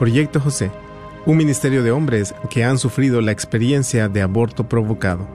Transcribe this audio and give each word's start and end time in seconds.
Proyecto 0.00 0.40
José, 0.40 0.70
un 1.26 1.36
ministerio 1.36 1.82
de 1.82 1.90
hombres 1.90 2.34
que 2.48 2.64
han 2.64 2.78
sufrido 2.78 3.20
la 3.20 3.32
experiencia 3.32 4.08
de 4.08 4.22
aborto 4.22 4.66
provocado. 4.66 5.28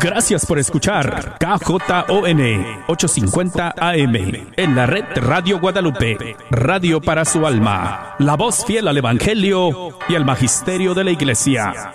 Gracias 0.00 0.46
por 0.46 0.60
escuchar 0.60 1.38
KJON 1.40 2.40
850 2.86 3.74
AM 3.76 4.14
en 4.56 4.76
la 4.76 4.86
red 4.86 5.06
Radio 5.16 5.58
Guadalupe, 5.58 6.36
radio 6.52 7.00
para 7.00 7.24
su 7.24 7.44
alma, 7.48 8.14
la 8.20 8.36
voz 8.36 8.64
fiel 8.64 8.86
al 8.86 8.96
Evangelio 8.96 9.98
y 10.08 10.14
al 10.14 10.24
Magisterio 10.24 10.94
de 10.94 11.02
la 11.02 11.10
Iglesia. 11.10 11.94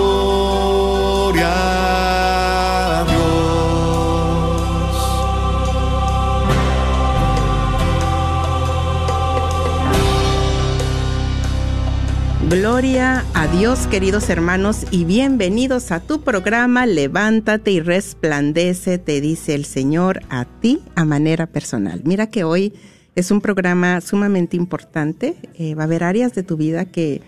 Gloria 12.51 13.23
a 13.33 13.47
Dios, 13.47 13.87
queridos 13.87 14.29
hermanos, 14.29 14.85
y 14.91 15.05
bienvenidos 15.05 15.93
a 15.93 16.01
tu 16.01 16.19
programa 16.19 16.85
Levántate 16.85 17.71
y 17.71 17.79
resplandece, 17.79 18.97
te 18.97 19.21
dice 19.21 19.55
el 19.55 19.63
Señor 19.63 20.19
a 20.27 20.43
ti 20.43 20.81
a 20.95 21.05
manera 21.05 21.47
personal. 21.47 22.01
Mira 22.03 22.27
que 22.27 22.43
hoy 22.43 22.73
es 23.15 23.31
un 23.31 23.39
programa 23.39 24.01
sumamente 24.01 24.57
importante. 24.57 25.37
Eh, 25.53 25.75
va 25.75 25.83
a 25.83 25.85
haber 25.85 26.03
áreas 26.03 26.33
de 26.33 26.43
tu 26.43 26.57
vida 26.57 26.83
que, 26.83 27.21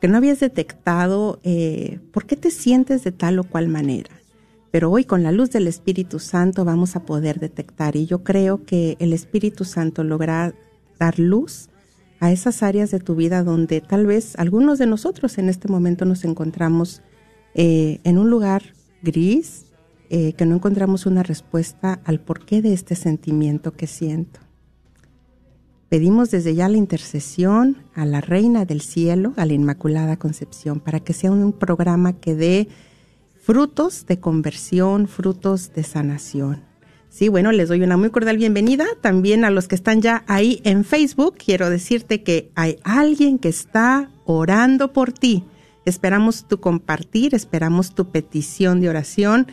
que 0.00 0.06
no 0.06 0.16
habías 0.16 0.38
detectado 0.38 1.40
eh, 1.42 1.98
por 2.12 2.26
qué 2.26 2.36
te 2.36 2.52
sientes 2.52 3.02
de 3.02 3.10
tal 3.10 3.40
o 3.40 3.44
cual 3.44 3.66
manera. 3.66 4.14
Pero 4.70 4.92
hoy 4.92 5.02
con 5.02 5.24
la 5.24 5.32
luz 5.32 5.50
del 5.50 5.66
Espíritu 5.66 6.20
Santo 6.20 6.64
vamos 6.64 6.94
a 6.94 7.04
poder 7.04 7.40
detectar 7.40 7.96
y 7.96 8.06
yo 8.06 8.22
creo 8.22 8.64
que 8.64 8.96
el 9.00 9.12
Espíritu 9.12 9.64
Santo 9.64 10.04
logra 10.04 10.54
dar 11.00 11.18
luz 11.18 11.68
a 12.20 12.32
esas 12.32 12.62
áreas 12.62 12.90
de 12.90 13.00
tu 13.00 13.14
vida 13.14 13.44
donde 13.44 13.80
tal 13.80 14.06
vez 14.06 14.34
algunos 14.38 14.78
de 14.78 14.86
nosotros 14.86 15.38
en 15.38 15.48
este 15.48 15.68
momento 15.68 16.04
nos 16.04 16.24
encontramos 16.24 17.02
eh, 17.54 18.00
en 18.04 18.18
un 18.18 18.30
lugar 18.30 18.62
gris, 19.02 19.66
eh, 20.10 20.32
que 20.32 20.46
no 20.46 20.54
encontramos 20.54 21.06
una 21.06 21.22
respuesta 21.22 22.00
al 22.04 22.20
porqué 22.20 22.62
de 22.62 22.72
este 22.72 22.94
sentimiento 22.94 23.72
que 23.72 23.86
siento. 23.86 24.40
Pedimos 25.88 26.30
desde 26.30 26.54
ya 26.54 26.68
la 26.68 26.76
intercesión 26.76 27.78
a 27.94 28.04
la 28.04 28.20
Reina 28.20 28.64
del 28.64 28.80
Cielo, 28.82 29.32
a 29.36 29.46
la 29.46 29.54
Inmaculada 29.54 30.18
Concepción, 30.18 30.80
para 30.80 31.00
que 31.00 31.14
sea 31.14 31.30
un 31.30 31.52
programa 31.52 32.14
que 32.14 32.34
dé 32.34 32.68
frutos 33.40 34.04
de 34.06 34.20
conversión, 34.20 35.08
frutos 35.08 35.72
de 35.72 35.82
sanación. 35.82 36.67
Sí, 37.18 37.28
bueno, 37.28 37.50
les 37.50 37.68
doy 37.68 37.82
una 37.82 37.96
muy 37.96 38.10
cordial 38.10 38.36
bienvenida 38.36 38.86
también 39.00 39.44
a 39.44 39.50
los 39.50 39.66
que 39.66 39.74
están 39.74 40.00
ya 40.00 40.22
ahí 40.28 40.60
en 40.62 40.84
Facebook. 40.84 41.34
Quiero 41.36 41.68
decirte 41.68 42.22
que 42.22 42.52
hay 42.54 42.78
alguien 42.84 43.40
que 43.40 43.48
está 43.48 44.08
orando 44.24 44.92
por 44.92 45.12
ti. 45.12 45.42
Esperamos 45.84 46.46
tu 46.46 46.60
compartir, 46.60 47.34
esperamos 47.34 47.92
tu 47.92 48.12
petición 48.12 48.80
de 48.80 48.88
oración. 48.88 49.48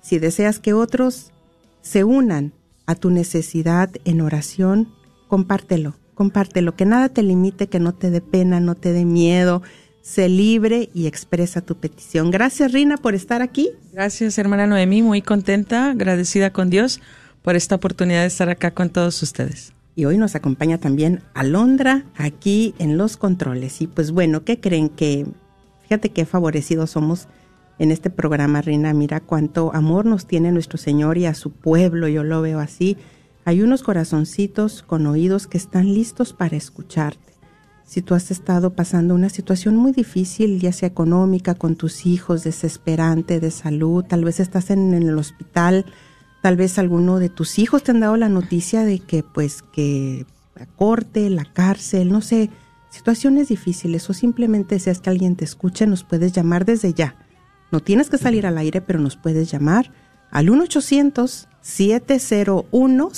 Si 0.00 0.20
deseas 0.20 0.60
que 0.60 0.74
otros 0.74 1.32
se 1.80 2.04
unan 2.04 2.52
a 2.86 2.94
tu 2.94 3.10
necesidad 3.10 3.90
en 4.04 4.20
oración, 4.20 4.94
compártelo, 5.26 5.96
compártelo, 6.14 6.76
que 6.76 6.86
nada 6.86 7.08
te 7.08 7.24
limite, 7.24 7.66
que 7.66 7.80
no 7.80 7.94
te 7.94 8.12
dé 8.12 8.20
pena, 8.20 8.60
no 8.60 8.76
te 8.76 8.92
dé 8.92 9.04
miedo, 9.04 9.62
sé 10.08 10.28
libre 10.30 10.88
y 10.94 11.06
expresa 11.06 11.60
tu 11.60 11.76
petición. 11.76 12.30
Gracias, 12.30 12.72
Rina, 12.72 12.96
por 12.96 13.14
estar 13.14 13.42
aquí. 13.42 13.70
Gracias, 13.92 14.38
hermana 14.38 14.66
Noemí, 14.66 15.02
muy 15.02 15.20
contenta, 15.20 15.90
agradecida 15.90 16.50
con 16.50 16.70
Dios 16.70 17.00
por 17.42 17.56
esta 17.56 17.74
oportunidad 17.74 18.22
de 18.22 18.28
estar 18.28 18.48
acá 18.48 18.72
con 18.72 18.88
todos 18.88 19.22
ustedes. 19.22 19.74
Y 19.94 20.06
hoy 20.06 20.16
nos 20.16 20.34
acompaña 20.34 20.78
también 20.78 21.22
Alondra 21.34 22.06
aquí 22.16 22.74
en 22.78 22.96
los 22.96 23.18
controles. 23.18 23.82
Y 23.82 23.86
pues 23.86 24.10
bueno, 24.10 24.44
¿qué 24.44 24.60
creen 24.60 24.88
que? 24.88 25.26
Fíjate 25.82 26.08
qué 26.08 26.24
favorecidos 26.24 26.90
somos 26.90 27.28
en 27.78 27.90
este 27.90 28.08
programa, 28.08 28.62
Rina. 28.62 28.94
Mira 28.94 29.20
cuánto 29.20 29.74
amor 29.74 30.06
nos 30.06 30.26
tiene 30.26 30.52
nuestro 30.52 30.78
Señor 30.78 31.18
y 31.18 31.26
a 31.26 31.34
su 31.34 31.52
pueblo, 31.52 32.08
yo 32.08 32.24
lo 32.24 32.40
veo 32.40 32.60
así. 32.60 32.96
Hay 33.44 33.60
unos 33.60 33.82
corazoncitos 33.82 34.82
con 34.82 35.06
oídos 35.06 35.46
que 35.46 35.58
están 35.58 35.92
listos 35.92 36.32
para 36.32 36.56
escucharte 36.56 37.27
si 37.88 38.02
tú 38.02 38.14
has 38.14 38.30
estado 38.30 38.74
pasando 38.74 39.14
una 39.14 39.30
situación 39.30 39.74
muy 39.74 39.92
difícil, 39.92 40.60
ya 40.60 40.72
sea 40.72 40.88
económica, 40.88 41.54
con 41.54 41.74
tus 41.74 42.04
hijos, 42.04 42.44
desesperante, 42.44 43.40
de 43.40 43.50
salud, 43.50 44.04
tal 44.04 44.26
vez 44.26 44.40
estás 44.40 44.68
en, 44.68 44.92
el 44.92 45.16
hospital, 45.16 45.86
tal 46.42 46.56
vez 46.56 46.78
alguno 46.78 47.18
de 47.18 47.30
tus 47.30 47.58
hijos 47.58 47.82
te 47.82 47.92
han 47.92 48.00
dado 48.00 48.18
la 48.18 48.28
noticia 48.28 48.84
de 48.84 48.98
que 48.98 49.22
pues 49.22 49.62
que 49.62 50.26
la 50.54 50.66
corte, 50.66 51.30
la 51.30 51.46
cárcel, 51.46 52.12
no 52.12 52.20
sé, 52.20 52.50
situaciones 52.90 53.48
difíciles 53.48 54.10
o 54.10 54.12
simplemente 54.12 54.74
deseas 54.74 55.00
que 55.00 55.08
alguien 55.08 55.34
te 55.34 55.46
escuche, 55.46 55.86
nos 55.86 56.04
puedes 56.04 56.34
llamar 56.34 56.66
desde 56.66 56.92
ya. 56.92 57.16
No 57.72 57.80
tienes 57.80 58.10
que 58.10 58.18
salir 58.18 58.46
al 58.46 58.58
aire, 58.58 58.82
pero 58.82 59.00
nos 59.00 59.16
puedes 59.16 59.50
llamar 59.50 59.92
al 60.30 60.50
1 60.50 60.64
800 60.64 61.48
701 61.62 63.12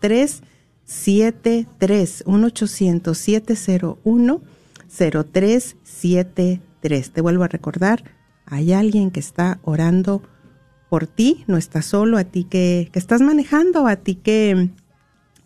03 0.00 0.42
73 0.84 2.24
1 2.26 2.48
701 2.50 4.42
0373 4.88 7.10
Te 7.10 7.20
vuelvo 7.20 7.44
a 7.44 7.48
recordar, 7.48 8.04
hay 8.46 8.72
alguien 8.72 9.10
que 9.10 9.20
está 9.20 9.58
orando 9.62 10.22
por 10.88 11.06
ti, 11.06 11.44
no 11.46 11.56
estás 11.56 11.86
solo, 11.86 12.18
a 12.18 12.24
ti 12.24 12.44
que, 12.44 12.88
que 12.92 12.98
estás 12.98 13.20
manejando, 13.20 13.86
a 13.86 13.96
ti 13.96 14.14
que, 14.14 14.70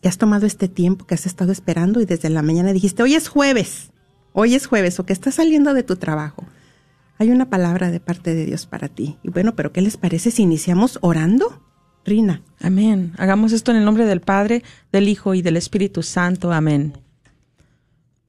que 0.03 0.09
has 0.09 0.19
tomado 0.19 0.47
este 0.47 0.69
tiempo, 0.69 1.07
que 1.07 1.15
has 1.15 1.27
estado 1.27 1.53
esperando 1.53 2.01
y 2.01 2.05
desde 2.05 2.29
la 2.29 2.43
mañana 2.43 2.73
dijiste, 2.73 3.03
hoy 3.03 3.15
es 3.15 3.29
jueves, 3.29 3.91
hoy 4.33 4.55
es 4.55 4.67
jueves 4.67 4.99
o 5.01 5.07
que 5.07 5.13
estás 5.13 5.37
saliendo 5.37 5.75
de 5.75 5.85
tu 5.85 5.97
trabajo. 5.97 6.45
Hay 7.19 7.31
una 7.31 7.51
palabra 7.51 7.91
de 7.91 7.99
parte 7.99 8.35
de 8.35 8.47
Dios 8.47 8.67
para 8.67 8.89
ti. 8.89 9.19
Y 9.25 9.31
bueno, 9.31 9.57
pero 9.57 9.73
¿qué 9.73 9.81
les 9.81 9.97
parece 9.97 10.31
si 10.31 10.43
iniciamos 10.43 10.99
orando? 11.03 11.68
Amén. 12.61 13.13
Hagamos 13.19 13.53
esto 13.53 13.71
en 13.71 13.77
el 13.77 13.85
nombre 13.85 14.07
del 14.07 14.21
Padre, 14.21 14.63
del 14.93 15.09
Hijo 15.09 15.35
y 15.35 15.43
del 15.43 15.57
Espíritu 15.57 16.03
Santo. 16.03 16.53
Amén. 16.53 16.95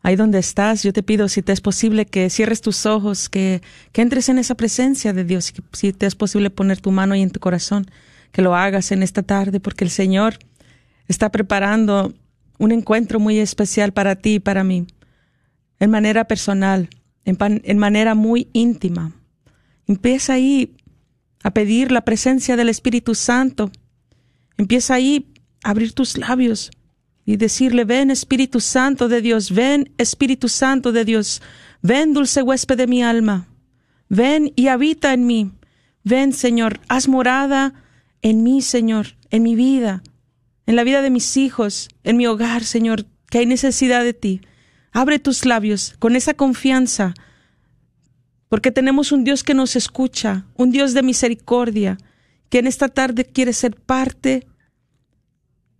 Ahí 0.02 0.16
donde 0.16 0.40
estás, 0.40 0.84
yo 0.84 0.92
te 0.92 1.04
pido, 1.04 1.28
si 1.28 1.42
te 1.42 1.52
es 1.52 1.62
posible, 1.62 2.06
que 2.06 2.30
cierres 2.30 2.62
tus 2.62 2.86
ojos, 2.86 3.30
que, 3.30 3.62
que 3.92 4.02
entres 4.02 4.28
en 4.30 4.38
esa 4.38 4.56
presencia 4.56 5.14
de 5.14 5.24
Dios, 5.24 5.54
si 5.74 5.94
te 5.94 6.06
es 6.06 6.16
posible 6.16 6.50
poner 6.50 6.80
tu 6.82 6.92
mano 6.92 7.14
ahí 7.14 7.22
en 7.22 7.32
tu 7.32 7.40
corazón, 7.40 7.86
que 8.32 8.42
lo 8.42 8.56
hagas 8.56 8.92
en 8.92 9.02
esta 9.02 9.24
tarde, 9.24 9.60
porque 9.60 9.84
el 9.84 9.90
Señor 9.90 10.40
está 11.08 11.30
preparando 11.32 12.14
un 12.58 12.72
encuentro 12.72 13.20
muy 13.20 13.40
especial 13.40 13.94
para 13.94 14.16
ti 14.16 14.36
y 14.36 14.40
para 14.40 14.64
mí, 14.64 14.88
en 15.80 15.90
manera 15.90 16.26
personal, 16.26 16.90
en, 17.24 17.38
en 17.40 17.78
manera 17.78 18.14
muy 18.16 18.50
íntima. 18.54 19.14
Empieza 19.88 20.34
ahí 20.34 20.76
a 21.44 21.52
pedir 21.52 21.92
la 21.92 22.02
presencia 22.02 22.56
del 22.56 22.70
Espíritu 22.70 23.16
Santo. 23.16 23.72
Empieza 24.58 24.96
ahí 24.96 25.32
a 25.64 25.72
abrir 25.72 25.94
tus 25.94 26.18
labios 26.18 26.72
y 27.26 27.38
decirle, 27.38 27.86
ven 27.86 28.12
Espíritu 28.12 28.60
Santo 28.60 29.08
de 29.08 29.22
Dios, 29.22 29.52
ven 29.52 29.94
Espíritu 29.98 30.50
Santo 30.50 30.92
de 30.92 31.06
Dios, 31.06 31.42
ven 31.82 32.14
dulce 32.14 32.42
huésped 32.42 32.78
de 32.78 32.88
mi 32.88 33.04
alma, 33.04 33.48
ven 34.10 34.52
y 34.56 34.68
habita 34.68 35.14
en 35.14 35.28
mí, 35.28 35.52
ven 36.04 36.34
Señor, 36.34 36.80
haz 36.88 37.08
morada 37.08 37.74
en 38.22 38.44
mí 38.44 38.62
Señor, 38.62 39.16
en 39.30 39.44
mi 39.44 39.56
vida, 39.56 40.02
en 40.66 40.76
la 40.76 40.84
vida 40.84 41.02
de 41.02 41.10
mis 41.10 41.38
hijos, 41.38 41.90
en 42.04 42.18
mi 42.18 42.26
hogar 42.26 42.64
Señor, 42.64 43.06
que 43.30 43.38
hay 43.38 43.46
necesidad 43.46 44.04
de 44.04 44.14
ti. 44.14 44.42
Abre 44.92 45.20
tus 45.20 45.46
labios 45.46 45.96
con 46.00 46.16
esa 46.16 46.34
confianza, 46.34 47.14
porque 48.50 48.72
tenemos 48.72 49.12
un 49.12 49.24
Dios 49.24 49.44
que 49.44 49.54
nos 49.54 49.76
escucha, 49.76 50.46
un 50.56 50.72
Dios 50.72 50.94
de 50.94 51.04
misericordia, 51.04 51.98
que 52.50 52.60
en 52.60 52.68
esta 52.68 52.90
tarde 52.90 53.26
quiere 53.26 53.54
ser 53.54 53.76
parte 53.76 54.48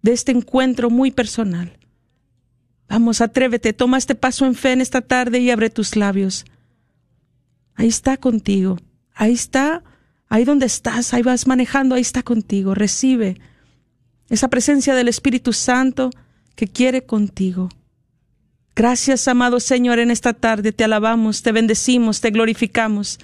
de 0.04 0.14
este 0.14 0.32
encuentro 0.32 0.92
muy 0.92 1.12
personal. 1.12 1.78
Vamos, 2.88 3.22
atrévete, 3.22 3.74
toma 3.74 3.98
este 3.98 4.16
paso 4.16 4.46
en 4.46 4.56
fe 4.56 4.72
en 4.72 4.82
esta 4.82 5.02
tarde 5.02 5.40
y 5.40 5.50
abre 5.50 5.70
tus 5.70 5.96
labios. 5.96 6.46
Ahí 7.76 7.88
está 7.88 8.18
contigo, 8.18 8.78
ahí 9.14 9.34
está, 9.34 9.84
ahí 10.28 10.46
donde 10.46 10.68
estás, 10.68 11.14
ahí 11.14 11.24
vas 11.24 11.48
manejando, 11.48 11.96
ahí 11.96 12.02
está 12.02 12.22
contigo. 12.24 12.76
Recibe 12.76 13.40
esa 14.30 14.48
presencia 14.48 14.94
del 14.94 15.08
Espíritu 15.08 15.54
Santo 15.54 16.12
que 16.56 16.68
quiere 16.68 17.06
contigo. 17.06 17.70
Gracias, 18.80 19.28
amado 19.28 19.60
Señor, 19.60 20.00
en 20.00 20.10
esta 20.10 20.32
tarde 20.32 20.72
te 20.72 20.86
alabamos, 20.86 21.42
te 21.42 21.52
bendecimos, 21.52 22.22
te 22.22 22.30
glorificamos. 22.30 23.20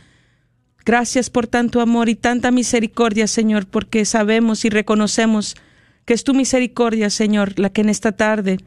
Gracias 0.85 1.29
por 1.29 1.47
tanto 1.47 1.79
amor 1.79 2.09
y 2.09 2.15
tanta 2.15 2.51
misericordia, 2.51 3.25
Señor, 3.25 3.65
porque 3.65 4.03
sabemos 4.03 4.65
y 4.65 4.69
reconocemos 4.69 5.55
que 6.03 6.13
es 6.13 6.25
tu 6.25 6.33
misericordia, 6.33 7.09
Señor, 7.09 7.57
la 7.57 7.69
que 7.69 7.79
en 7.79 7.87
esta 7.87 8.11
tarde 8.11 8.57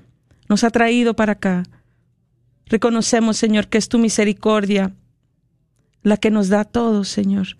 nos 0.48 0.64
ha 0.64 0.70
traído 0.70 1.12
para 1.14 1.32
acá. 1.32 1.64
Reconocemos, 2.64 3.36
Señor, 3.36 3.68
que 3.68 3.76
es 3.76 3.90
tu 3.90 3.98
misericordia 3.98 4.94
la 6.02 6.16
que 6.16 6.30
nos 6.30 6.48
da 6.48 6.64
todo, 6.64 7.04
Señor. 7.04 7.58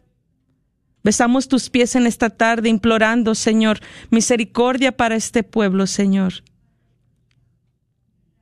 Besamos 1.05 1.49
tus 1.49 1.69
pies 1.69 1.97
en 1.97 2.07
esta 2.07 2.31
tarde 2.31 2.71
implorando, 2.71 3.35
Señor, 3.35 3.81
misericordia 4.09 4.97
para 4.97 5.17
este 5.17 5.43
pueblo, 5.43 5.87
Señor. 5.87 6.33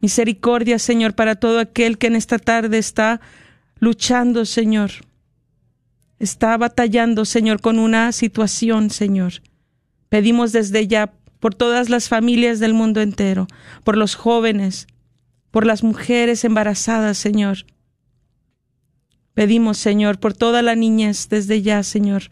Misericordia, 0.01 0.79
Señor, 0.79 1.15
para 1.15 1.37
todo 1.37 1.59
aquel 1.59 1.99
que 1.99 2.07
en 2.07 2.17
esta 2.17 2.39
tarde 2.39 2.79
está 2.79 3.21
luchando, 3.79 4.45
Señor. 4.45 4.91
Está 6.19 6.57
batallando, 6.57 7.25
Señor, 7.25 7.61
con 7.61 7.79
una 7.79 8.13
situación, 8.13 8.91
Señor. 8.91 9.35
Pedimos 10.09 10.53
desde 10.53 10.87
ya 10.87 11.13
por 11.41 11.55
todas 11.55 11.91
las 11.91 12.09
familias 12.09 12.59
del 12.59 12.75
mundo 12.75 13.01
entero, 13.01 13.47
por 13.85 13.97
los 13.97 14.15
jóvenes, 14.15 14.87
por 15.51 15.67
las 15.67 15.83
mujeres 15.83 16.45
embarazadas, 16.45 17.19
Señor. 17.19 17.67
Pedimos, 19.35 19.77
Señor, 19.77 20.19
por 20.19 20.33
toda 20.33 20.63
la 20.63 20.75
niñez 20.75 21.29
desde 21.29 21.61
ya, 21.61 21.83
Señor. 21.83 22.31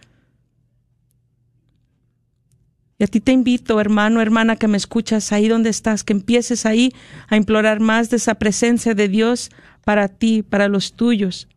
Y 2.99 3.05
a 3.05 3.07
ti 3.07 3.21
te 3.21 3.33
invito, 3.33 3.81
hermano, 3.81 4.21
hermana, 4.21 4.57
que 4.57 4.69
me 4.69 4.77
escuchas 4.77 5.33
ahí 5.33 5.49
donde 5.49 5.71
estás, 5.71 6.05
que 6.05 6.13
empieces 6.13 6.65
ahí 6.65 6.93
a 7.29 7.37
implorar 7.37 7.81
más 7.81 8.09
de 8.11 8.17
esa 8.17 8.37
presencia 8.37 8.95
de 8.95 9.09
Dios 9.09 9.51
para 9.85 10.09
ti, 10.09 10.43
para 10.43 10.69
los 10.69 10.93
tuyos. 10.93 11.49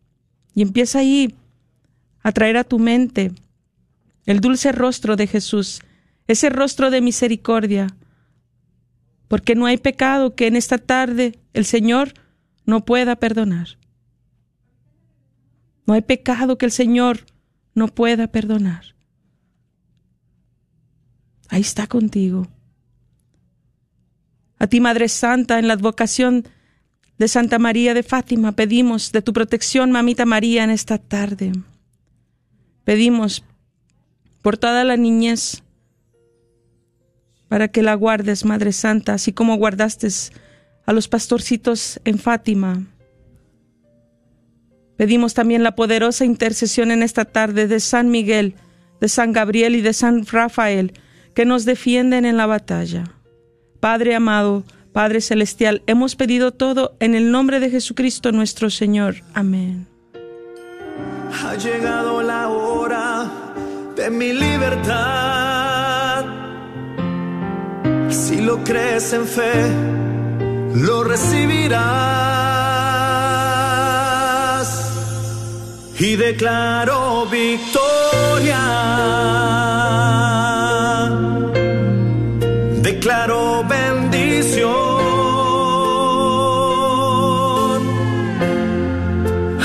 Y 0.55 0.63
empieza 0.63 0.99
ahí 0.99 1.35
a 2.23 2.31
traer 2.31 2.57
a 2.57 2.63
tu 2.63 2.79
mente 2.79 3.31
el 4.25 4.41
dulce 4.41 4.71
rostro 4.71 5.15
de 5.15 5.27
Jesús, 5.27 5.81
ese 6.27 6.49
rostro 6.49 6.89
de 6.89 7.01
misericordia, 7.01 7.87
porque 9.27 9.55
no 9.55 9.65
hay 9.65 9.77
pecado 9.77 10.35
que 10.35 10.47
en 10.47 10.55
esta 10.55 10.77
tarde 10.77 11.39
el 11.53 11.65
Señor 11.65 12.13
no 12.65 12.83
pueda 12.83 13.15
perdonar. 13.15 13.77
No 15.85 15.93
hay 15.93 16.01
pecado 16.01 16.57
que 16.57 16.65
el 16.65 16.71
Señor 16.71 17.25
no 17.73 17.87
pueda 17.87 18.27
perdonar. 18.27 18.96
Ahí 21.49 21.61
está 21.61 21.87
contigo. 21.87 22.47
A 24.59 24.67
ti, 24.67 24.79
Madre 24.79 25.07
Santa, 25.07 25.59
en 25.59 25.67
la 25.67 25.73
advocación 25.73 26.47
de 27.17 27.27
Santa 27.27 27.59
María 27.59 27.93
de 27.93 28.03
Fátima, 28.03 28.51
pedimos 28.53 29.11
de 29.11 29.21
tu 29.21 29.33
protección, 29.33 29.91
Mamita 29.91 30.25
María, 30.25 30.63
en 30.63 30.69
esta 30.69 30.97
tarde. 30.97 31.51
Pedimos 32.83 33.43
por 34.41 34.57
toda 34.57 34.83
la 34.83 34.97
niñez 34.97 35.63
para 37.47 37.69
que 37.69 37.81
la 37.81 37.95
guardes, 37.95 38.45
Madre 38.45 38.73
Santa, 38.73 39.13
así 39.13 39.33
como 39.33 39.55
guardaste 39.57 40.07
a 40.85 40.93
los 40.93 41.07
pastorcitos 41.07 41.99
en 42.05 42.19
Fátima. 42.19 42.83
Pedimos 44.95 45.33
también 45.33 45.63
la 45.63 45.75
poderosa 45.75 46.25
intercesión 46.25 46.91
en 46.91 47.03
esta 47.03 47.25
tarde 47.25 47.67
de 47.67 47.79
San 47.79 48.09
Miguel, 48.09 48.55
de 48.99 49.09
San 49.09 49.31
Gabriel 49.31 49.75
y 49.75 49.81
de 49.81 49.93
San 49.93 50.25
Rafael, 50.25 50.93
que 51.37 51.45
nos 51.45 51.65
defienden 51.65 52.25
en 52.25 52.35
la 52.35 52.47
batalla. 52.47 53.03
Padre 53.79 54.15
amado, 54.15 54.63
Padre 54.91 55.21
celestial, 55.21 55.83
hemos 55.85 56.15
pedido 56.15 56.51
todo 56.51 56.95
en 56.99 57.13
el 57.13 57.29
nombre 57.29 57.59
de 57.59 57.69
Jesucristo 57.69 58.31
nuestro 58.31 58.71
Señor. 58.71 59.17
Amén. 59.35 59.85
Ha 61.43 61.53
llegado 61.53 62.23
la 62.23 62.49
hora 62.49 63.29
de 63.95 64.09
mi 64.09 64.33
libertad 64.33 66.25
si 68.09 68.41
lo 68.41 68.63
crees 68.63 69.13
en 69.13 69.27
fe, 69.27 69.53
lo 70.73 71.03
recibirás. 71.03 71.77
Y 75.99 76.15
declaro 76.15 77.27
victoria. 77.27 78.57
Declaro 83.07 83.63
bendición. 83.63 84.67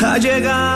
Ha 0.01 0.17
llegado 0.19 0.72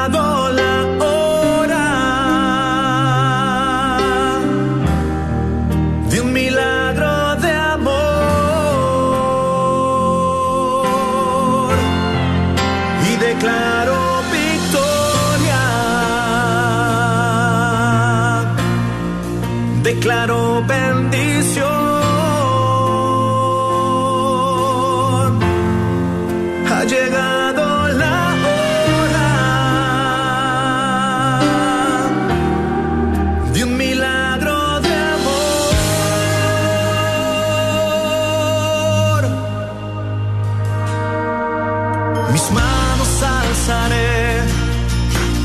pensare, 43.66 44.44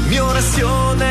mio 0.07 0.25
orazione 0.27 1.10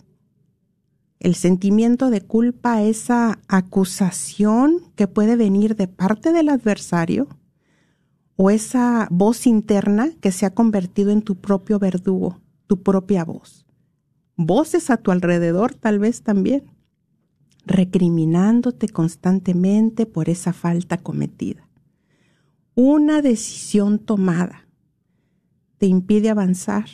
el 1.25 1.33
sentimiento 1.33 2.11
de 2.11 2.21
culpa, 2.21 2.83
esa 2.83 3.39
acusación 3.47 4.91
que 4.95 5.07
puede 5.07 5.35
venir 5.35 5.75
de 5.75 5.87
parte 5.87 6.31
del 6.31 6.49
adversario 6.49 7.27
o 8.35 8.51
esa 8.51 9.07
voz 9.09 9.47
interna 9.47 10.11
que 10.21 10.31
se 10.31 10.45
ha 10.45 10.53
convertido 10.53 11.09
en 11.09 11.23
tu 11.23 11.37
propio 11.37 11.79
verdugo, 11.79 12.41
tu 12.67 12.83
propia 12.83 13.25
voz. 13.25 13.65
Voces 14.35 14.91
a 14.91 14.97
tu 14.97 15.09
alrededor 15.09 15.73
tal 15.73 15.97
vez 15.97 16.21
también, 16.21 16.65
recriminándote 17.65 18.87
constantemente 18.87 20.05
por 20.05 20.29
esa 20.29 20.53
falta 20.53 20.99
cometida. 20.99 21.67
Una 22.75 23.23
decisión 23.23 23.97
tomada 23.97 24.67
te 25.79 25.87
impide 25.87 26.29
avanzar, 26.29 26.85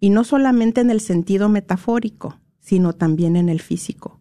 y 0.00 0.08
no 0.08 0.24
solamente 0.24 0.80
en 0.80 0.88
el 0.88 1.02
sentido 1.02 1.50
metafórico, 1.50 2.38
sino 2.64 2.94
también 2.94 3.36
en 3.36 3.50
el 3.50 3.60
físico. 3.60 4.18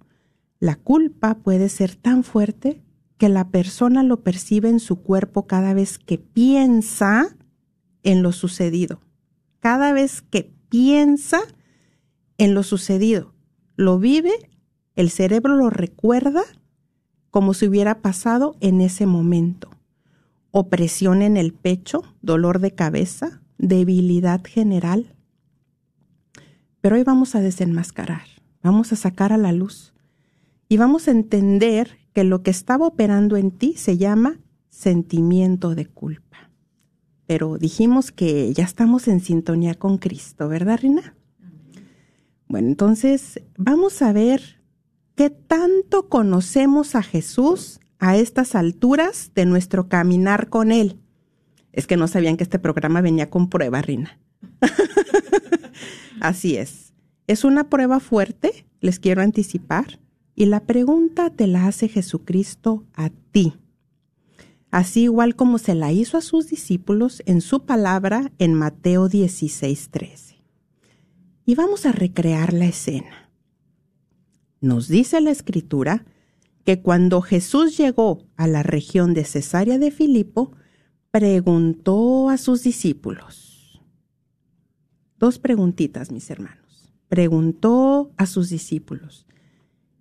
La 0.59 0.75
culpa 0.75 1.35
puede 1.35 1.69
ser 1.69 1.95
tan 1.95 2.25
fuerte 2.25 2.83
que 3.17 3.29
la 3.29 3.49
persona 3.51 4.03
lo 4.03 4.21
percibe 4.21 4.67
en 4.67 4.81
su 4.81 5.01
cuerpo 5.01 5.47
cada 5.47 5.73
vez 5.73 5.97
que 5.97 6.17
piensa 6.17 7.37
en 8.03 8.21
lo 8.21 8.33
sucedido. 8.33 8.99
Cada 9.61 9.93
vez 9.93 10.21
que 10.21 10.53
piensa 10.67 11.39
en 12.37 12.53
lo 12.53 12.63
sucedido, 12.63 13.33
lo 13.77 13.97
vive, 13.97 14.33
el 14.97 15.09
cerebro 15.09 15.55
lo 15.55 15.69
recuerda 15.69 16.43
como 17.31 17.53
si 17.53 17.65
hubiera 17.67 18.01
pasado 18.01 18.57
en 18.59 18.81
ese 18.81 19.05
momento. 19.05 19.69
Opresión 20.51 21.21
en 21.21 21.37
el 21.37 21.53
pecho, 21.53 22.03
dolor 22.21 22.59
de 22.59 22.75
cabeza, 22.75 23.41
debilidad 23.57 24.43
general. 24.43 25.15
Pero 26.81 26.97
hoy 26.97 27.03
vamos 27.03 27.35
a 27.35 27.39
desenmascarar 27.39 28.32
vamos 28.63 28.91
a 28.93 28.95
sacar 28.95 29.33
a 29.33 29.37
la 29.37 29.51
luz 29.51 29.93
y 30.69 30.77
vamos 30.77 31.07
a 31.07 31.11
entender 31.11 31.97
que 32.13 32.23
lo 32.23 32.41
que 32.41 32.51
estaba 32.51 32.87
operando 32.87 33.37
en 33.37 33.51
ti 33.51 33.75
se 33.77 33.97
llama 33.97 34.39
sentimiento 34.69 35.75
de 35.75 35.85
culpa. 35.85 36.49
Pero 37.27 37.57
dijimos 37.57 38.11
que 38.11 38.53
ya 38.53 38.63
estamos 38.63 39.07
en 39.07 39.19
sintonía 39.19 39.75
con 39.75 39.97
Cristo, 39.97 40.47
¿verdad, 40.47 40.79
Rina? 40.81 41.15
Bueno, 42.47 42.67
entonces 42.67 43.41
vamos 43.57 44.01
a 44.01 44.13
ver 44.13 44.61
qué 45.15 45.29
tanto 45.29 46.09
conocemos 46.09 46.95
a 46.95 47.03
Jesús 47.03 47.79
a 47.99 48.17
estas 48.17 48.55
alturas 48.55 49.31
de 49.33 49.45
nuestro 49.45 49.87
caminar 49.87 50.49
con 50.49 50.71
Él. 50.71 50.99
Es 51.71 51.87
que 51.87 51.97
no 51.97 52.07
sabían 52.07 52.37
que 52.37 52.43
este 52.43 52.59
programa 52.59 53.01
venía 53.01 53.29
con 53.29 53.49
prueba, 53.49 53.81
Rina. 53.81 54.19
Así 56.19 56.57
es. 56.57 56.82
Es 57.25 57.45
una 57.45 57.69
prueba 57.69 57.99
fuerte, 57.99 58.65
les 58.81 58.99
quiero 58.99 59.21
anticipar, 59.21 59.99
y 60.35 60.45
la 60.45 60.65
pregunta 60.65 61.29
te 61.29 61.47
la 61.47 61.67
hace 61.67 61.87
Jesucristo 61.87 62.85
a 62.93 63.09
ti. 63.31 63.53
Así 64.71 65.03
igual 65.03 65.35
como 65.35 65.57
se 65.57 65.75
la 65.75 65.91
hizo 65.91 66.17
a 66.17 66.21
sus 66.21 66.49
discípulos 66.49 67.21
en 67.25 67.41
su 67.41 67.65
palabra 67.65 68.31
en 68.39 68.55
Mateo 68.55 69.07
16:13. 69.07 70.43
Y 71.45 71.55
vamos 71.55 71.85
a 71.85 71.91
recrear 71.91 72.51
la 72.51 72.65
escena. 72.65 73.29
Nos 74.59 74.87
dice 74.87 75.21
la 75.21 75.31
escritura 75.31 76.05
que 76.65 76.81
cuando 76.81 77.21
Jesús 77.21 77.77
llegó 77.77 78.25
a 78.35 78.47
la 78.47 78.63
región 78.63 79.13
de 79.13 79.25
Cesarea 79.25 79.77
de 79.77 79.91
Filipo, 79.91 80.51
preguntó 81.11 82.29
a 82.29 82.37
sus 82.37 82.63
discípulos. 82.63 83.81
Dos 85.19 85.37
preguntitas, 85.37 86.11
mis 86.11 86.29
hermanos 86.29 86.62
preguntó 87.13 88.11
a 88.17 88.25
sus 88.25 88.49
discípulos. 88.49 89.27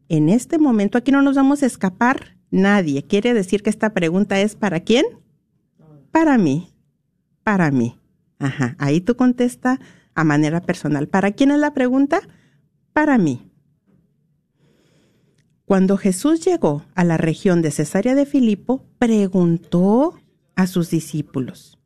En 0.08 0.30
este 0.30 0.56
momento, 0.56 0.96
aquí 0.96 1.12
no 1.12 1.20
nos 1.20 1.36
vamos 1.36 1.62
a 1.62 1.66
escapar 1.66 2.38
nadie. 2.50 3.02
Quiere 3.02 3.34
decir 3.34 3.62
que 3.62 3.68
esta 3.68 3.92
pregunta 3.92 4.40
es 4.40 4.56
¿para 4.56 4.80
quién? 4.80 5.04
Para 6.10 6.38
mí. 6.38 6.72
Para 7.44 7.70
mí. 7.70 7.98
Ajá. 8.38 8.76
Ahí 8.78 9.02
tú 9.02 9.14
contesta 9.14 9.78
a 10.14 10.24
manera 10.24 10.62
personal. 10.62 11.06
¿Para 11.06 11.32
quién 11.32 11.50
es 11.50 11.58
la 11.58 11.74
pregunta? 11.74 12.22
Para 12.94 13.18
mí. 13.18 13.46
Cuando 15.66 15.98
Jesús 15.98 16.42
llegó 16.42 16.86
a 16.94 17.04
la 17.04 17.18
región 17.18 17.60
de 17.60 17.72
Cesarea 17.72 18.14
de 18.14 18.24
Filipo, 18.24 18.86
preguntó 18.98 20.14
a 20.54 20.66
sus 20.66 20.88
discípulos, 20.88 21.78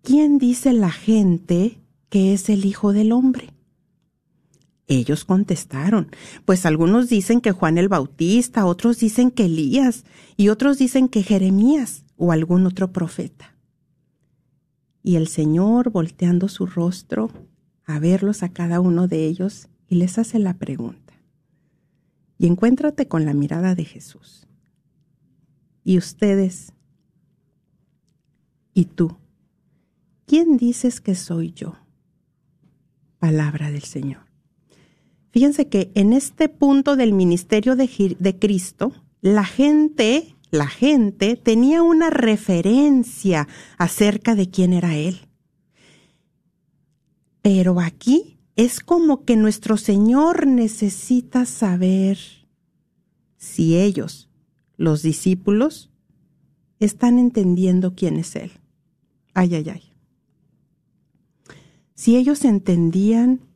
¿quién 0.00 0.38
dice 0.38 0.72
la 0.72 0.90
gente 0.90 1.82
que 2.08 2.32
es 2.32 2.48
el 2.48 2.64
Hijo 2.64 2.94
del 2.94 3.12
Hombre? 3.12 3.59
Ellos 4.90 5.24
contestaron, 5.24 6.10
pues 6.44 6.66
algunos 6.66 7.08
dicen 7.08 7.40
que 7.40 7.52
Juan 7.52 7.78
el 7.78 7.88
Bautista, 7.88 8.66
otros 8.66 8.98
dicen 8.98 9.30
que 9.30 9.44
Elías 9.44 10.04
y 10.36 10.48
otros 10.48 10.78
dicen 10.78 11.08
que 11.08 11.22
Jeremías 11.22 12.04
o 12.16 12.32
algún 12.32 12.66
otro 12.66 12.92
profeta. 12.92 13.54
Y 15.04 15.14
el 15.14 15.28
Señor, 15.28 15.90
volteando 15.90 16.48
su 16.48 16.66
rostro 16.66 17.30
a 17.84 18.00
verlos 18.00 18.42
a 18.42 18.48
cada 18.48 18.80
uno 18.80 19.06
de 19.06 19.26
ellos, 19.26 19.68
y 19.86 19.94
les 19.94 20.18
hace 20.18 20.40
la 20.40 20.58
pregunta. 20.58 21.14
Y 22.36 22.48
encuéntrate 22.48 23.06
con 23.06 23.24
la 23.24 23.32
mirada 23.32 23.76
de 23.76 23.84
Jesús. 23.84 24.48
Y 25.84 25.98
ustedes, 25.98 26.72
y 28.74 28.86
tú, 28.86 29.18
¿quién 30.26 30.56
dices 30.56 31.00
que 31.00 31.14
soy 31.14 31.52
yo? 31.52 31.76
Palabra 33.20 33.70
del 33.70 33.84
Señor. 33.84 34.29
Fíjense 35.30 35.68
que 35.68 35.92
en 35.94 36.12
este 36.12 36.48
punto 36.48 36.96
del 36.96 37.12
ministerio 37.12 37.76
de, 37.76 38.36
Cristo, 38.38 38.92
la 39.20 39.44
gente, 39.44 40.36
la 40.50 40.66
gente 40.66 41.36
tenía 41.36 41.82
una 41.82 42.10
referencia 42.10 43.46
acerca 43.78 44.34
de 44.34 44.50
quién 44.50 44.72
era 44.72 44.96
Él. 44.96 45.28
Pero 47.42 47.80
aquí 47.80 48.38
es 48.56 48.80
como 48.80 49.24
que 49.24 49.36
nuestro 49.36 49.76
Señor 49.76 50.46
necesita 50.48 51.46
saber 51.46 52.18
si 53.36 53.76
ellos, 53.76 54.28
los 54.76 55.02
discípulos, 55.02 55.90
están 56.80 57.18
entendiendo 57.20 57.94
quién 57.94 58.16
es 58.16 58.34
Él. 58.34 58.50
Ay, 59.32 59.54
ay, 59.54 59.68
ay. 59.68 59.82
Si 61.94 62.16
ellos 62.16 62.44
entendían 62.44 63.49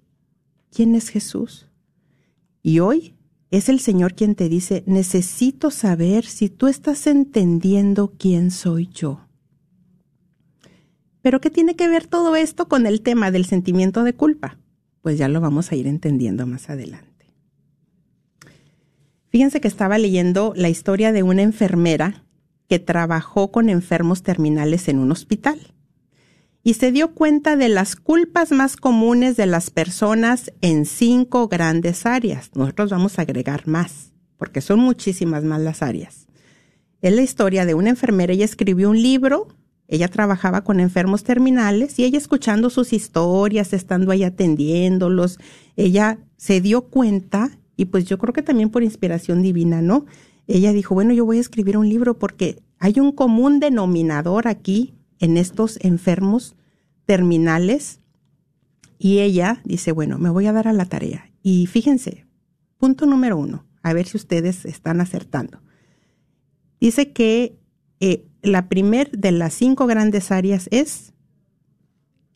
quién 0.75 0.95
es 0.95 1.09
Jesús. 1.09 1.69
Y 2.63 2.81
hoy 2.81 3.15
es 3.51 3.69
el 3.69 3.79
Señor 3.81 4.15
quien 4.15 4.35
te 4.35 4.49
dice, 4.49 4.83
necesito 4.87 5.71
saber 5.71 6.25
si 6.25 6.49
tú 6.49 6.67
estás 6.67 7.07
entendiendo 7.07 8.13
quién 8.19 8.51
soy 8.51 8.89
yo. 8.89 9.21
Pero 11.23 11.41
¿qué 11.41 11.51
tiene 11.51 11.77
que 11.77 11.89
ver 11.89 12.07
todo 12.07 12.37
esto 12.37 12.69
con 12.69 12.87
el 12.87 13.01
tema 13.01 13.31
del 13.31 13.47
sentimiento 13.47 14.03
de 14.03 14.15
culpa? 14.15 14.59
Pues 15.01 15.17
ya 15.17 15.29
lo 15.29 15.41
vamos 15.41 15.71
a 15.71 15.77
ir 15.77 15.87
entendiendo 15.87 16.47
más 16.47 16.69
adelante. 16.69 17.33
Fíjense 19.29 19.61
que 19.61 19.69
estaba 19.69 19.99
leyendo 19.99 20.53
la 20.57 20.69
historia 20.69 21.13
de 21.13 21.23
una 21.23 21.43
enfermera 21.43 22.25
que 22.69 22.79
trabajó 22.79 23.51
con 23.53 23.69
enfermos 23.69 24.23
terminales 24.23 24.89
en 24.89 24.99
un 24.99 25.13
hospital 25.13 25.74
y 26.67 26.75
se 26.75 26.91
dio 26.91 27.13
cuenta 27.13 27.57
de 27.57 27.69
las 27.69 27.95
culpas 27.95 28.51
más 28.51 28.77
comunes 28.77 29.37
de 29.37 29.45
las 29.45 29.69
personas 29.71 30.51
en 30.63 30.87
cinco 30.87 31.47
grandes 31.47 32.07
áreas. 32.07 32.51
Nosotros 32.55 32.91
vamos 32.91 33.19
a 33.19 33.23
agregar 33.23 33.69
más, 33.69 34.13
porque 34.39 34.63
son 34.63 34.81
muchísimas 34.81 35.45
más 35.45 35.61
las 35.61 35.83
áreas. 35.83 36.27
Es 37.03 37.15
la 37.15 37.21
historia 37.21 37.67
de 37.67 37.75
una 37.75 37.91
enfermera, 37.91 38.33
ella 38.33 38.47
escribió 38.47 38.89
un 38.89 39.01
libro, 39.01 39.49
ella 39.89 40.09
trabajaba 40.09 40.65
con 40.65 40.81
enfermos 40.81 41.23
terminales 41.23 41.99
y 41.99 42.05
ella 42.05 42.17
escuchando 42.17 42.71
sus 42.71 42.95
historias, 42.95 43.75
estando 43.75 44.11
ahí 44.11 44.25
atendiéndolos, 44.25 45.39
ella 45.77 46.19
se 46.39 46.63
dio 46.63 46.87
cuenta 46.87 47.51
y 47.77 47.85
pues 47.87 48.07
yo 48.07 48.17
creo 48.17 48.33
que 48.33 48.43
también 48.43 48.71
por 48.71 48.83
inspiración 48.83 49.43
divina, 49.43 49.83
¿no? 49.83 50.07
Ella 50.47 50.73
dijo, 50.73 50.95
bueno, 50.95 51.13
yo 51.13 51.27
voy 51.27 51.37
a 51.37 51.43
escribir 51.43 51.77
un 51.77 51.91
libro 51.91 52.19
porque 52.19 52.63
hay 52.79 53.01
un 53.01 53.13
común 53.13 53.61
denominador 53.61 54.49
aquí 54.49 54.95
en 55.25 55.39
estos 55.39 55.79
enfermos 55.81 56.55
terminales 57.07 58.01
y 58.99 59.21
ella 59.21 59.63
dice, 59.65 59.91
bueno, 59.91 60.19
me 60.19 60.29
voy 60.29 60.47
a 60.47 60.53
dar 60.53 60.69
a 60.69 60.75
la 60.75 60.85
tarea. 60.85 61.33
Y 61.43 61.67
fíjense, 61.67 62.27
punto 62.77 63.07
número 63.07 63.39
uno, 63.39 63.67
a 63.83 63.95
ver 63.95 64.07
si 64.07 64.19
ustedes 64.19 64.67
están 64.67 65.01
acertando. 65.01 65.63
Dice 66.79 67.13
que 67.13 67.59
eh, 68.01 68.27
la 68.43 68.69
primer 68.69 69.11
de 69.13 69.33
las 69.33 69.55
cinco 69.55 69.87
grandes 69.87 70.31
áreas 70.31 70.69
es, 70.71 71.15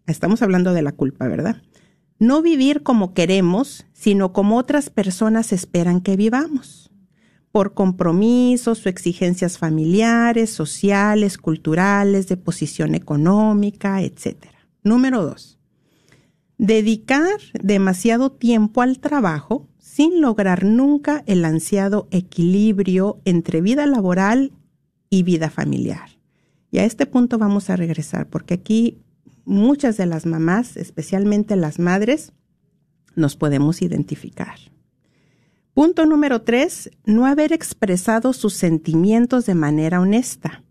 estamos 0.06 0.40
hablando 0.40 0.72
de 0.72 0.80
la 0.80 0.92
culpa, 0.92 1.28
¿verdad? 1.28 1.60
No 2.18 2.40
vivir 2.40 2.82
como 2.82 3.12
queremos, 3.12 3.84
sino 3.92 4.32
como 4.32 4.56
otras 4.56 4.88
personas 4.88 5.52
esperan 5.52 6.00
que 6.00 6.16
vivamos 6.16 6.87
por 7.58 7.74
compromisos 7.74 8.86
o 8.86 8.88
exigencias 8.88 9.58
familiares, 9.58 10.48
sociales, 10.48 11.38
culturales, 11.38 12.28
de 12.28 12.36
posición 12.36 12.94
económica, 12.94 14.00
etc. 14.00 14.36
Número 14.84 15.24
dos, 15.24 15.58
dedicar 16.56 17.40
demasiado 17.60 18.30
tiempo 18.30 18.80
al 18.80 19.00
trabajo 19.00 19.66
sin 19.76 20.20
lograr 20.20 20.62
nunca 20.62 21.24
el 21.26 21.44
ansiado 21.44 22.06
equilibrio 22.12 23.20
entre 23.24 23.60
vida 23.60 23.86
laboral 23.86 24.52
y 25.10 25.24
vida 25.24 25.50
familiar. 25.50 26.10
Y 26.70 26.78
a 26.78 26.84
este 26.84 27.06
punto 27.06 27.38
vamos 27.38 27.70
a 27.70 27.76
regresar, 27.76 28.28
porque 28.28 28.54
aquí 28.54 28.98
muchas 29.44 29.96
de 29.96 30.06
las 30.06 30.26
mamás, 30.26 30.76
especialmente 30.76 31.56
las 31.56 31.80
madres, 31.80 32.32
nos 33.16 33.34
podemos 33.34 33.82
identificar. 33.82 34.60
Punto 35.74 36.06
número 36.06 36.42
tres, 36.42 36.90
no 37.04 37.26
haber 37.26 37.52
expresado 37.52 38.32
sus 38.32 38.54
sentimientos 38.54 39.46
de 39.46 39.54
manera 39.54 40.00
honesta, 40.00 40.64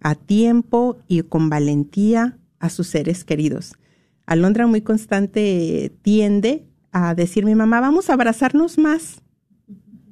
a 0.00 0.14
tiempo 0.14 0.98
y 1.06 1.22
con 1.22 1.50
valentía 1.50 2.38
a 2.58 2.70
sus 2.70 2.88
seres 2.88 3.24
queridos. 3.24 3.74
Alondra 4.26 4.66
muy 4.66 4.82
constante 4.82 5.92
tiende 6.02 6.66
a 6.92 7.14
decir, 7.14 7.44
mi 7.44 7.54
mamá, 7.54 7.80
vamos 7.80 8.10
a 8.10 8.14
abrazarnos 8.14 8.78
más, 8.78 9.22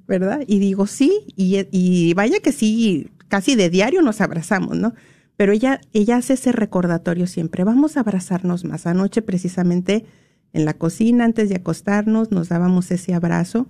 ¿verdad? 0.07 0.43
Y 0.47 0.59
digo, 0.59 0.87
sí, 0.87 1.25
y, 1.37 2.15
vaya 2.15 2.41
que 2.41 2.53
sí, 2.53 3.11
casi 3.29 3.57
de 3.57 3.71
diario 3.71 4.03
nos 4.03 4.21
abrazamos, 4.21 4.77
¿no? 4.77 4.95
Pero 5.37 5.53
ella, 5.53 5.81
ella 5.93 6.17
hace 6.17 6.35
ese 6.35 6.53
recordatorio 6.53 7.27
siempre, 7.27 7.65
vamos 7.65 7.97
a 7.97 8.01
abrazarnos 8.01 8.65
más. 8.65 8.87
Anoche 8.87 9.21
precisamente 9.21 10.07
en 10.53 10.65
la 10.65 10.75
cocina, 10.75 11.25
antes 11.25 11.49
de 11.51 11.57
acostarnos, 11.57 12.31
nos 12.31 12.49
dábamos 12.49 12.91
ese 12.91 13.13
abrazo 13.13 13.69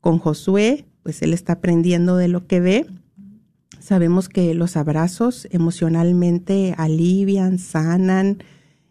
con 0.00 0.18
Josué, 0.18 0.84
pues 1.02 1.22
él 1.22 1.32
está 1.32 1.54
aprendiendo 1.54 2.16
de 2.16 2.28
lo 2.28 2.46
que 2.46 2.60
ve. 2.60 2.86
Sabemos 3.80 4.28
que 4.28 4.54
los 4.54 4.76
abrazos 4.76 5.48
emocionalmente 5.50 6.74
alivian, 6.76 7.58
sanan, 7.58 8.42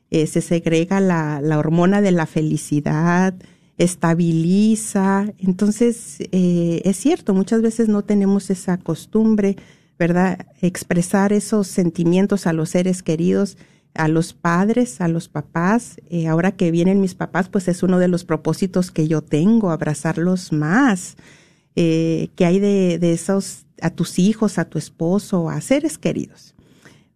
eh, 0.09 0.25
se 0.27 0.41
segrega 0.41 0.99
la, 0.99 1.39
hormona 1.57 2.01
de 2.01 2.11
la 2.11 2.25
felicidad, 2.25 3.35
estabiliza. 3.77 5.33
Entonces, 5.37 6.17
eh, 6.31 6.81
es 6.85 6.97
cierto, 6.97 7.33
muchas 7.33 7.61
veces 7.61 7.89
no 7.89 8.03
tenemos 8.03 8.49
esa 8.49 8.77
costumbre, 8.77 9.57
¿verdad? 9.99 10.47
Expresar 10.61 11.33
esos 11.33 11.67
sentimientos 11.67 12.47
a 12.47 12.53
los 12.53 12.69
seres 12.69 13.03
queridos 13.03 13.57
a 13.97 14.07
los 14.07 14.33
padres, 14.33 15.01
a 15.01 15.07
los 15.07 15.27
papás. 15.27 15.97
Eh, 16.09 16.27
ahora 16.27 16.51
que 16.51 16.71
vienen 16.71 17.01
mis 17.01 17.15
papás, 17.15 17.49
pues 17.49 17.67
es 17.67 17.83
uno 17.83 17.99
de 17.99 18.07
los 18.07 18.23
propósitos 18.23 18.91
que 18.91 19.07
yo 19.07 19.21
tengo, 19.21 19.71
abrazarlos 19.71 20.51
más. 20.51 21.17
Eh, 21.75 22.29
que 22.35 22.45
hay 22.45 22.59
de, 22.59 22.97
de, 22.99 23.13
esos 23.13 23.65
a 23.81 23.89
tus 23.89 24.17
hijos, 24.17 24.57
a 24.57 24.65
tu 24.65 24.77
esposo, 24.77 25.49
a 25.49 25.61
seres 25.61 25.97
queridos. 25.97 26.55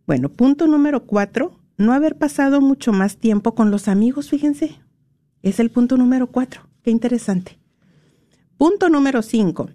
Bueno, 0.05 0.29
punto 0.29 0.67
número 0.67 1.05
cuatro, 1.05 1.59
no 1.77 1.93
haber 1.93 2.17
pasado 2.17 2.61
mucho 2.61 2.91
más 2.91 3.17
tiempo 3.17 3.55
con 3.55 3.71
los 3.71 3.87
amigos, 3.87 4.29
fíjense. 4.29 4.79
Es 5.41 5.59
el 5.59 5.71
punto 5.71 5.97
número 5.97 6.27
cuatro. 6.27 6.61
Qué 6.83 6.91
interesante. 6.91 7.57
Punto 8.57 8.89
número 8.89 9.21
cinco, 9.23 9.69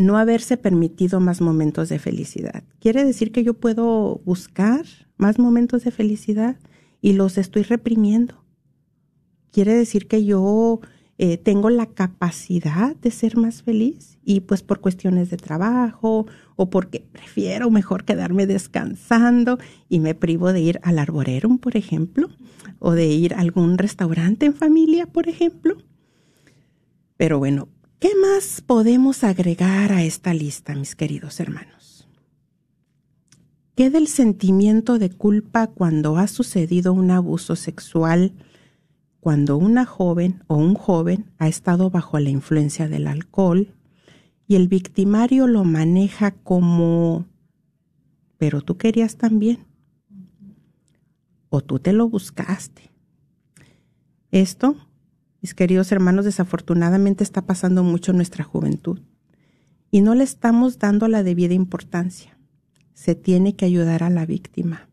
no 0.00 0.16
haberse 0.16 0.56
permitido 0.56 1.20
más 1.20 1.40
momentos 1.40 1.88
de 1.88 1.98
felicidad. 1.98 2.64
Quiere 2.80 3.04
decir 3.04 3.32
que 3.32 3.44
yo 3.44 3.54
puedo 3.54 4.20
buscar 4.24 4.84
más 5.16 5.38
momentos 5.38 5.84
de 5.84 5.90
felicidad 5.90 6.56
y 7.02 7.12
los 7.12 7.36
estoy 7.38 7.62
reprimiendo. 7.62 8.42
Quiere 9.52 9.74
decir 9.74 10.08
que 10.08 10.24
yo 10.24 10.80
eh, 11.18 11.36
tengo 11.36 11.68
la 11.68 11.84
capacidad 11.86 12.96
de 12.96 13.10
ser 13.10 13.36
más 13.36 13.62
feliz 13.62 14.18
y 14.24 14.40
pues 14.40 14.62
por 14.62 14.80
cuestiones 14.80 15.28
de 15.28 15.36
trabajo 15.36 16.26
o 16.56 16.70
porque 16.70 17.06
prefiero 17.12 17.70
mejor 17.70 18.04
quedarme 18.04 18.46
descansando 18.46 19.58
y 19.90 20.00
me 20.00 20.14
privo 20.14 20.54
de 20.54 20.60
ir 20.60 20.80
al 20.82 20.98
arborerum, 20.98 21.58
por 21.58 21.76
ejemplo, 21.76 22.30
o 22.78 22.92
de 22.92 23.06
ir 23.08 23.34
a 23.34 23.40
algún 23.40 23.76
restaurante 23.76 24.46
en 24.46 24.54
familia, 24.54 25.06
por 25.06 25.28
ejemplo. 25.28 25.76
Pero 27.18 27.38
bueno, 27.38 27.68
¿qué 28.00 28.10
más 28.16 28.62
podemos 28.62 29.22
agregar 29.22 29.92
a 29.92 30.02
esta 30.02 30.32
lista, 30.34 30.74
mis 30.74 30.96
queridos 30.96 31.38
hermanos? 31.38 32.08
¿Qué 33.76 33.90
del 33.90 34.08
sentimiento 34.08 34.98
de 34.98 35.10
culpa 35.10 35.68
cuando 35.68 36.16
ha 36.16 36.26
sucedido 36.26 36.92
un 36.92 37.10
abuso 37.10 37.56
sexual, 37.56 38.32
cuando 39.20 39.58
una 39.58 39.84
joven 39.84 40.42
o 40.48 40.56
un 40.56 40.74
joven 40.74 41.30
ha 41.38 41.46
estado 41.46 41.90
bajo 41.90 42.18
la 42.18 42.30
influencia 42.30 42.88
del 42.88 43.06
alcohol 43.06 43.74
y 44.48 44.56
el 44.56 44.66
victimario 44.66 45.46
lo 45.46 45.64
maneja 45.64 46.30
como, 46.30 47.26
pero 48.38 48.62
tú 48.62 48.78
querías 48.78 49.16
también, 49.16 49.66
o 51.50 51.60
tú 51.60 51.78
te 51.78 51.92
lo 51.92 52.08
buscaste? 52.08 52.90
Esto, 54.30 54.76
mis 55.42 55.54
queridos 55.54 55.90
hermanos, 55.92 56.24
desafortunadamente 56.24 57.24
está 57.24 57.46
pasando 57.46 57.82
mucho 57.82 58.10
en 58.10 58.18
nuestra 58.18 58.44
juventud 58.44 59.00
y 59.90 60.00
no 60.00 60.14
le 60.14 60.24
estamos 60.24 60.78
dando 60.78 61.08
la 61.08 61.22
debida 61.22 61.54
importancia 61.54 62.36
se 63.00 63.14
tiene 63.14 63.56
que 63.56 63.64
ayudar 63.64 64.02
a 64.02 64.10
la 64.10 64.26
víctima, 64.26 64.90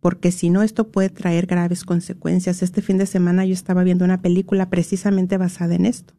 porque 0.00 0.32
si 0.32 0.50
no 0.50 0.62
esto 0.62 0.88
puede 0.88 1.08
traer 1.08 1.46
graves 1.46 1.82
consecuencias. 1.82 2.62
Este 2.62 2.82
fin 2.82 2.98
de 2.98 3.06
semana 3.06 3.46
yo 3.46 3.54
estaba 3.54 3.84
viendo 3.84 4.04
una 4.04 4.20
película 4.20 4.68
precisamente 4.68 5.38
basada 5.38 5.74
en 5.74 5.86
esto. 5.86 6.12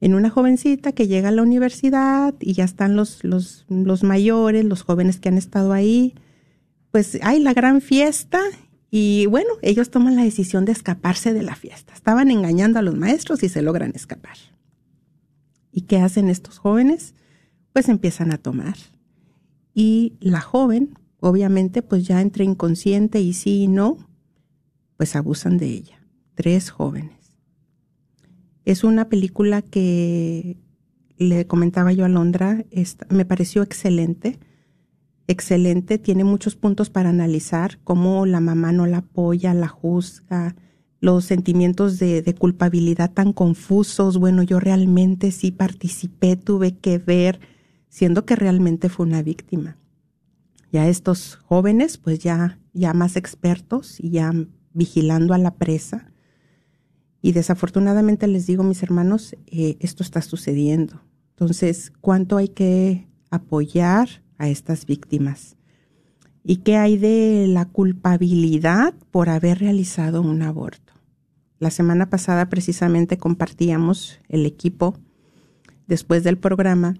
En 0.00 0.14
una 0.14 0.28
jovencita 0.28 0.90
que 0.90 1.06
llega 1.06 1.28
a 1.28 1.32
la 1.32 1.42
universidad 1.42 2.34
y 2.40 2.54
ya 2.54 2.64
están 2.64 2.96
los, 2.96 3.22
los, 3.22 3.64
los 3.68 4.02
mayores, 4.02 4.64
los 4.64 4.82
jóvenes 4.82 5.20
que 5.20 5.28
han 5.28 5.38
estado 5.38 5.72
ahí, 5.72 6.14
pues 6.90 7.16
hay 7.22 7.38
la 7.38 7.54
gran 7.54 7.80
fiesta 7.80 8.40
y 8.90 9.26
bueno, 9.26 9.50
ellos 9.62 9.90
toman 9.90 10.16
la 10.16 10.24
decisión 10.24 10.64
de 10.64 10.72
escaparse 10.72 11.32
de 11.32 11.42
la 11.42 11.56
fiesta. 11.56 11.92
Estaban 11.92 12.30
engañando 12.30 12.78
a 12.78 12.82
los 12.82 12.96
maestros 12.96 13.42
y 13.42 13.48
se 13.48 13.62
logran 13.62 13.92
escapar. 13.94 14.36
¿Y 15.72 15.82
qué 15.82 15.98
hacen 15.98 16.28
estos 16.28 16.58
jóvenes? 16.58 17.14
Pues 17.72 17.88
empiezan 17.88 18.32
a 18.32 18.38
tomar 18.38 18.76
y 19.80 20.16
la 20.18 20.40
joven, 20.40 20.98
obviamente, 21.20 21.82
pues 21.82 22.04
ya 22.04 22.20
entre 22.20 22.44
inconsciente 22.44 23.20
y 23.20 23.32
sí 23.32 23.62
y 23.62 23.68
no, 23.68 23.96
pues 24.96 25.14
abusan 25.14 25.56
de 25.56 25.66
ella. 25.66 26.00
Tres 26.34 26.70
jóvenes. 26.70 27.36
Es 28.64 28.82
una 28.82 29.08
película 29.08 29.62
que 29.62 30.56
le 31.16 31.46
comentaba 31.46 31.92
yo 31.92 32.04
a 32.04 32.08
Londra, 32.08 32.64
me 33.08 33.24
pareció 33.24 33.62
excelente, 33.62 34.40
excelente, 35.28 35.98
tiene 35.98 36.24
muchos 36.24 36.56
puntos 36.56 36.90
para 36.90 37.10
analizar, 37.10 37.78
cómo 37.84 38.26
la 38.26 38.40
mamá 38.40 38.72
no 38.72 38.86
la 38.86 38.98
apoya, 38.98 39.54
la 39.54 39.68
juzga, 39.68 40.56
los 41.00 41.24
sentimientos 41.24 41.98
de, 42.00 42.22
de 42.22 42.34
culpabilidad 42.34 43.12
tan 43.12 43.32
confusos, 43.32 44.18
bueno, 44.18 44.42
yo 44.42 44.58
realmente 44.58 45.30
sí 45.30 45.52
participé, 45.52 46.36
tuve 46.36 46.76
que 46.76 46.98
ver, 46.98 47.38
siendo 47.88 48.24
que 48.24 48.34
realmente 48.34 48.88
fue 48.88 49.06
una 49.06 49.22
víctima. 49.22 49.76
Ya 50.72 50.88
estos 50.88 51.36
jóvenes 51.36 51.98
pues 51.98 52.18
ya, 52.18 52.58
ya 52.72 52.92
más 52.94 53.16
expertos 53.16 54.00
y 54.00 54.10
ya 54.10 54.32
vigilando 54.72 55.34
a 55.34 55.38
la 55.38 55.54
presa. 55.54 56.10
Y 57.20 57.32
desafortunadamente 57.32 58.26
les 58.26 58.46
digo, 58.46 58.62
mis 58.62 58.82
hermanos, 58.82 59.34
eh, 59.46 59.76
esto 59.80 60.02
está 60.02 60.22
sucediendo. 60.22 61.02
Entonces, 61.30 61.92
¿cuánto 62.00 62.36
hay 62.36 62.48
que 62.48 63.08
apoyar 63.30 64.22
a 64.38 64.48
estas 64.48 64.86
víctimas? 64.86 65.56
¿Y 66.44 66.58
qué 66.58 66.76
hay 66.76 66.96
de 66.96 67.46
la 67.48 67.66
culpabilidad 67.66 68.94
por 69.10 69.28
haber 69.28 69.58
realizado 69.58 70.22
un 70.22 70.42
aborto? 70.42 70.94
La 71.58 71.70
semana 71.70 72.08
pasada 72.08 72.48
precisamente 72.48 73.18
compartíamos 73.18 74.20
el 74.28 74.46
equipo 74.46 74.96
después 75.86 76.24
del 76.24 76.38
programa 76.38 76.94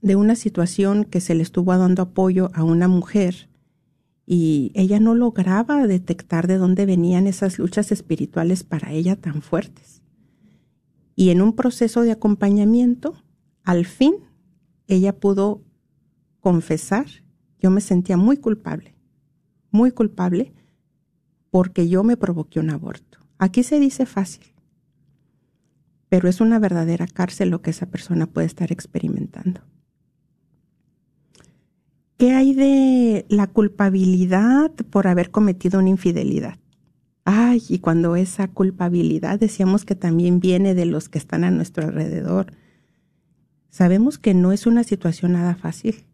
de 0.00 0.16
una 0.16 0.34
situación 0.34 1.04
que 1.04 1.20
se 1.20 1.34
le 1.34 1.42
estuvo 1.42 1.76
dando 1.76 2.02
apoyo 2.02 2.50
a 2.54 2.64
una 2.64 2.88
mujer 2.88 3.48
y 4.26 4.72
ella 4.74 4.98
no 4.98 5.14
lograba 5.14 5.86
detectar 5.86 6.46
de 6.46 6.56
dónde 6.56 6.86
venían 6.86 7.26
esas 7.26 7.58
luchas 7.58 7.92
espirituales 7.92 8.64
para 8.64 8.92
ella 8.92 9.16
tan 9.16 9.42
fuertes. 9.42 10.02
Y 11.14 11.30
en 11.30 11.42
un 11.42 11.54
proceso 11.54 12.02
de 12.02 12.12
acompañamiento, 12.12 13.14
al 13.62 13.86
fin, 13.86 14.14
ella 14.88 15.14
pudo 15.14 15.62
confesar, 16.42 17.06
yo 17.60 17.70
me 17.70 17.80
sentía 17.80 18.18
muy 18.18 18.36
culpable, 18.36 18.94
muy 19.70 19.92
culpable, 19.92 20.52
porque 21.50 21.88
yo 21.88 22.02
me 22.02 22.16
provoqué 22.16 22.58
un 22.60 22.70
aborto. 22.70 23.18
Aquí 23.38 23.62
se 23.62 23.78
dice 23.78 24.04
fácil, 24.04 24.44
pero 26.08 26.28
es 26.28 26.40
una 26.40 26.58
verdadera 26.58 27.06
cárcel 27.06 27.48
lo 27.48 27.62
que 27.62 27.70
esa 27.70 27.86
persona 27.86 28.26
puede 28.26 28.48
estar 28.48 28.72
experimentando. 28.72 29.62
¿Qué 32.18 32.32
hay 32.32 32.54
de 32.54 33.24
la 33.28 33.46
culpabilidad 33.46 34.72
por 34.90 35.06
haber 35.06 35.30
cometido 35.30 35.78
una 35.78 35.90
infidelidad? 35.90 36.58
Ay, 37.24 37.62
y 37.68 37.78
cuando 37.78 38.16
esa 38.16 38.48
culpabilidad 38.48 39.38
decíamos 39.38 39.84
que 39.84 39.94
también 39.94 40.40
viene 40.40 40.74
de 40.74 40.86
los 40.86 41.08
que 41.08 41.18
están 41.18 41.44
a 41.44 41.50
nuestro 41.52 41.84
alrededor. 41.84 42.52
Sabemos 43.70 44.18
que 44.18 44.34
no 44.34 44.52
es 44.52 44.66
una 44.66 44.82
situación 44.82 45.32
nada 45.32 45.54
fácil, 45.54 46.04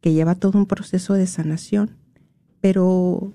que 0.00 0.12
lleva 0.12 0.34
todo 0.34 0.58
un 0.58 0.66
proceso 0.66 1.14
de 1.14 1.26
sanación, 1.26 1.96
pero 2.60 3.32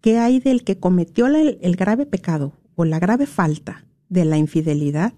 ¿qué 0.00 0.18
hay 0.18 0.40
del 0.40 0.64
que 0.64 0.78
cometió 0.78 1.26
el, 1.26 1.76
grave 1.76 2.06
pecado 2.06 2.52
o 2.74 2.84
la 2.84 2.98
grave 2.98 3.26
falta 3.26 3.84
de 4.08 4.24
la 4.24 4.38
infidelidad? 4.38 5.14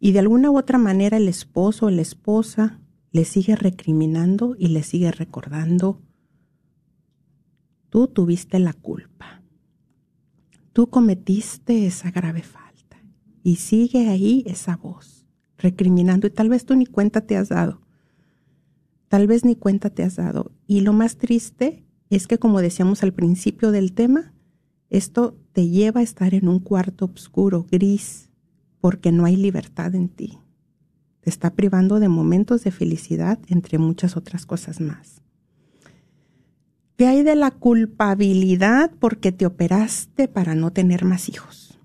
Y 0.00 0.12
de 0.12 0.18
alguna 0.18 0.50
u 0.50 0.58
otra 0.58 0.78
manera 0.78 1.16
el 1.16 1.28
esposo 1.28 1.86
o 1.86 1.90
la 1.90 2.02
esposa 2.02 2.80
le 3.10 3.24
sigue 3.24 3.56
recriminando 3.56 4.56
y 4.58 4.68
le 4.68 4.82
sigue 4.82 5.10
recordando, 5.10 6.00
tú 7.88 8.08
tuviste 8.08 8.58
la 8.58 8.72
culpa, 8.72 9.42
tú 10.72 10.90
cometiste 10.90 11.86
esa 11.86 12.10
grave 12.10 12.42
falta 12.42 12.98
y 13.42 13.56
sigue 13.56 14.08
ahí 14.08 14.42
esa 14.46 14.76
voz 14.76 15.26
recriminando 15.56 16.26
y 16.26 16.30
tal 16.30 16.48
vez 16.48 16.66
tú 16.66 16.74
ni 16.74 16.86
cuenta 16.86 17.20
te 17.22 17.36
has 17.36 17.48
dado, 17.48 17.80
tal 19.14 19.28
vez 19.28 19.44
ni 19.44 19.54
cuenta 19.54 19.90
te 19.90 20.02
has 20.02 20.16
dado. 20.16 20.50
Y 20.66 20.80
lo 20.80 20.92
más 20.92 21.16
triste 21.16 21.84
es 22.10 22.26
que 22.26 22.38
como 22.38 22.60
decíamos 22.60 23.04
al 23.04 23.12
principio 23.12 23.70
del 23.70 23.92
tema, 23.92 24.34
esto 24.90 25.38
te 25.52 25.68
lleva 25.68 26.00
a 26.00 26.02
estar 26.02 26.34
en 26.34 26.48
un 26.48 26.58
cuarto 26.58 27.10
oscuro, 27.14 27.64
gris, 27.70 28.30
porque 28.80 29.12
no 29.12 29.24
hay 29.24 29.36
libertad 29.36 29.94
en 29.94 30.08
ti 30.08 30.38
te 31.24 31.30
está 31.30 31.54
privando 31.54 32.00
de 32.00 32.10
momentos 32.10 32.64
de 32.64 32.70
felicidad, 32.70 33.38
entre 33.48 33.78
muchas 33.78 34.14
otras 34.14 34.44
cosas 34.44 34.78
más. 34.82 35.22
¿Qué 36.98 37.06
hay 37.06 37.22
de 37.22 37.34
la 37.34 37.50
culpabilidad 37.50 38.90
porque 39.00 39.32
te 39.32 39.46
operaste 39.46 40.28
para 40.28 40.54
no 40.54 40.70
tener 40.70 41.06
más 41.06 41.30
hijos? 41.30 41.80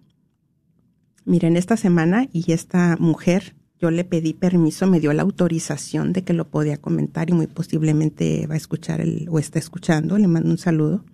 Miren, 1.24 1.56
esta 1.56 1.78
semana 1.78 2.28
y 2.34 2.52
esta 2.52 2.98
mujer, 3.00 3.56
yo 3.80 3.92
le 3.92 4.04
pedí 4.04 4.34
permiso, 4.34 4.88
me 4.88 5.00
dio 5.00 5.14
la 5.14 5.24
autorización 5.24 6.12
de 6.14 6.24
que 6.24 6.34
lo 6.34 6.50
podía 6.50 6.78
comentar 6.78 7.30
y 7.30 7.34
muy 7.34 7.48
posiblemente 7.48 8.46
va 8.48 8.56
a 8.56 8.58
escuchar 8.58 9.02
el, 9.02 9.28
o 9.30 9.40
está 9.40 9.60
escuchando, 9.60 10.18
le 10.18 10.28
mando 10.28 10.50
un 10.50 10.58
saludo. 10.58 11.06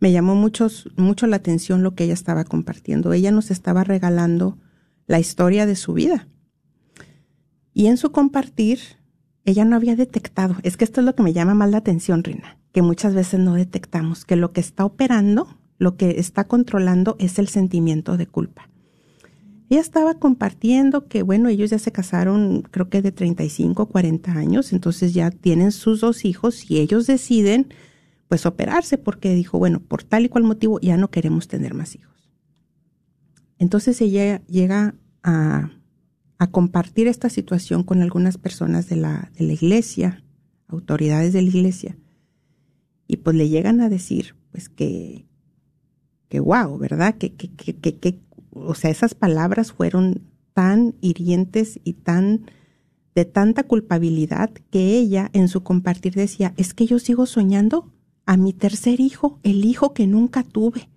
Me 0.00 0.10
llamó 0.10 0.34
mucho, 0.34 0.68
mucho 0.96 1.26
la 1.26 1.36
atención 1.36 1.82
lo 1.82 1.94
que 1.94 2.04
ella 2.04 2.14
estaba 2.14 2.44
compartiendo. 2.44 3.12
Ella 3.12 3.30
nos 3.30 3.50
estaba 3.50 3.84
regalando 3.84 4.58
la 5.06 5.20
historia 5.20 5.66
de 5.66 5.76
su 5.76 5.92
vida 5.92 6.28
y 7.74 7.86
en 7.86 7.96
su 7.96 8.12
compartir, 8.12 8.80
ella 9.44 9.64
no 9.64 9.76
había 9.76 9.96
detectado, 9.96 10.56
es 10.62 10.76
que 10.76 10.84
esto 10.84 11.00
es 11.00 11.06
lo 11.06 11.14
que 11.14 11.22
me 11.22 11.32
llama 11.32 11.54
más 11.54 11.70
la 11.70 11.78
atención, 11.78 12.22
Rina, 12.22 12.58
que 12.72 12.82
muchas 12.82 13.14
veces 13.14 13.40
no 13.40 13.54
detectamos, 13.54 14.24
que 14.24 14.36
lo 14.36 14.52
que 14.52 14.60
está 14.60 14.84
operando, 14.84 15.58
lo 15.78 15.96
que 15.96 16.18
está 16.18 16.44
controlando 16.44 17.16
es 17.18 17.38
el 17.38 17.48
sentimiento 17.48 18.16
de 18.16 18.26
culpa. 18.26 18.68
Ella 19.72 19.80
estaba 19.80 20.18
compartiendo 20.18 21.08
que, 21.08 21.22
bueno, 21.22 21.48
ellos 21.48 21.70
ya 21.70 21.78
se 21.78 21.92
casaron, 21.92 22.60
creo 22.60 22.90
que 22.90 23.00
de 23.00 23.10
35, 23.10 23.86
40 23.86 24.30
años, 24.32 24.70
entonces 24.74 25.14
ya 25.14 25.30
tienen 25.30 25.72
sus 25.72 26.02
dos 26.02 26.26
hijos 26.26 26.70
y 26.70 26.78
ellos 26.78 27.06
deciden, 27.06 27.72
pues, 28.28 28.44
operarse 28.44 28.98
porque 28.98 29.34
dijo, 29.34 29.58
bueno, 29.58 29.80
por 29.80 30.02
tal 30.02 30.26
y 30.26 30.28
cual 30.28 30.44
motivo 30.44 30.78
ya 30.80 30.98
no 30.98 31.10
queremos 31.10 31.48
tener 31.48 31.72
más 31.72 31.94
hijos. 31.94 32.30
Entonces 33.58 33.98
ella 34.02 34.44
llega 34.44 34.94
a 35.22 35.70
compartir 36.50 37.06
esta 37.06 37.30
situación 37.30 37.82
con 37.82 38.02
algunas 38.02 38.36
personas 38.36 38.90
de 38.90 38.96
la, 38.96 39.32
de 39.38 39.46
la 39.46 39.54
iglesia, 39.54 40.22
autoridades 40.68 41.32
de 41.32 41.40
la 41.40 41.48
iglesia, 41.48 41.96
y 43.06 43.16
pues 43.16 43.36
le 43.36 43.48
llegan 43.48 43.80
a 43.80 43.88
decir, 43.88 44.36
pues 44.50 44.68
que, 44.68 45.24
que 46.28 46.40
wow, 46.40 46.76
¿verdad? 46.76 47.16
Que, 47.16 47.32
que, 47.32 47.48
que, 47.48 47.74
que, 47.74 48.20
o 48.52 48.74
sea, 48.74 48.90
esas 48.90 49.14
palabras 49.14 49.72
fueron 49.72 50.22
tan 50.54 50.94
hirientes 51.00 51.80
y 51.84 51.94
tan 51.94 52.46
de 53.14 53.24
tanta 53.24 53.64
culpabilidad 53.64 54.50
que 54.70 54.98
ella 54.98 55.30
en 55.32 55.48
su 55.48 55.62
compartir 55.62 56.14
decía, 56.14 56.54
es 56.56 56.72
que 56.72 56.86
yo 56.86 56.98
sigo 56.98 57.26
soñando 57.26 57.92
a 58.24 58.36
mi 58.36 58.52
tercer 58.52 59.00
hijo, 59.00 59.38
el 59.42 59.64
hijo 59.64 59.92
que 59.92 60.06
nunca 60.06 60.42
tuve, 60.42 60.88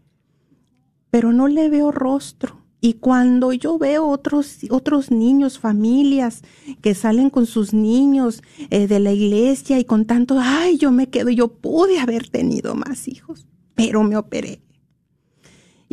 pero 1.09 1.33
no 1.33 1.47
le 1.47 1.69
veo 1.69 1.91
rostro, 1.91 2.65
y 2.85 2.93
cuando 2.93 3.51
yo 3.51 3.79
veo 3.79 4.07
otros, 4.07 4.59
otros 4.69 5.09
niños, 5.09 5.57
familias 5.57 6.43
que 6.81 6.93
salen 6.93 7.31
con 7.31 7.47
sus 7.47 7.73
niños 7.73 8.43
eh, 8.69 8.85
de 8.85 8.99
la 8.99 9.11
iglesia 9.11 9.79
y 9.79 9.85
con 9.85 10.05
tanto, 10.05 10.37
ay, 10.39 10.77
yo 10.77 10.91
me 10.91 11.07
quedo, 11.07 11.31
yo 11.31 11.47
pude 11.47 11.99
haber 11.99 12.29
tenido 12.29 12.75
más 12.75 13.07
hijos, 13.07 13.47
pero 13.73 14.03
me 14.03 14.17
operé. 14.17 14.61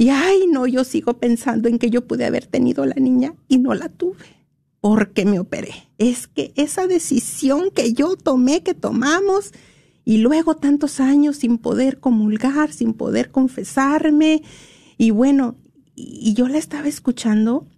Y 0.02 0.08
ay, 0.08 0.48
no, 0.50 0.66
yo 0.66 0.82
sigo 0.82 1.20
pensando 1.20 1.68
en 1.68 1.78
que 1.78 1.88
yo 1.88 2.08
pude 2.08 2.24
haber 2.24 2.46
tenido 2.46 2.84
la 2.86 2.96
niña 2.96 3.36
y 3.46 3.58
no 3.58 3.72
la 3.72 3.88
tuve 3.88 4.24
porque 4.80 5.24
me 5.24 5.38
operé. 5.38 5.74
Es 5.96 6.26
que 6.26 6.52
esa 6.56 6.88
decisión 6.88 7.70
que 7.70 7.92
yo 7.92 8.16
tomé, 8.16 8.64
que 8.64 8.74
tomamos, 8.74 9.52
y 10.04 10.18
luego 10.18 10.56
tantos 10.56 10.98
años 10.98 11.36
sin 11.36 11.56
poder 11.56 12.00
comulgar, 12.00 12.72
sin 12.72 12.94
poder 12.94 13.30
confesarme, 13.30 14.42
y 14.98 15.12
bueno, 15.12 15.54
y 15.94 16.34
yo 16.34 16.48
la 16.48 16.58
estaba 16.58 16.88
escuchando 16.88 17.68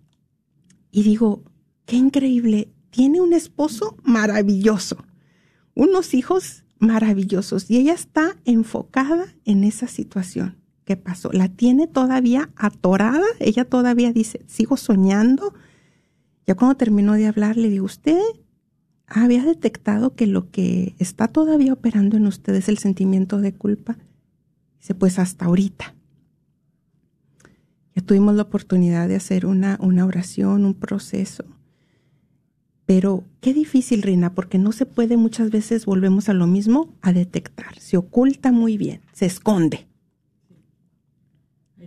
y 0.90 1.02
digo, 1.02 1.44
qué 1.84 1.96
increíble, 1.96 2.72
tiene 2.88 3.20
un 3.20 3.34
esposo 3.34 3.98
maravilloso, 4.02 4.96
unos 5.74 6.14
hijos 6.14 6.64
maravillosos 6.78 7.70
y 7.70 7.76
ella 7.76 7.92
está 7.92 8.38
enfocada 8.46 9.26
en 9.44 9.62
esa 9.62 9.88
situación 9.88 10.63
que 10.84 10.96
pasó. 10.96 11.30
La 11.32 11.48
tiene 11.48 11.86
todavía 11.86 12.50
atorada, 12.56 13.24
ella 13.40 13.64
todavía 13.64 14.12
dice, 14.12 14.42
sigo 14.46 14.76
soñando. 14.76 15.54
Ya 16.46 16.54
cuando 16.54 16.76
terminó 16.76 17.14
de 17.14 17.26
hablar, 17.26 17.56
le 17.56 17.70
digo, 17.70 17.86
usted 17.86 18.20
había 19.06 19.44
detectado 19.44 20.14
que 20.14 20.26
lo 20.26 20.50
que 20.50 20.94
está 20.98 21.28
todavía 21.28 21.72
operando 21.72 22.16
en 22.16 22.26
usted 22.26 22.54
es 22.54 22.68
el 22.68 22.78
sentimiento 22.78 23.38
de 23.38 23.54
culpa. 23.54 23.96
Dice, 24.78 24.94
pues 24.94 25.18
hasta 25.18 25.46
ahorita. 25.46 25.94
Ya 27.94 28.02
tuvimos 28.02 28.34
la 28.34 28.42
oportunidad 28.42 29.08
de 29.08 29.16
hacer 29.16 29.46
una, 29.46 29.78
una 29.80 30.04
oración, 30.04 30.64
un 30.64 30.74
proceso. 30.74 31.44
Pero 32.86 33.24
qué 33.40 33.54
difícil, 33.54 34.02
Rina, 34.02 34.34
porque 34.34 34.58
no 34.58 34.72
se 34.72 34.84
puede 34.84 35.16
muchas 35.16 35.50
veces, 35.50 35.86
volvemos 35.86 36.28
a 36.28 36.34
lo 36.34 36.46
mismo, 36.46 36.92
a 37.00 37.12
detectar. 37.12 37.78
Se 37.78 37.96
oculta 37.96 38.52
muy 38.52 38.76
bien, 38.76 39.00
se 39.12 39.26
esconde. 39.26 39.86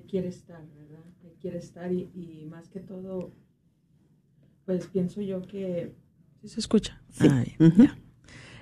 Quiere 0.10 0.30
estar, 0.30 0.62
¿verdad? 0.76 1.04
Ahí 1.24 1.36
quiere 1.42 1.58
estar 1.58 1.92
y, 1.92 2.48
más 2.50 2.70
que 2.70 2.80
todo, 2.80 3.32
pues 4.66 4.88
pienso 4.88 5.22
yo 5.22 5.42
que... 5.42 5.94
¿Sí 6.42 6.50
se 6.50 6.60
escucha? 6.60 7.02
Sí. 7.12 7.28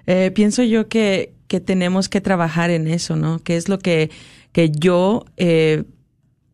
Eh, 0.08 0.31
pienso 0.31 0.63
yo 0.63 0.88
que, 0.88 1.34
que, 1.47 1.60
tenemos 1.60 2.10
que 2.10 2.21
trabajar 2.21 2.69
en 2.69 2.88
eso, 2.88 3.15
¿no? 3.15 3.39
Que 3.39 3.58
es 3.58 3.69
lo 3.69 3.79
que, 3.79 4.12
que 4.51 4.69
yo, 4.69 5.25
eh, 5.38 5.84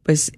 pues 0.03 0.31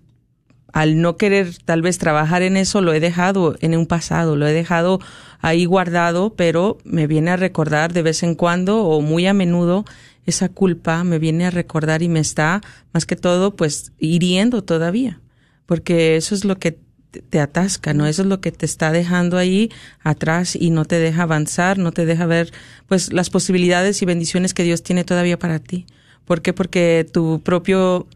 al 0.74 1.00
no 1.00 1.18
querer 1.18 1.56
tal 1.64 1.84
vez 1.84 2.00
trabajar 2.00 2.42
en 2.42 2.58
eso, 2.58 2.82
lo 2.82 2.94
he 2.94 3.00
dejado 3.00 3.56
en 3.62 3.78
un 3.78 3.86
pasado, 3.86 4.36
lo 4.36 4.48
he 4.48 4.54
dejado 4.54 5.00
ahí 5.40 5.66
guardado, 5.66 6.34
pero 6.36 6.80
me 6.84 7.06
viene 7.06 7.30
a 7.32 7.38
recordar 7.38 7.94
de 7.94 8.02
vez 8.02 8.24
en 8.24 8.34
cuando 8.34 8.84
o 8.84 9.00
muy 9.02 9.28
a 9.28 9.34
menudo 9.34 9.86
esa 10.26 10.50
culpa 10.50 11.04
me 11.04 11.20
viene 11.20 11.46
a 11.46 11.52
recordar 11.52 12.02
y 12.02 12.10
me 12.10 12.20
está, 12.20 12.62
más 12.94 13.06
que 13.06 13.16
todo, 13.16 13.56
pues 13.56 13.92
hiriendo 14.00 14.64
todavía, 14.64 15.22
porque 15.66 16.16
eso 16.16 16.36
es 16.36 16.46
lo 16.46 16.58
que 16.58 16.80
te 17.22 17.40
atasca, 17.40 17.94
¿no? 17.94 18.08
Eso 18.08 18.24
es 18.24 18.28
lo 18.28 18.42
que 18.42 18.52
te 18.52 18.66
está 18.66 18.92
dejando 18.92 19.38
ahí 19.38 19.70
atrás 20.02 20.56
y 20.56 20.72
no 20.72 20.86
te 20.86 21.00
deja 21.00 21.24
avanzar, 21.24 21.78
no 21.78 21.92
te 21.92 22.06
deja 22.06 22.26
ver, 22.26 22.52
pues, 22.88 23.14
las 23.14 23.30
posibilidades 23.30 24.02
y 24.02 24.06
bendiciones 24.06 24.54
que 24.54 24.64
Dios 24.64 24.84
tiene 24.84 25.04
todavía 25.04 25.38
para 25.38 25.60
ti. 25.60 25.86
¿Por 26.26 26.42
qué? 26.42 26.54
Porque 26.54 27.06
tu 27.12 27.42
propio 27.42 28.08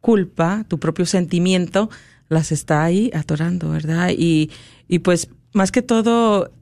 culpa, 0.00 0.64
tu 0.68 0.78
propio 0.78 1.06
sentimiento, 1.06 1.90
las 2.28 2.52
está 2.52 2.84
ahí 2.84 3.10
atorando, 3.14 3.70
¿verdad? 3.70 4.10
Y, 4.16 4.50
y 4.86 5.00
pues, 5.00 5.28
más 5.52 5.72
que 5.72 5.82
todo, 5.82 6.52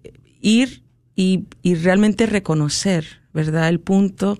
ir 0.40 0.82
y, 1.14 1.44
y 1.62 1.74
realmente 1.74 2.26
reconocer, 2.26 3.20
¿verdad? 3.32 3.68
El 3.68 3.80
punto 3.80 4.38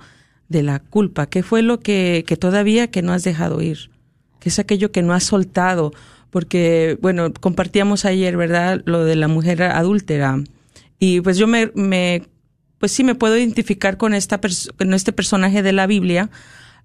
de 0.49 0.63
la 0.63 0.79
culpa. 0.79 1.27
¿Qué 1.27 1.43
fue 1.43 1.63
lo 1.63 1.81
que, 1.81 2.25
que 2.27 2.37
todavía 2.37 2.91
que 2.91 3.03
no 3.03 3.13
has 3.13 3.25
dejado 3.25 3.61
ir? 3.61 3.91
¿Qué 4.39 4.49
es 4.49 4.59
aquello 4.59 4.93
que 4.93 5.03
no 5.03 5.13
has 5.13 5.25
soltado? 5.25 5.93
Porque, 6.31 6.99
bueno, 7.01 7.33
compartíamos 7.33 8.05
ayer, 8.05 8.37
¿verdad? 8.37 8.83
Lo 8.85 9.05
de 9.05 9.17
la 9.17 9.29
mujer 9.29 9.63
adúltera. 9.63 10.43
Y 10.99 11.21
pues 11.21 11.37
yo 11.37 11.47
me, 11.47 11.71
me 11.75 12.23
pues 12.79 12.93
sí 12.93 13.05
me 13.05 13.15
puedo 13.15 13.37
identificar 13.37 13.97
con 13.97 14.15
esta 14.15 14.41
con 14.77 14.95
este 14.95 15.13
personaje 15.13 15.63
de 15.63 15.73
la 15.73 15.87
Biblia. 15.87 16.31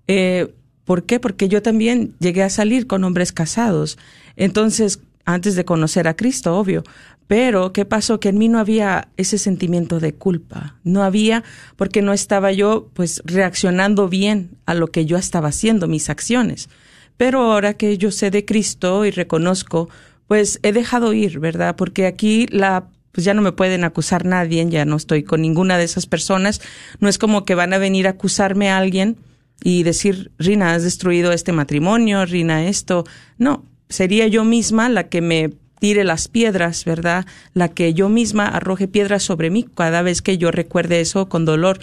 Eh, 0.08 0.54
¿Por 0.86 1.06
qué? 1.06 1.20
Porque 1.20 1.50
yo 1.50 1.62
también 1.62 2.14
llegué 2.20 2.44
a 2.44 2.50
salir 2.50 2.88
con 2.88 3.04
hombres 3.04 3.32
casados. 3.32 3.98
Entonces, 4.36 5.00
antes 5.28 5.56
de 5.56 5.66
conocer 5.66 6.08
a 6.08 6.16
Cristo, 6.16 6.58
obvio. 6.58 6.84
Pero, 7.28 7.74
¿qué 7.74 7.84
pasó? 7.84 8.22
Que 8.22 8.30
en 8.30 8.38
mí 8.38 8.48
no 8.48 8.60
había 8.60 9.10
ese 9.18 9.38
sentimiento 9.38 10.00
de 10.00 10.14
culpa. 10.14 10.78
No 10.86 11.04
había, 11.04 11.44
porque 11.76 12.02
no 12.02 12.14
estaba 12.14 12.54
yo, 12.54 12.90
pues, 12.94 13.22
reaccionando 13.26 14.08
bien 14.08 14.52
a 14.66 14.74
lo 14.74 14.88
que 14.88 15.06
yo 15.06 15.18
estaba 15.18 15.50
haciendo, 15.50 15.88
mis 15.88 16.10
acciones. 16.10 16.70
Pero 17.18 17.42
ahora 17.42 17.74
que 17.74 17.98
yo 17.98 18.12
sé 18.12 18.32
de 18.32 18.46
Cristo 18.46 19.04
y 19.06 19.12
reconozco, 19.12 19.90
pues 20.28 20.60
he 20.64 20.72
dejado 20.72 21.12
ir, 21.14 21.40
¿verdad? 21.40 21.76
Porque 21.76 22.06
aquí 22.06 22.48
la 22.50 22.88
pues 23.12 23.26
ya 23.26 23.34
no 23.34 23.42
me 23.42 23.52
pueden 23.52 23.84
acusar 23.84 24.26
nadie, 24.26 24.64
ya 24.70 24.86
no 24.86 24.96
estoy 24.96 25.24
con 25.24 25.42
ninguna 25.42 25.80
de 25.80 25.84
esas 25.84 26.06
personas. 26.06 26.62
No 27.00 27.10
es 27.10 27.18
como 27.18 27.46
que 27.46 27.56
van 27.56 27.74
a 27.74 27.80
venir 27.80 28.06
a 28.06 28.12
acusarme 28.12 28.70
a 28.70 28.78
alguien 28.78 29.18
y 29.64 29.82
decir, 29.82 30.32
Rina, 30.38 30.76
has 30.76 30.84
destruido 30.84 31.32
este 31.32 31.52
matrimonio, 31.52 32.26
Rina, 32.28 32.68
esto. 32.68 33.06
No, 33.40 33.66
sería 33.90 34.28
yo 34.28 34.44
misma 34.44 34.90
la 34.90 35.08
que 35.10 35.22
me 35.22 35.52
tire 35.80 36.04
las 36.04 36.28
piedras, 36.28 36.86
¿verdad? 36.86 37.26
La 37.54 37.70
que 37.70 37.94
yo 37.94 38.10
misma 38.10 38.48
arroje 38.48 38.88
piedras 38.88 39.24
sobre 39.24 39.50
mí 39.50 39.66
cada 39.76 40.02
vez 40.02 40.22
que 40.22 40.38
yo 40.38 40.52
recuerde 40.52 41.02
eso 41.02 41.30
con 41.30 41.46
dolor. 41.46 41.80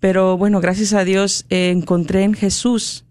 Pero 0.00 0.36
bueno, 0.36 0.60
gracias 0.60 0.92
a 0.92 1.04
Dios 1.04 1.46
eh, 1.50 1.70
encontré 1.70 2.22
en 2.22 2.34
Jesús, 2.34 3.04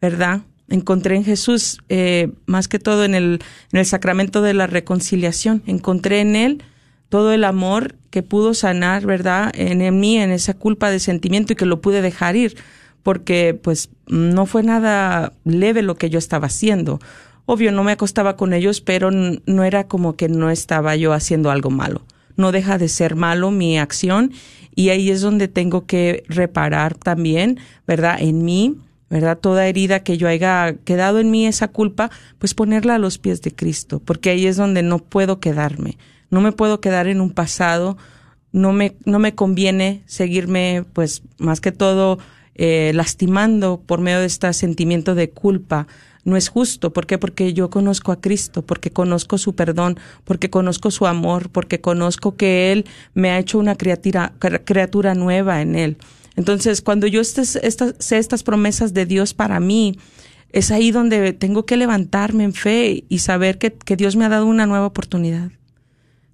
¿verdad? 0.00 0.40
Encontré 0.68 1.16
en 1.16 1.24
Jesús, 1.24 1.78
eh, 1.88 2.32
más 2.46 2.66
que 2.66 2.78
todo 2.78 3.04
en 3.04 3.14
el, 3.14 3.40
en 3.72 3.78
el 3.78 3.86
sacramento 3.86 4.42
de 4.42 4.54
la 4.54 4.66
reconciliación, 4.66 5.62
encontré 5.66 6.20
en 6.20 6.34
Él 6.34 6.62
todo 7.08 7.32
el 7.32 7.44
amor 7.44 7.94
que 8.10 8.24
pudo 8.24 8.52
sanar, 8.52 9.06
¿verdad? 9.06 9.52
En, 9.54 9.80
en 9.80 10.00
mí, 10.00 10.18
en 10.18 10.32
esa 10.32 10.54
culpa 10.54 10.90
de 10.90 10.98
sentimiento 10.98 11.52
y 11.52 11.56
que 11.56 11.66
lo 11.66 11.80
pude 11.80 12.02
dejar 12.02 12.34
ir, 12.34 12.56
porque 13.04 13.56
pues 13.62 13.90
no 14.08 14.46
fue 14.46 14.64
nada 14.64 15.32
leve 15.44 15.82
lo 15.82 15.94
que 15.94 16.10
yo 16.10 16.18
estaba 16.18 16.48
haciendo. 16.48 16.98
Obvio, 17.46 17.70
no 17.70 17.84
me 17.84 17.92
acostaba 17.92 18.36
con 18.36 18.52
ellos, 18.52 18.80
pero 18.80 19.10
no 19.12 19.64
era 19.64 19.86
como 19.86 20.16
que 20.16 20.28
no 20.28 20.50
estaba 20.50 20.96
yo 20.96 21.12
haciendo 21.12 21.50
algo 21.50 21.70
malo. 21.70 22.02
No 22.36 22.52
deja 22.52 22.76
de 22.76 22.88
ser 22.88 23.14
malo 23.14 23.50
mi 23.50 23.78
acción 23.78 24.32
y 24.74 24.90
ahí 24.90 25.10
es 25.10 25.20
donde 25.20 25.48
tengo 25.48 25.86
que 25.86 26.24
reparar 26.28 26.94
también, 26.94 27.58
¿verdad? 27.86 28.18
En 28.20 28.44
mí, 28.44 28.76
¿verdad? 29.08 29.38
Toda 29.38 29.66
herida 29.66 30.00
que 30.00 30.18
yo 30.18 30.28
haya 30.28 30.74
quedado 30.84 31.20
en 31.20 31.30
mí, 31.30 31.46
esa 31.46 31.68
culpa, 31.68 32.10
pues 32.38 32.52
ponerla 32.54 32.96
a 32.96 32.98
los 32.98 33.18
pies 33.18 33.40
de 33.42 33.52
Cristo, 33.52 34.02
porque 34.04 34.30
ahí 34.30 34.46
es 34.46 34.56
donde 34.56 34.82
no 34.82 34.98
puedo 34.98 35.40
quedarme. 35.40 35.96
No 36.30 36.40
me 36.40 36.52
puedo 36.52 36.80
quedar 36.80 37.06
en 37.06 37.20
un 37.20 37.30
pasado, 37.30 37.96
no 38.52 38.72
me, 38.72 38.96
no 39.04 39.18
me 39.18 39.34
conviene 39.34 40.02
seguirme, 40.06 40.84
pues, 40.92 41.22
más 41.38 41.60
que 41.60 41.72
todo, 41.72 42.18
eh, 42.54 42.92
lastimando 42.94 43.82
por 43.86 44.00
medio 44.00 44.20
de 44.20 44.26
este 44.26 44.52
sentimiento 44.52 45.14
de 45.14 45.30
culpa, 45.30 45.86
no 46.26 46.36
es 46.36 46.48
justo. 46.48 46.92
¿Por 46.92 47.06
qué? 47.06 47.16
Porque 47.16 47.54
yo 47.54 47.70
conozco 47.70 48.12
a 48.12 48.20
Cristo, 48.20 48.62
porque 48.62 48.90
conozco 48.90 49.38
su 49.38 49.54
perdón, 49.54 49.98
porque 50.24 50.50
conozco 50.50 50.90
su 50.90 51.06
amor, 51.06 51.48
porque 51.50 51.80
conozco 51.80 52.36
que 52.36 52.72
Él 52.72 52.84
me 53.14 53.30
ha 53.30 53.38
hecho 53.38 53.58
una 53.58 53.76
criatura, 53.76 54.32
criatura 54.64 55.14
nueva 55.14 55.62
en 55.62 55.76
Él. 55.76 55.96
Entonces, 56.34 56.82
cuando 56.82 57.06
yo 57.06 57.24
sé 57.24 57.42
estas 57.62 58.42
promesas 58.42 58.92
de 58.92 59.06
Dios 59.06 59.34
para 59.34 59.60
mí, 59.60 59.98
es 60.50 60.70
ahí 60.70 60.90
donde 60.90 61.32
tengo 61.32 61.64
que 61.64 61.76
levantarme 61.76 62.44
en 62.44 62.52
fe 62.52 63.04
y 63.08 63.18
saber 63.20 63.58
que, 63.58 63.72
que 63.72 63.96
Dios 63.96 64.16
me 64.16 64.24
ha 64.24 64.28
dado 64.28 64.46
una 64.46 64.66
nueva 64.66 64.86
oportunidad, 64.86 65.52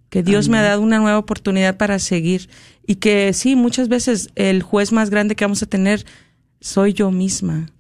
que 0.09 0.23
Dios 0.23 0.49
me 0.49 0.59
ha 0.59 0.63
dado 0.63 0.81
una 0.81 0.99
nueva 0.99 1.19
oportunidad 1.19 1.77
para 1.77 1.99
seguir 1.99 2.49
y 2.87 2.97
que 2.97 3.33
sí, 3.35 3.57
muchas 3.57 3.89
veces 3.89 4.31
el 4.37 4.63
juez 4.63 4.91
más 4.91 5.11
grande 5.11 5.37
que 5.37 5.45
vamos 5.45 5.63
a 5.63 5.67
tener 5.67 6.05
soy 6.61 6.95
yo 6.95 7.11
misma 7.11 7.73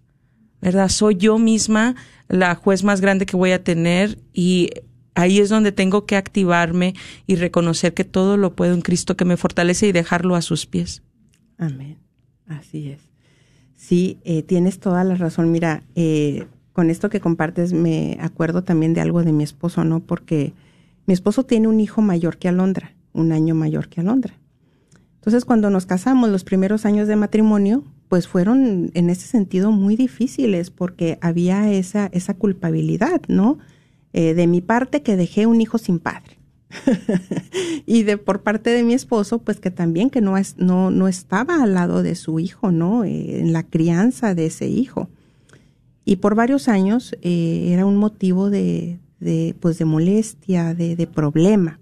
¿verdad? 0.62 0.88
Soy 0.88 1.16
yo 1.16 1.38
misma 1.38 1.96
la 2.28 2.54
juez 2.54 2.84
más 2.84 3.02
grande 3.02 3.26
que 3.26 3.36
voy 3.36 3.50
a 3.50 3.62
tener 3.62 4.18
y 4.32 4.70
ahí 5.14 5.40
es 5.40 5.50
donde 5.50 5.72
tengo 5.72 6.06
que 6.06 6.16
activarme 6.16 6.94
y 7.26 7.36
reconocer 7.36 7.92
que 7.92 8.04
todo 8.04 8.38
lo 8.38 8.54
puedo 8.54 8.72
en 8.72 8.80
Cristo 8.80 9.16
que 9.16 9.26
me 9.26 9.36
fortalece 9.36 9.88
y 9.88 9.92
dejarlo 9.92 10.36
a 10.36 10.40
sus 10.40 10.64
pies. 10.64 11.02
Amén. 11.58 11.98
Así 12.46 12.88
es. 12.88 13.00
Sí, 13.74 14.18
eh, 14.24 14.42
tienes 14.42 14.78
toda 14.78 15.02
la 15.04 15.16
razón. 15.16 15.50
Mira, 15.50 15.82
eh, 15.96 16.46
con 16.72 16.88
esto 16.88 17.10
que 17.10 17.20
compartes 17.20 17.72
me 17.72 18.16
acuerdo 18.20 18.62
también 18.62 18.94
de 18.94 19.00
algo 19.00 19.24
de 19.24 19.32
mi 19.32 19.42
esposo, 19.42 19.84
¿no? 19.84 20.00
Porque 20.00 20.54
mi 21.06 21.14
esposo 21.14 21.44
tiene 21.44 21.66
un 21.66 21.80
hijo 21.80 22.00
mayor 22.00 22.38
que 22.38 22.48
Alondra, 22.48 22.94
un 23.12 23.32
año 23.32 23.54
mayor 23.54 23.88
que 23.88 24.00
Alondra. 24.00 24.34
Entonces, 25.16 25.44
cuando 25.44 25.70
nos 25.70 25.86
casamos, 25.86 26.30
los 26.30 26.44
primeros 26.44 26.86
años 26.86 27.08
de 27.08 27.16
matrimonio, 27.16 27.84
pues 28.12 28.28
fueron 28.28 28.90
en 28.92 29.08
ese 29.08 29.26
sentido 29.26 29.72
muy 29.72 29.96
difíciles 29.96 30.70
porque 30.70 31.16
había 31.22 31.72
esa, 31.72 32.10
esa 32.12 32.34
culpabilidad, 32.34 33.22
¿no? 33.26 33.58
Eh, 34.12 34.34
de 34.34 34.46
mi 34.46 34.60
parte 34.60 35.00
que 35.00 35.16
dejé 35.16 35.46
un 35.46 35.62
hijo 35.62 35.78
sin 35.78 35.98
padre. 35.98 36.36
y 37.86 38.02
de 38.02 38.18
por 38.18 38.42
parte 38.42 38.68
de 38.68 38.82
mi 38.82 38.92
esposo, 38.92 39.38
pues 39.38 39.60
que 39.60 39.70
también 39.70 40.10
que 40.10 40.20
no, 40.20 40.36
es, 40.36 40.58
no, 40.58 40.90
no 40.90 41.08
estaba 41.08 41.62
al 41.62 41.72
lado 41.72 42.02
de 42.02 42.14
su 42.14 42.38
hijo, 42.38 42.70
¿no? 42.70 43.04
Eh, 43.04 43.40
en 43.40 43.54
la 43.54 43.62
crianza 43.62 44.34
de 44.34 44.44
ese 44.44 44.68
hijo. 44.68 45.08
Y 46.04 46.16
por 46.16 46.34
varios 46.34 46.68
años 46.68 47.16
eh, 47.22 47.70
era 47.72 47.86
un 47.86 47.96
motivo 47.96 48.50
de, 48.50 48.98
de, 49.20 49.56
pues 49.58 49.78
de 49.78 49.86
molestia, 49.86 50.74
de, 50.74 50.96
de 50.96 51.06
problema. 51.06 51.80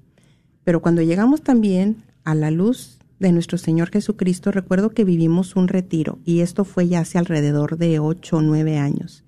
Pero 0.62 0.80
cuando 0.80 1.02
llegamos 1.02 1.42
también 1.42 2.04
a 2.22 2.36
la 2.36 2.52
luz 2.52 2.99
de 3.20 3.32
nuestro 3.32 3.58
Señor 3.58 3.90
Jesucristo, 3.90 4.50
recuerdo 4.50 4.90
que 4.90 5.04
vivimos 5.04 5.54
un 5.54 5.68
retiro 5.68 6.18
y 6.24 6.40
esto 6.40 6.64
fue 6.64 6.88
ya 6.88 7.00
hace 7.00 7.18
alrededor 7.18 7.76
de 7.76 8.00
ocho 8.00 8.38
o 8.38 8.42
nueve 8.42 8.78
años. 8.78 9.24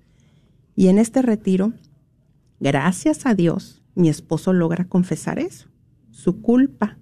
Y 0.75 0.87
en 0.87 0.97
este 0.97 1.21
retiro, 1.21 1.73
gracias 2.59 3.25
a 3.27 3.35
Dios, 3.35 3.83
mi 3.93 4.09
esposo 4.09 4.51
logra 4.51 4.85
confesar 4.85 5.37
eso, 5.37 5.67
su 6.09 6.41
culpa, 6.41 6.97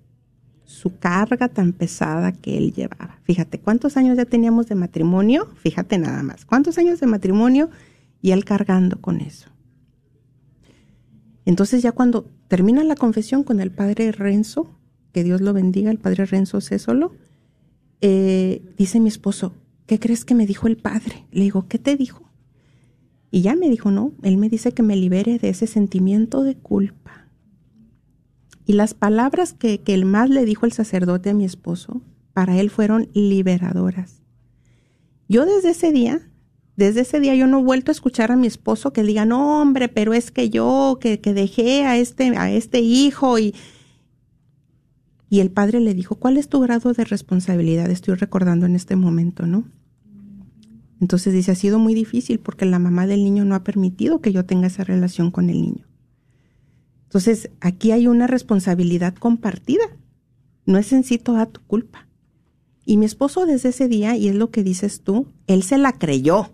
su 0.66 0.98
carga 1.00 1.48
tan 1.48 1.72
pesada 1.72 2.34
que 2.34 2.58
él 2.58 2.74
llevaba. 2.74 3.20
Fíjate, 3.24 3.60
¿cuántos 3.60 3.96
años 3.96 4.18
ya 4.18 4.26
teníamos 4.26 4.68
de 4.68 4.76
matrimonio? 4.76 5.48
Fíjate 5.56 5.98
nada 5.98 6.22
más, 6.24 6.46
¿cuántos 6.46 6.78
años 6.78 7.00
de 7.00 7.08
matrimonio? 7.08 7.70
Y 8.22 8.32
él 8.32 8.44
cargando 8.44 9.00
con 9.00 9.22
eso. 9.22 9.50
Entonces 11.46 11.82
ya 11.82 11.94
cuando 11.94 12.26
termina 12.50 12.84
la 12.84 12.96
confesión 12.96 13.44
con 13.44 13.62
el 13.62 13.72
padre 13.72 14.12
Renzo, 14.12 14.78
que 15.12 15.24
Dios 15.24 15.42
lo 15.42 15.54
bendiga, 15.54 15.92
el 15.92 16.00
padre 16.00 16.26
Renzo 16.26 16.62
Césolo, 16.62 17.14
eh, 18.02 18.62
dice 18.78 19.00
mi 19.00 19.10
esposo, 19.10 19.54
¿qué 19.86 20.00
crees 20.00 20.26
que 20.26 20.36
me 20.36 20.48
dijo 20.48 20.68
el 20.68 20.78
padre? 20.78 21.26
Le 21.32 21.44
digo, 21.44 21.68
¿qué 21.68 21.78
te 21.78 21.96
dijo? 21.96 22.30
Y 23.30 23.42
ya 23.42 23.56
me 23.56 23.70
dijo, 23.70 23.92
no, 23.92 24.12
él 24.24 24.38
me 24.38 24.50
dice 24.50 24.74
que 24.74 24.84
me 24.84 24.96
libere 24.96 25.38
de 25.38 25.50
ese 25.50 25.68
sentimiento 25.68 26.44
de 26.44 26.56
culpa. 26.56 27.28
Y 28.66 28.74
las 28.74 28.94
palabras 28.94 29.54
que, 29.54 29.82
que 29.82 29.94
el 29.94 30.06
más 30.06 30.30
le 30.30 30.46
dijo 30.46 30.66
el 30.66 30.72
sacerdote 30.72 31.30
a 31.30 31.34
mi 31.34 31.46
esposo, 31.46 32.02
para 32.34 32.60
él 32.60 32.70
fueron 32.70 33.10
liberadoras. 33.14 34.22
Yo 35.28 35.46
desde 35.46 35.72
ese 35.72 35.92
día, 35.92 36.22
desde 36.76 37.02
ese 37.02 37.20
día 37.20 37.36
yo 37.36 37.48
no 37.48 37.60
he 37.60 37.64
vuelto 37.64 37.92
a 37.92 37.94
escuchar 37.94 38.32
a 38.32 38.36
mi 38.36 38.48
esposo 38.48 38.92
que 38.92 39.04
diga, 39.04 39.26
no 39.26 39.62
hombre, 39.62 39.88
pero 39.88 40.14
es 40.14 40.32
que 40.32 40.50
yo 40.50 40.98
que, 41.00 41.22
que 41.22 41.34
dejé 41.34 41.86
a 41.86 41.98
este, 41.98 42.36
a 42.38 42.52
este 42.52 42.80
hijo 42.80 43.40
y, 43.40 43.54
y 45.32 45.40
el 45.40 45.50
padre 45.50 45.80
le 45.80 45.94
dijo, 45.94 46.16
¿cuál 46.16 46.36
es 46.36 46.50
tu 46.50 46.60
grado 46.60 46.92
de 46.92 47.06
responsabilidad? 47.06 47.90
Estoy 47.90 48.16
recordando 48.16 48.66
en 48.66 48.76
este 48.76 48.98
momento, 48.98 49.48
¿no? 49.48 49.64
Entonces 51.00 51.34
dice, 51.34 51.54
ha 51.54 51.56
sido 51.56 51.80
muy 51.80 51.94
difícil 51.94 52.38
porque 52.40 52.66
la 52.66 52.80
mamá 52.80 53.08
del 53.08 53.24
niño 53.24 53.46
no 53.46 53.56
ha 53.56 53.64
permitido 53.64 54.20
que 54.20 54.34
yo 54.34 54.44
tenga 54.44 54.68
esa 54.68 54.84
relación 54.84 55.32
con 55.32 55.50
el 55.50 55.62
niño. 55.62 55.88
Entonces, 57.04 57.50
aquí 57.62 57.94
hay 57.94 58.08
una 58.08 58.28
responsabilidad 58.28 59.16
compartida. 59.16 59.86
No 60.66 60.78
es 60.78 60.92
en 60.92 61.06
sí 61.06 61.18
toda 61.18 61.46
tu 61.46 61.62
culpa. 61.62 62.10
Y 62.84 62.98
mi 62.98 63.06
esposo 63.06 63.46
desde 63.46 63.70
ese 63.70 63.88
día, 63.88 64.18
y 64.18 64.28
es 64.28 64.36
lo 64.36 64.52
que 64.52 64.64
dices 64.64 65.00
tú, 65.00 65.28
él 65.48 65.64
se 65.64 65.78
la 65.78 65.94
creyó. 65.94 66.52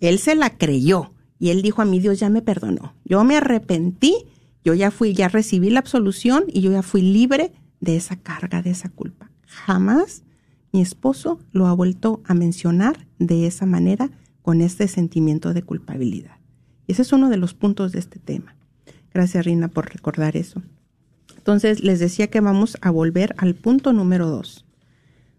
Él 0.00 0.18
se 0.18 0.34
la 0.34 0.58
creyó. 0.58 1.12
Y 1.38 1.50
él 1.50 1.62
dijo 1.62 1.82
a 1.82 1.84
mí, 1.84 2.00
Dios 2.00 2.18
ya 2.18 2.30
me 2.30 2.42
perdonó. 2.42 2.94
Yo 3.04 3.22
me 3.22 3.36
arrepentí, 3.36 4.24
yo 4.64 4.74
ya 4.74 4.90
fui, 4.90 5.14
ya 5.14 5.28
recibí 5.28 5.70
la 5.70 5.78
absolución 5.78 6.46
y 6.48 6.62
yo 6.62 6.72
ya 6.72 6.82
fui 6.82 7.02
libre 7.02 7.52
de 7.80 7.96
esa 7.96 8.16
carga, 8.16 8.62
de 8.62 8.70
esa 8.70 8.88
culpa. 8.88 9.30
Jamás 9.46 10.22
mi 10.72 10.82
esposo 10.82 11.40
lo 11.52 11.66
ha 11.66 11.72
vuelto 11.72 12.20
a 12.24 12.34
mencionar 12.34 13.06
de 13.18 13.46
esa 13.46 13.66
manera, 13.66 14.10
con 14.42 14.60
este 14.60 14.86
sentimiento 14.86 15.54
de 15.54 15.62
culpabilidad. 15.62 16.36
Y 16.86 16.92
ese 16.92 17.02
es 17.02 17.12
uno 17.12 17.30
de 17.30 17.36
los 17.36 17.52
puntos 17.52 17.90
de 17.90 17.98
este 17.98 18.20
tema. 18.20 18.54
Gracias, 19.12 19.44
Rina, 19.44 19.66
por 19.66 19.92
recordar 19.92 20.36
eso. 20.36 20.62
Entonces, 21.36 21.82
les 21.82 21.98
decía 21.98 22.28
que 22.28 22.40
vamos 22.40 22.76
a 22.80 22.92
volver 22.92 23.34
al 23.38 23.56
punto 23.56 23.92
número 23.92 24.28
dos, 24.28 24.64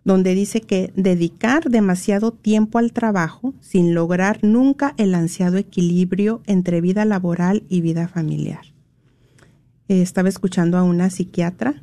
donde 0.04 0.36
dice 0.36 0.60
que 0.60 0.92
dedicar 0.98 1.70
demasiado 1.70 2.34
tiempo 2.34 2.80
al 2.80 2.92
trabajo 2.92 3.54
sin 3.62 3.94
lograr 3.94 4.40
nunca 4.42 4.94
el 4.98 5.16
ansiado 5.16 5.56
equilibrio 5.56 6.42
entre 6.46 6.82
vida 6.82 7.06
laboral 7.06 7.64
y 7.70 7.80
vida 7.80 8.10
familiar. 8.10 8.74
Estaba 9.88 10.28
escuchando 10.28 10.78
a 10.78 10.84
una 10.84 11.10
psiquiatra, 11.10 11.82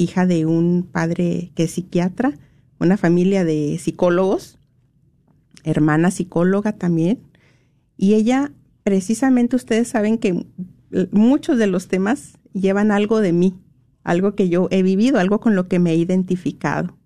hija 0.00 0.26
de 0.26 0.46
un 0.46 0.88
padre 0.90 1.52
que 1.54 1.64
es 1.64 1.72
psiquiatra, 1.72 2.38
una 2.78 2.96
familia 2.96 3.44
de 3.44 3.78
psicólogos, 3.78 4.58
hermana 5.64 6.10
psicóloga 6.10 6.72
también, 6.72 7.20
y 7.96 8.14
ella, 8.14 8.52
precisamente 8.82 9.56
ustedes 9.56 9.88
saben 9.88 10.16
que 10.16 10.46
muchos 11.12 11.58
de 11.58 11.66
los 11.66 11.88
temas 11.88 12.38
llevan 12.54 12.90
algo 12.90 13.20
de 13.20 13.32
mí, 13.32 13.54
algo 14.02 14.34
que 14.34 14.48
yo 14.48 14.68
he 14.70 14.82
vivido, 14.82 15.18
algo 15.18 15.40
con 15.40 15.54
lo 15.54 15.68
que 15.68 15.78
me 15.78 15.92
he 15.92 15.96
identificado. 15.96 16.96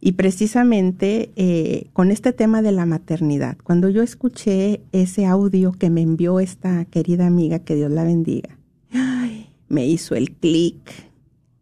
Y 0.00 0.12
precisamente 0.12 1.32
eh, 1.36 1.88
con 1.92 2.10
este 2.10 2.32
tema 2.32 2.62
de 2.62 2.72
la 2.72 2.86
maternidad, 2.86 3.58
cuando 3.62 3.90
yo 3.90 4.02
escuché 4.02 4.80
ese 4.92 5.26
audio 5.26 5.72
que 5.72 5.90
me 5.90 6.00
envió 6.00 6.40
esta 6.40 6.84
querida 6.86 7.26
amiga, 7.26 7.58
que 7.58 7.74
Dios 7.74 7.90
la 7.90 8.04
bendiga, 8.04 8.56
me 9.68 9.86
hizo 9.86 10.14
el 10.14 10.30
clic 10.30 11.07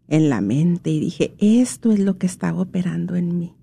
en 0.09 0.29
la 0.29 0.41
mente 0.41 0.91
y 0.91 1.01
dije, 1.01 1.35
esto 1.39 1.93
es 1.93 1.99
lo 1.99 2.19
que 2.19 2.27
estaba 2.27 2.61
operando 2.61 3.17
en 3.17 3.39
mí. 3.39 3.55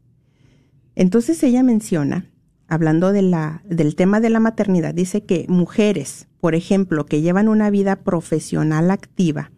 Entonces 0.96 1.42
ella 1.44 1.64
menciona, 1.64 2.30
hablando 2.68 3.12
de 3.12 3.22
la, 3.22 3.64
del 3.66 3.96
tema 3.96 4.20
de 4.20 4.30
la 4.30 4.40
maternidad, 4.40 4.94
dice 4.94 5.24
que 5.24 5.46
mujeres, 5.48 6.28
por 6.40 6.56
ejemplo, 6.56 7.06
que 7.06 7.22
llevan 7.22 7.48
una 7.48 7.70
vida 7.70 7.98
profesional 7.98 8.92
activa 8.92 9.52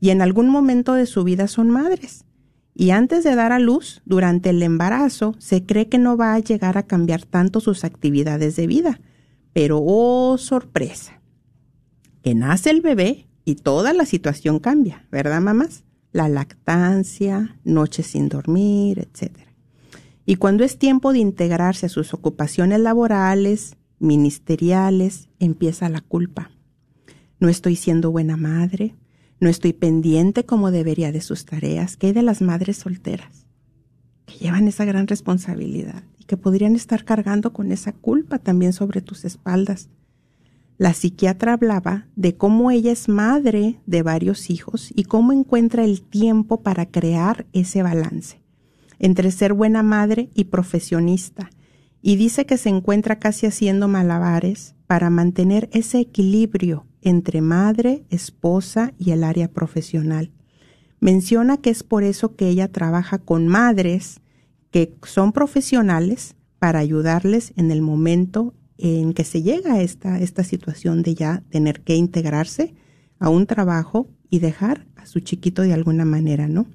y 0.00 0.10
en 0.10 0.22
algún 0.22 0.48
momento 0.48 0.94
de 0.94 1.06
su 1.06 1.24
vida 1.24 1.48
son 1.48 1.70
madres, 1.70 2.26
y 2.78 2.90
antes 2.90 3.24
de 3.24 3.34
dar 3.34 3.52
a 3.52 3.58
luz, 3.58 4.02
durante 4.04 4.50
el 4.50 4.62
embarazo, 4.62 5.34
se 5.38 5.64
cree 5.64 5.88
que 5.88 5.96
no 5.96 6.18
va 6.18 6.34
a 6.34 6.38
llegar 6.40 6.76
a 6.76 6.82
cambiar 6.82 7.24
tanto 7.24 7.60
sus 7.60 7.84
actividades 7.84 8.54
de 8.54 8.66
vida. 8.66 9.00
Pero, 9.54 9.80
oh, 9.82 10.36
sorpresa, 10.36 11.22
que 12.22 12.34
nace 12.34 12.68
el 12.68 12.82
bebé 12.82 13.28
y 13.46 13.54
toda 13.54 13.94
la 13.94 14.04
situación 14.04 14.58
cambia, 14.58 15.06
¿verdad, 15.10 15.40
mamás? 15.40 15.85
La 16.16 16.30
lactancia, 16.30 17.58
noches 17.62 18.06
sin 18.06 18.30
dormir, 18.30 18.98
etc. 18.98 19.36
Y 20.24 20.36
cuando 20.36 20.64
es 20.64 20.78
tiempo 20.78 21.12
de 21.12 21.18
integrarse 21.18 21.86
a 21.86 21.90
sus 21.90 22.14
ocupaciones 22.14 22.80
laborales, 22.80 23.76
ministeriales, 23.98 25.28
empieza 25.40 25.90
la 25.90 26.00
culpa. 26.00 26.50
No 27.38 27.50
estoy 27.50 27.76
siendo 27.76 28.10
buena 28.10 28.38
madre, 28.38 28.94
no 29.40 29.50
estoy 29.50 29.74
pendiente 29.74 30.46
como 30.46 30.70
debería 30.70 31.12
de 31.12 31.20
sus 31.20 31.44
tareas. 31.44 31.98
¿Qué 31.98 32.06
hay 32.06 32.12
de 32.14 32.22
las 32.22 32.40
madres 32.40 32.78
solteras? 32.78 33.44
Que 34.24 34.38
llevan 34.38 34.68
esa 34.68 34.86
gran 34.86 35.06
responsabilidad 35.08 36.02
y 36.18 36.24
que 36.24 36.38
podrían 36.38 36.76
estar 36.76 37.04
cargando 37.04 37.52
con 37.52 37.72
esa 37.72 37.92
culpa 37.92 38.38
también 38.38 38.72
sobre 38.72 39.02
tus 39.02 39.26
espaldas. 39.26 39.90
La 40.78 40.92
psiquiatra 40.92 41.54
hablaba 41.54 42.06
de 42.16 42.36
cómo 42.36 42.70
ella 42.70 42.92
es 42.92 43.08
madre 43.08 43.80
de 43.86 44.02
varios 44.02 44.50
hijos 44.50 44.92
y 44.94 45.04
cómo 45.04 45.32
encuentra 45.32 45.84
el 45.84 46.02
tiempo 46.02 46.62
para 46.62 46.86
crear 46.86 47.46
ese 47.52 47.82
balance 47.82 48.46
entre 48.98 49.30
ser 49.30 49.52
buena 49.52 49.82
madre 49.82 50.30
y 50.34 50.44
profesionista. 50.44 51.50
Y 52.02 52.16
dice 52.16 52.46
que 52.46 52.56
se 52.56 52.68
encuentra 52.68 53.18
casi 53.18 53.46
haciendo 53.46 53.88
malabares 53.88 54.74
para 54.86 55.10
mantener 55.10 55.68
ese 55.72 56.00
equilibrio 56.00 56.86
entre 57.02 57.40
madre, 57.40 58.04
esposa 58.10 58.92
y 58.98 59.10
el 59.10 59.24
área 59.24 59.48
profesional. 59.48 60.30
Menciona 61.00 61.56
que 61.56 61.70
es 61.70 61.82
por 61.82 62.04
eso 62.04 62.36
que 62.36 62.48
ella 62.48 62.68
trabaja 62.68 63.18
con 63.18 63.48
madres 63.48 64.20
que 64.70 64.94
son 65.02 65.32
profesionales 65.32 66.36
para 66.58 66.78
ayudarles 66.78 67.52
en 67.56 67.70
el 67.70 67.82
momento 67.82 68.54
en 68.78 69.12
que 69.12 69.24
se 69.24 69.42
llega 69.42 69.74
a 69.74 69.82
esta, 69.82 70.18
esta 70.20 70.44
situación 70.44 71.02
de 71.02 71.14
ya 71.14 71.42
tener 71.50 71.80
que 71.80 71.94
integrarse 71.94 72.74
a 73.18 73.28
un 73.28 73.46
trabajo 73.46 74.08
y 74.28 74.40
dejar 74.40 74.86
a 74.96 75.06
su 75.06 75.20
chiquito 75.20 75.62
de 75.62 75.72
alguna 75.72 76.04
manera, 76.04 76.48
¿no? 76.48 76.66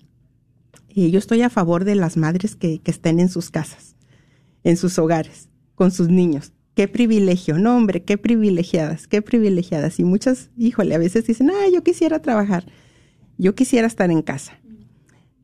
yo 0.93 1.19
estoy 1.19 1.41
a 1.41 1.49
favor 1.49 1.85
de 1.85 1.95
las 1.95 2.17
madres 2.17 2.57
que, 2.57 2.79
que 2.79 2.91
estén 2.91 3.21
en 3.21 3.29
sus 3.29 3.49
casas, 3.49 3.95
en 4.63 4.75
sus 4.75 4.99
hogares, 4.99 5.47
con 5.75 5.91
sus 5.91 6.09
niños. 6.09 6.51
Qué 6.75 6.87
privilegio, 6.87 7.57
no 7.57 7.77
hombre, 7.77 8.03
qué 8.03 8.17
privilegiadas, 8.17 9.07
qué 9.07 9.21
privilegiadas. 9.21 9.99
Y 9.99 10.03
muchas, 10.03 10.49
híjole, 10.57 10.95
a 10.95 10.97
veces 10.97 11.25
dicen, 11.25 11.49
ah, 11.49 11.69
yo 11.73 11.83
quisiera 11.83 12.21
trabajar, 12.21 12.65
yo 13.37 13.55
quisiera 13.55 13.87
estar 13.87 14.11
en 14.11 14.21
casa. 14.21 14.59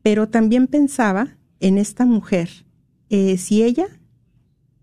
Pero 0.02 0.28
también 0.28 0.66
pensaba 0.66 1.38
en 1.60 1.78
esta 1.78 2.04
mujer, 2.04 2.50
eh, 3.08 3.38
si 3.38 3.62
ella 3.62 3.86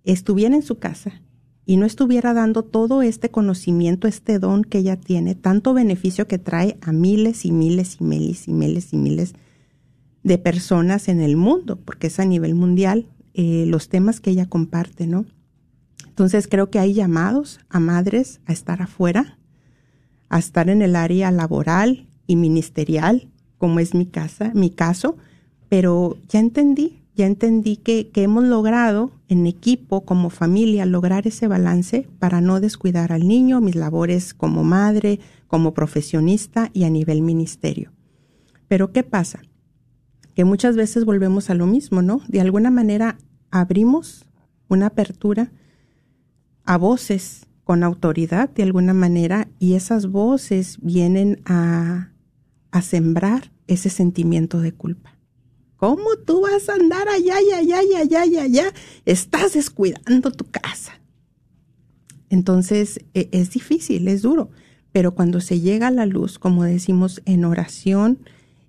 estuviera 0.04 0.56
en 0.56 0.64
su 0.64 0.80
casa 0.80 1.22
y 1.66 1.78
no 1.78 1.86
estuviera 1.86 2.34
dando 2.34 2.64
todo 2.64 3.02
este 3.02 3.30
conocimiento, 3.30 4.08
este 4.08 4.40
don 4.40 4.64
que 4.64 4.80
ella 4.80 4.98
tiene, 4.98 5.36
tanto 5.36 5.74
beneficio 5.74 6.28
que 6.28 6.38
trae 6.38 6.78
a 6.82 6.92
miles 6.92 7.46
y 7.46 7.52
miles 7.52 7.98
y 8.00 8.04
miles 8.04 8.48
y 8.48 8.54
miles 8.54 8.94
y 8.94 8.98
miles 8.98 9.34
de 10.24 10.38
personas 10.38 11.08
en 11.08 11.22
el 11.22 11.38
mundo, 11.38 11.80
porque 11.84 12.08
es 12.08 12.20
a 12.20 12.26
nivel 12.26 12.56
mundial 12.56 13.08
eh, 13.34 13.66
los 13.68 13.90
temas 13.90 14.20
que 14.20 14.32
ella 14.32 14.48
comparte, 14.48 15.08
¿no? 15.08 15.26
Entonces 16.08 16.48
creo 16.48 16.70
que 16.70 16.80
hay 16.80 16.94
llamados 16.94 17.60
a 17.70 17.80
madres 17.80 18.40
a 18.46 18.54
estar 18.54 18.82
afuera, 18.82 19.38
a 20.30 20.40
estar 20.40 20.70
en 20.70 20.82
el 20.82 20.96
área 20.96 21.32
laboral 21.32 22.08
y 22.28 22.36
ministerial, 22.36 23.30
como 23.58 23.80
es 23.80 23.94
mi 23.94 24.06
casa, 24.06 24.52
mi 24.54 24.70
caso, 24.70 25.18
pero 25.68 26.18
ya 26.30 26.40
entendí 26.40 27.06
ya 27.16 27.26
entendí 27.26 27.78
que, 27.78 28.12
hemos 28.16 28.44
logrado 28.44 29.12
en 29.28 29.48
equipo, 29.48 30.06
como 30.06 30.30
familia, 30.30 30.86
lograr 30.86 31.28
ese 31.28 31.48
balance 31.48 32.08
para 32.20 32.42
no 32.42 32.60
descuidar 32.60 33.12
al 33.12 33.28
niño, 33.28 33.62
mis 33.62 33.76
labores 33.76 34.34
como 34.34 34.64
madre, 34.64 35.20
como 35.48 35.74
profesionista 35.74 36.70
y 36.74 36.84
a 36.84 36.90
nivel 36.90 37.22
ministerio. 37.22 37.92
Pero 38.68 38.92
¿qué 38.92 39.04
pasa? 39.04 39.42
Que 40.36 40.46
muchas 40.46 40.76
veces 40.76 41.06
volvemos 41.06 41.50
a 41.50 41.56
lo 41.56 41.66
mismo, 41.66 42.02
¿no? 42.02 42.22
De 42.28 42.42
alguna 42.42 42.72
manera 42.72 43.18
abrimos 43.52 44.26
una 44.68 44.88
apertura 44.88 45.52
a 46.66 46.78
voces 46.78 47.48
con 47.64 47.84
autoridad 47.84 48.50
de 48.50 48.64
alguna 48.64 48.94
manera 48.94 49.48
y 49.60 49.74
esas 49.74 50.08
voces 50.08 50.78
vienen 50.82 51.42
a, 51.46 52.12
sembrar 52.82 53.54
ese 53.68 53.90
sentimiento 53.90 54.60
de 54.60 54.74
culpa. 54.74 55.15
¿Cómo 55.78 56.16
tú 56.26 56.42
vas 56.42 56.70
a 56.70 56.76
andar 56.76 57.08
allá, 57.10 57.36
allá, 57.38 57.58
allá, 57.58 57.80
allá, 58.00 58.22
allá, 58.22 58.44
allá? 58.44 58.74
Estás 59.06 59.54
descuidando 59.54 60.32
tu 60.32 60.46
casa. 60.46 61.00
Entonces, 62.30 63.02
e, 63.14 63.30
es 63.32 63.52
difícil, 63.52 64.08
es 64.08 64.22
duro, 64.22 64.50
pero 64.92 65.14
cuando 65.14 65.42
se 65.42 65.60
llega 65.60 65.88
a 65.88 65.92
la 65.92 66.06
luz, 66.06 66.40
como 66.40 66.64
decimos 66.64 67.22
en 67.26 67.46
oración 67.46 68.20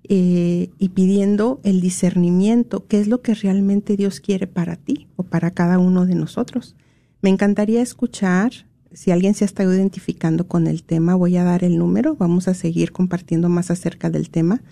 eh, 0.08 0.70
y 0.78 0.88
pidiendo 0.90 1.60
el 1.62 1.80
discernimiento, 1.80 2.86
qué 2.86 3.00
es 3.00 3.08
lo 3.08 3.22
que 3.22 3.34
realmente 3.34 3.96
Dios 3.96 4.20
quiere 4.20 4.46
para 4.46 4.76
ti 4.76 5.06
o 5.16 5.22
para 5.22 5.52
cada 5.52 5.78
uno 5.78 6.06
de 6.06 6.16
nosotros. 6.16 6.74
Me 7.22 7.30
encantaría 7.30 7.82
escuchar, 7.82 8.52
si 8.92 9.10
alguien 9.10 9.34
se 9.34 9.44
está 9.44 9.62
identificando 9.62 10.48
con 10.48 10.66
el 10.66 10.82
tema, 10.82 11.14
voy 11.14 11.36
a 11.36 11.44
dar 11.44 11.64
el 11.64 11.78
número, 11.78 12.16
vamos 12.16 12.48
a 12.48 12.54
seguir 12.54 12.92
compartiendo 12.92 13.48
más 13.48 13.70
acerca 13.70 14.10
del 14.10 14.30
tema 14.30 14.62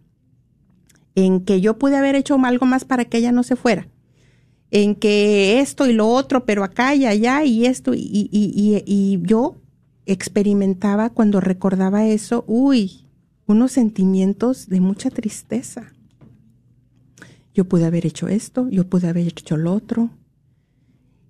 En 1.14 1.40
que 1.44 1.60
yo 1.60 1.78
pude 1.78 1.96
haber 1.96 2.14
hecho 2.14 2.36
algo 2.42 2.66
más 2.66 2.84
para 2.84 3.04
que 3.04 3.18
ella 3.18 3.32
no 3.32 3.42
se 3.42 3.56
fuera. 3.56 3.88
En 4.70 4.94
que 4.94 5.60
esto 5.60 5.86
y 5.86 5.92
lo 5.92 6.08
otro, 6.08 6.44
pero 6.44 6.64
acá 6.64 6.94
y 6.94 7.06
allá 7.06 7.44
y 7.44 7.66
esto. 7.66 7.94
Y, 7.94 8.00
y, 8.00 8.28
y, 8.32 8.82
y 8.86 9.20
yo 9.22 9.56
experimentaba 10.06 11.10
cuando 11.10 11.40
recordaba 11.40 12.06
eso, 12.06 12.44
uy, 12.46 13.06
unos 13.46 13.72
sentimientos 13.72 14.68
de 14.68 14.80
mucha 14.80 15.10
tristeza. 15.10 15.92
Yo 17.54 17.64
pude 17.66 17.84
haber 17.84 18.06
hecho 18.06 18.28
esto, 18.28 18.68
yo 18.68 18.88
pude 18.88 19.08
haber 19.08 19.26
hecho 19.28 19.56
lo 19.56 19.72
otro. 19.72 20.10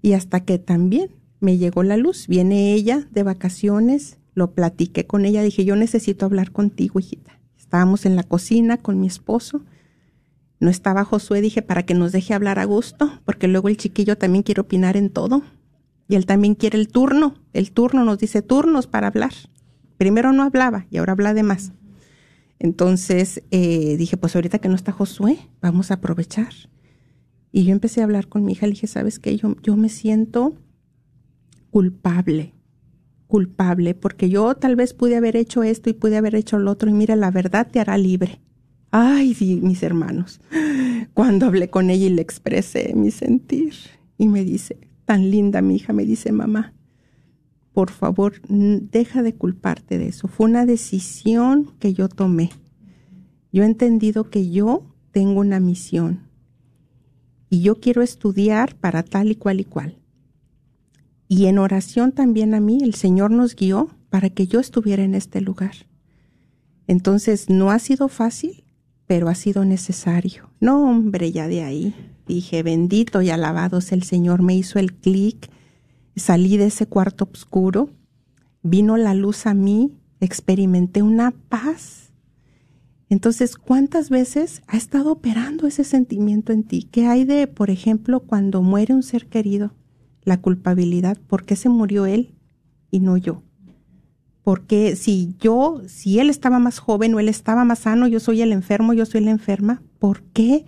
Y 0.01 0.13
hasta 0.13 0.41
que 0.41 0.59
también 0.59 1.11
me 1.41 1.59
llegó 1.59 1.83
la 1.83 1.97
luz. 1.97 2.27
Viene 2.27 2.73
ella 2.73 3.07
de 3.11 3.23
vacaciones, 3.23 4.19
lo 4.35 4.53
platiqué 4.53 5.07
con 5.07 5.25
ella, 5.25 5.43
dije, 5.43 5.65
yo 5.65 5.77
necesito 5.77 6.25
hablar 6.27 6.51
contigo, 6.51 6.99
hijita. 6.99 7.39
Estábamos 7.59 8.07
en 8.07 8.17
la 8.17 8.23
cocina 8.23 8.79
con 8.79 9.01
mi 9.01 9.07
esposo. 9.07 9.63
No 10.61 10.71
estaba 10.71 11.05
Josué, 11.05 11.41
dije, 11.41 11.61
para 11.61 11.85
que 11.85 11.95
nos 11.95 12.13
deje 12.13 12.33
hablar 12.33 12.59
a 12.59 12.65
gusto, 12.65 13.21
porque 13.25 13.49
luego 13.49 13.69
el 13.69 13.77
chiquillo 13.77 14.17
también 14.17 14.43
quiere 14.43 14.63
opinar 14.63 14.97
en 14.97 15.11
todo. 15.11 15.43
Y 16.09 16.17
él 16.17 16.27
también 16.27 16.55
quiere 16.55 16.79
el 16.79 16.89
turno. 16.89 17.35
El 17.53 17.73
turno 17.73 18.05
nos 18.05 18.19
dice 18.19 18.43
turnos 18.43 18.87
para 18.87 19.07
hablar. 19.09 19.33
Primero 19.97 20.33
no 20.33 20.43
hablaba 20.43 20.87
y 20.91 20.99
ahora 20.99 21.13
habla 21.13 21.35
de 21.35 21.43
más. 21.43 21.73
Entonces 22.59 23.43
eh, 23.51 23.97
dije, 23.97 24.17
pues 24.17 24.35
ahorita 24.35 24.59
que 24.59 24.69
no 24.69 24.75
está 24.75 24.93
Josué, 24.93 25.39
vamos 25.61 25.91
a 25.91 25.95
aprovechar. 25.95 26.53
Y 27.53 27.65
yo 27.65 27.73
empecé 27.73 28.01
a 28.01 28.05
hablar 28.05 28.29
con 28.29 28.45
mi 28.45 28.53
hija, 28.53 28.67
le 28.67 28.73
dije, 28.73 28.87
¿sabes 28.87 29.19
qué? 29.19 29.37
Yo, 29.37 29.55
yo 29.63 29.77
me 29.77 29.89
siento 29.89 30.57
culpable, 31.71 32.53
culpable, 33.27 33.95
porque 33.95 34.29
yo 34.29 34.55
tal 34.55 34.77
vez 34.77 34.95
pude 34.95 35.17
haber 35.17 35.37
hecho 35.37 35.63
esto 35.63 35.91
y 35.91 35.93
pude 35.93 36.17
haber 36.17 36.35
hecho 36.35 36.59
lo 36.59 36.71
otro, 36.71 36.91
y 36.91 36.93
mira, 36.93 37.17
la 37.17 37.31
verdad 37.31 37.69
te 37.71 37.81
hará 37.81 37.97
libre. 37.97 38.41
Ay, 38.91 39.37
mis 39.63 39.83
hermanos, 39.83 40.41
cuando 41.15 41.47
hablé 41.47 41.71
con 41.71 41.91
ella 41.91 42.07
y 42.07 42.11
le 42.11 42.23
expresé 42.23 42.93
mi 42.95 43.11
sentir, 43.11 43.75
y 44.19 44.29
me 44.29 44.45
dice, 44.45 44.79
tan 45.05 45.31
linda 45.31 45.63
mi 45.63 45.77
hija, 45.77 45.93
me 45.93 46.05
dice 46.05 46.33
mamá, 46.33 46.75
por 47.73 47.91
favor, 47.91 48.41
deja 48.49 49.23
de 49.23 49.35
culparte 49.35 49.99
de 49.99 50.09
eso. 50.09 50.29
Fue 50.29 50.47
una 50.47 50.65
decisión 50.65 51.73
que 51.81 51.93
yo 51.93 52.09
tomé. 52.09 52.51
Yo 53.53 53.65
he 53.65 53.67
entendido 53.67 54.31
que 54.31 54.51
yo 54.51 54.95
tengo 55.11 55.41
una 55.41 55.61
misión 55.61 56.21
y 57.51 57.63
yo 57.63 57.81
quiero 57.81 58.03
estudiar 58.03 58.77
para 58.77 59.03
tal 59.03 59.31
y 59.31 59.37
cual 59.37 59.61
y 59.61 59.65
cual. 59.65 59.99
Y 61.27 61.47
en 61.47 61.59
oración 61.59 62.13
también 62.13 62.55
a 62.55 62.61
mí 62.61 62.79
el 62.83 62.95
Señor 62.95 63.33
nos 63.33 63.57
guió 63.57 63.91
para 64.09 64.31
que 64.31 64.47
yo 64.47 64.61
estuviera 64.61 65.03
en 65.03 65.15
este 65.15 65.41
lugar. 65.41 65.75
Entonces 66.87 67.51
no 67.51 67.71
ha 67.71 67.79
sido 67.81 68.09
fácil, 68.09 68.65
pero 69.07 69.29
ha 69.29 69.35
sido 69.35 69.65
necesario. 69.65 70.51
No, 70.61 70.89
hombre, 70.89 71.33
ya 71.33 71.49
de 71.49 71.63
ahí 71.63 72.14
Dije, 72.27 72.63
bendito 72.63 73.21
y 73.23 73.31
alabado 73.31 73.81
sea 73.81 73.97
el 73.97 74.03
Señor, 74.03 74.43
me 74.43 74.55
hizo 74.55 74.79
el 74.79 74.95
clic, 74.95 75.51
salí 76.17 76.57
de 76.57 76.67
ese 76.67 76.87
cuarto 76.87 77.29
oscuro, 77.31 77.91
vino 78.63 78.97
la 78.97 79.15
luz 79.15 79.47
a 79.47 79.55
mí, 79.55 79.93
experimenté 80.21 81.03
una 81.03 81.33
paz. 81.33 82.13
Entonces, 83.11 83.57
¿cuántas 83.57 84.09
veces 84.09 84.63
ha 84.67 84.77
estado 84.77 85.13
operando 85.13 85.67
ese 85.67 85.85
sentimiento 85.85 86.53
en 86.53 86.65
ti? 86.65 86.89
¿Qué 86.91 87.07
hay 87.07 87.25
de, 87.25 87.47
por 87.47 87.71
ejemplo, 87.71 88.21
cuando 88.21 88.63
muere 88.63 88.95
un 88.95 89.03
ser 89.03 89.27
querido? 89.27 89.75
La 90.23 90.41
culpabilidad, 90.41 91.19
¿por 91.29 91.45
qué 91.45 91.55
se 91.55 91.69
murió 91.69 92.07
él 92.07 92.35
y 92.91 93.01
no 93.01 93.19
yo? 93.19 93.43
Porque 94.43 94.97
si 94.97 95.35
yo, 95.39 95.83
si 95.87 96.19
él 96.19 96.31
estaba 96.31 96.59
más 96.59 96.79
joven 96.79 97.15
o 97.15 97.21
él 97.21 97.29
estaba 97.29 97.65
más 97.65 97.81
sano, 97.81 98.07
yo 98.09 98.21
soy 98.21 98.41
el 98.41 98.53
enfermo, 98.53 98.95
yo 98.95 99.05
soy 99.07 99.21
la 99.21 99.31
enferma, 99.31 99.83
¿por 99.99 100.23
qué 100.23 100.65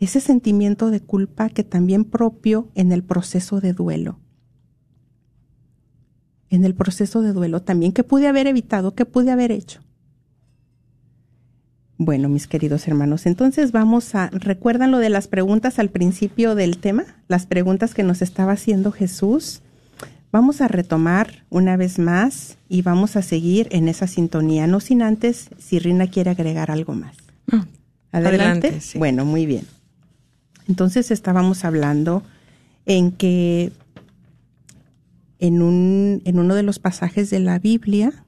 ese 0.00 0.20
sentimiento 0.20 0.90
de 0.90 1.00
culpa 1.00 1.48
que 1.48 1.64
también 1.64 2.04
propio 2.04 2.68
en 2.74 2.92
el 2.92 3.02
proceso 3.02 3.60
de 3.60 3.72
duelo. 3.72 4.18
En 6.50 6.64
el 6.64 6.74
proceso 6.74 7.22
de 7.22 7.32
duelo 7.32 7.62
también, 7.62 7.92
¿qué 7.92 8.04
pude 8.04 8.28
haber 8.28 8.46
evitado? 8.46 8.94
¿Qué 8.94 9.04
pude 9.04 9.30
haber 9.30 9.50
hecho? 9.50 9.80
Bueno, 11.96 12.28
mis 12.28 12.48
queridos 12.48 12.88
hermanos, 12.88 13.24
entonces 13.24 13.70
vamos 13.70 14.14
a, 14.14 14.28
¿recuerdan 14.30 14.90
lo 14.90 14.98
de 14.98 15.10
las 15.10 15.28
preguntas 15.28 15.78
al 15.78 15.90
principio 15.90 16.54
del 16.54 16.78
tema? 16.78 17.04
Las 17.28 17.46
preguntas 17.46 17.94
que 17.94 18.02
nos 18.02 18.20
estaba 18.20 18.52
haciendo 18.52 18.90
Jesús. 18.90 19.62
Vamos 20.32 20.60
a 20.60 20.66
retomar 20.66 21.44
una 21.50 21.76
vez 21.76 22.00
más 22.00 22.58
y 22.68 22.82
vamos 22.82 23.14
a 23.14 23.22
seguir 23.22 23.68
en 23.70 23.86
esa 23.86 24.08
sintonía, 24.08 24.66
no 24.66 24.80
sin 24.80 25.02
antes 25.02 25.48
si 25.58 25.78
Rina 25.78 26.08
quiere 26.08 26.30
agregar 26.30 26.72
algo 26.72 26.94
más. 26.94 27.16
adelante. 28.10 28.80
Bueno, 28.96 29.24
muy 29.24 29.46
bien. 29.46 29.64
Entonces 30.68 31.10
estábamos 31.10 31.64
hablando 31.64 32.22
en 32.86 33.12
que 33.12 33.72
en, 35.38 35.62
un, 35.62 36.22
en 36.24 36.38
uno 36.38 36.54
de 36.54 36.62
los 36.62 36.78
pasajes 36.78 37.30
de 37.30 37.40
la 37.40 37.58
Biblia, 37.58 38.24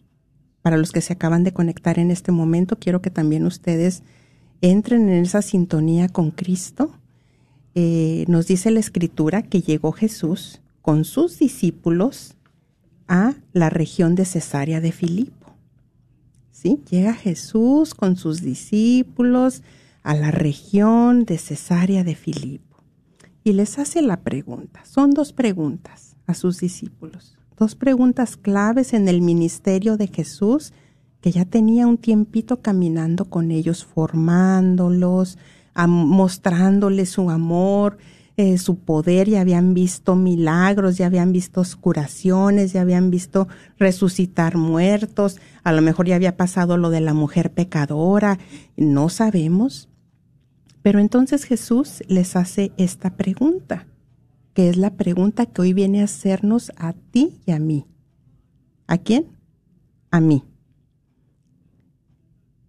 para 0.62 0.76
los 0.76 0.92
que 0.92 1.00
se 1.00 1.12
acaban 1.12 1.44
de 1.44 1.52
conectar 1.52 1.98
en 1.98 2.10
este 2.10 2.32
momento, 2.32 2.78
quiero 2.78 3.00
que 3.00 3.10
también 3.10 3.46
ustedes 3.46 4.02
entren 4.60 5.08
en 5.08 5.24
esa 5.24 5.42
sintonía 5.42 6.08
con 6.08 6.30
Cristo. 6.30 6.90
Eh, 7.74 8.24
nos 8.28 8.46
dice 8.46 8.70
la 8.70 8.80
escritura 8.80 9.42
que 9.42 9.62
llegó 9.62 9.92
Jesús 9.92 10.60
con 10.82 11.04
sus 11.04 11.38
discípulos 11.38 12.36
a 13.08 13.34
la 13.52 13.70
región 13.70 14.14
de 14.14 14.24
Cesarea 14.24 14.80
de 14.80 14.92
Filipo. 14.92 15.54
¿Sí? 16.50 16.80
Llega 16.90 17.12
Jesús 17.12 17.94
con 17.94 18.16
sus 18.16 18.40
discípulos 18.40 19.62
a 20.06 20.14
la 20.14 20.30
región 20.30 21.24
de 21.24 21.36
Cesarea 21.36 22.04
de 22.04 22.14
Filipo 22.14 22.76
y 23.42 23.54
les 23.54 23.76
hace 23.80 24.02
la 24.02 24.20
pregunta. 24.20 24.84
Son 24.84 25.10
dos 25.10 25.32
preguntas 25.32 26.16
a 26.28 26.34
sus 26.34 26.60
discípulos, 26.60 27.36
dos 27.56 27.74
preguntas 27.74 28.36
claves 28.36 28.94
en 28.94 29.08
el 29.08 29.20
ministerio 29.20 29.96
de 29.96 30.06
Jesús 30.06 30.72
que 31.20 31.32
ya 31.32 31.44
tenía 31.44 31.88
un 31.88 31.98
tiempito 31.98 32.62
caminando 32.62 33.24
con 33.24 33.50
ellos, 33.50 33.84
formándolos, 33.84 35.38
mostrándoles 35.74 37.10
su 37.10 37.28
amor, 37.28 37.98
eh, 38.36 38.58
su 38.58 38.78
poder, 38.78 39.28
ya 39.28 39.40
habían 39.40 39.74
visto 39.74 40.14
milagros, 40.14 40.98
ya 40.98 41.06
habían 41.06 41.32
visto 41.32 41.64
curaciones, 41.80 42.72
ya 42.72 42.82
habían 42.82 43.10
visto 43.10 43.48
resucitar 43.76 44.56
muertos, 44.56 45.40
a 45.64 45.72
lo 45.72 45.82
mejor 45.82 46.06
ya 46.06 46.14
había 46.14 46.36
pasado 46.36 46.76
lo 46.76 46.90
de 46.90 47.00
la 47.00 47.12
mujer 47.12 47.50
pecadora, 47.50 48.38
no 48.76 49.08
sabemos, 49.08 49.88
pero 50.86 51.00
entonces 51.00 51.42
Jesús 51.42 52.04
les 52.06 52.36
hace 52.36 52.70
esta 52.76 53.16
pregunta, 53.16 53.88
que 54.54 54.68
es 54.68 54.76
la 54.76 54.94
pregunta 54.94 55.44
que 55.44 55.62
hoy 55.62 55.72
viene 55.72 56.00
a 56.00 56.04
hacernos 56.04 56.70
a 56.76 56.92
ti 56.92 57.40
y 57.44 57.50
a 57.50 57.58
mí. 57.58 57.86
¿A 58.86 58.96
quién? 58.96 59.26
A 60.12 60.20
mí. 60.20 60.44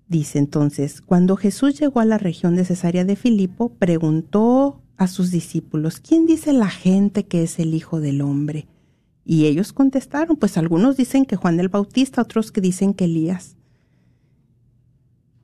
Dice 0.08 0.40
entonces, 0.40 1.00
cuando 1.00 1.36
Jesús 1.36 1.80
llegó 1.80 2.00
a 2.00 2.06
la 2.06 2.18
región 2.18 2.56
de 2.56 2.66
Cesarea 2.66 3.06
de 3.06 3.16
Filipo, 3.16 3.70
preguntó 3.70 4.82
a 4.98 5.06
sus 5.06 5.30
discípulos, 5.30 6.00
¿quién 6.00 6.26
dice 6.26 6.54
la 6.54 6.72
gente 6.72 7.28
que 7.28 7.44
es 7.44 7.60
el 7.60 7.76
Hijo 7.76 8.00
del 8.00 8.22
Hombre? 8.22 8.66
Y 9.26 9.46
ellos 9.46 9.74
contestaron, 9.74 10.38
pues 10.38 10.58
algunos 10.58 10.98
dicen 10.98 11.28
que 11.28 11.36
Juan 11.36 11.60
el 11.60 11.70
Bautista, 11.70 12.24
otros 12.24 12.52
que 12.52 12.62
dicen 12.62 12.96
que 12.96 13.06
Elías. 13.06 13.58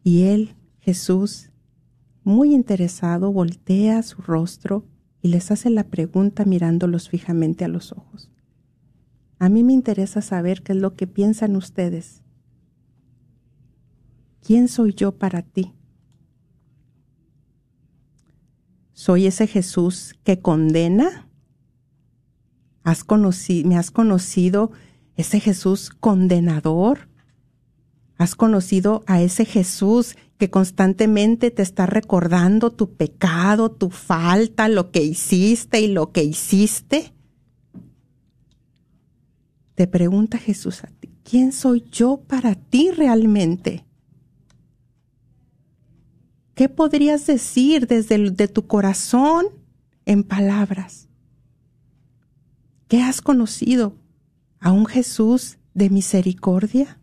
Y 0.04 0.24
él, 0.24 0.56
Jesús, 0.80 1.52
muy 2.24 2.54
interesado, 2.54 3.32
voltea 3.32 4.02
su 4.04 4.22
rostro 4.22 4.86
y 5.22 5.30
les 5.30 5.52
hace 5.52 5.70
la 5.70 5.86
pregunta 5.86 6.46
mirándolos 6.46 7.10
fijamente 7.10 7.66
a 7.66 7.68
los 7.68 7.92
ojos. 7.92 8.30
A 9.40 9.50
mí 9.50 9.64
me 9.64 9.74
interesa 9.74 10.22
saber 10.22 10.64
qué 10.64 10.74
es 10.74 10.80
lo 10.80 10.96
que 10.96 11.08
piensan 11.08 11.56
ustedes. 11.56 12.22
¿Quién 14.42 14.68
soy 14.68 14.94
yo 14.94 15.18
para 15.18 15.42
ti? 15.42 15.74
¿Soy 18.94 19.28
ese 19.28 19.48
Jesús 19.48 20.16
que 20.24 20.40
condena? 20.40 21.28
¿Has 22.84 23.04
conocido, 23.04 23.70
¿Me 23.70 23.78
has 23.78 23.92
conocido 23.92 24.72
ese 25.16 25.40
Jesús 25.40 25.90
condenador? 25.90 27.10
¿Has 28.18 28.36
conocido 28.36 29.04
a 29.08 29.22
ese 29.22 29.46
Jesús 29.46 30.16
que 30.44 30.50
constantemente 30.50 31.52
te 31.52 31.62
está 31.62 31.86
recordando 31.86 32.70
tu 32.70 32.98
pecado, 32.98 33.72
tu 33.72 33.89
falta, 33.89 34.68
lo 34.68 34.91
que 34.91 35.02
hiciste 35.02 35.80
y 35.80 35.88
lo 35.88 36.12
que 36.12 36.22
hiciste? 36.22 37.14
Te 39.74 39.88
pregunta 39.88 40.38
Jesús 40.38 40.84
a 40.84 40.88
ti, 40.88 41.14
¿quién 41.24 41.54
soy 41.54 41.86
yo 41.89 42.18
para 42.28 42.56
ti 42.56 42.91
realmente? 42.91 43.86
¿Qué 46.56 46.68
podrías 46.68 47.26
decir 47.26 47.88
desde 47.88 48.30
de 48.30 48.50
tu 48.50 48.68
corazón 48.68 49.46
en 50.06 50.26
palabras? 50.26 51.08
¿Qué 52.89 53.02
has 53.02 53.22
conocido? 53.22 53.96
¿A 54.60 54.74
un 54.74 54.88
Jesús 54.88 55.58
de 55.74 55.89
misericordia? 55.89 57.00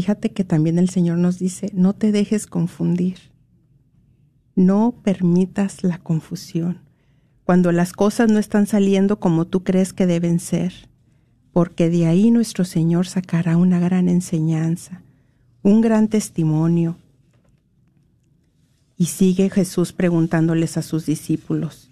Fíjate 0.00 0.32
que 0.32 0.44
también 0.44 0.78
el 0.78 0.88
Señor 0.88 1.18
nos 1.18 1.38
dice, 1.38 1.70
no 1.74 1.92
te 1.92 2.10
dejes 2.10 2.46
confundir, 2.46 3.18
no 4.56 4.94
permitas 5.04 5.84
la 5.84 5.98
confusión 5.98 6.78
cuando 7.44 7.70
las 7.70 7.92
cosas 7.92 8.30
no 8.30 8.38
están 8.38 8.66
saliendo 8.66 9.20
como 9.20 9.46
tú 9.46 9.62
crees 9.62 9.92
que 9.92 10.06
deben 10.06 10.40
ser 10.40 10.72
porque 11.52 11.90
de 11.90 12.06
ahí 12.06 12.30
nuestro 12.30 12.64
Señor 12.64 13.06
sacará 13.06 13.58
una 13.58 13.78
gran 13.78 14.08
enseñanza, 14.08 15.02
un 15.62 15.82
gran 15.82 16.08
testimonio. 16.08 16.96
Y 18.96 19.04
sigue 19.04 19.50
Jesús 19.50 19.92
preguntándoles 19.92 20.78
a 20.78 20.82
sus 20.82 21.04
discípulos, 21.04 21.90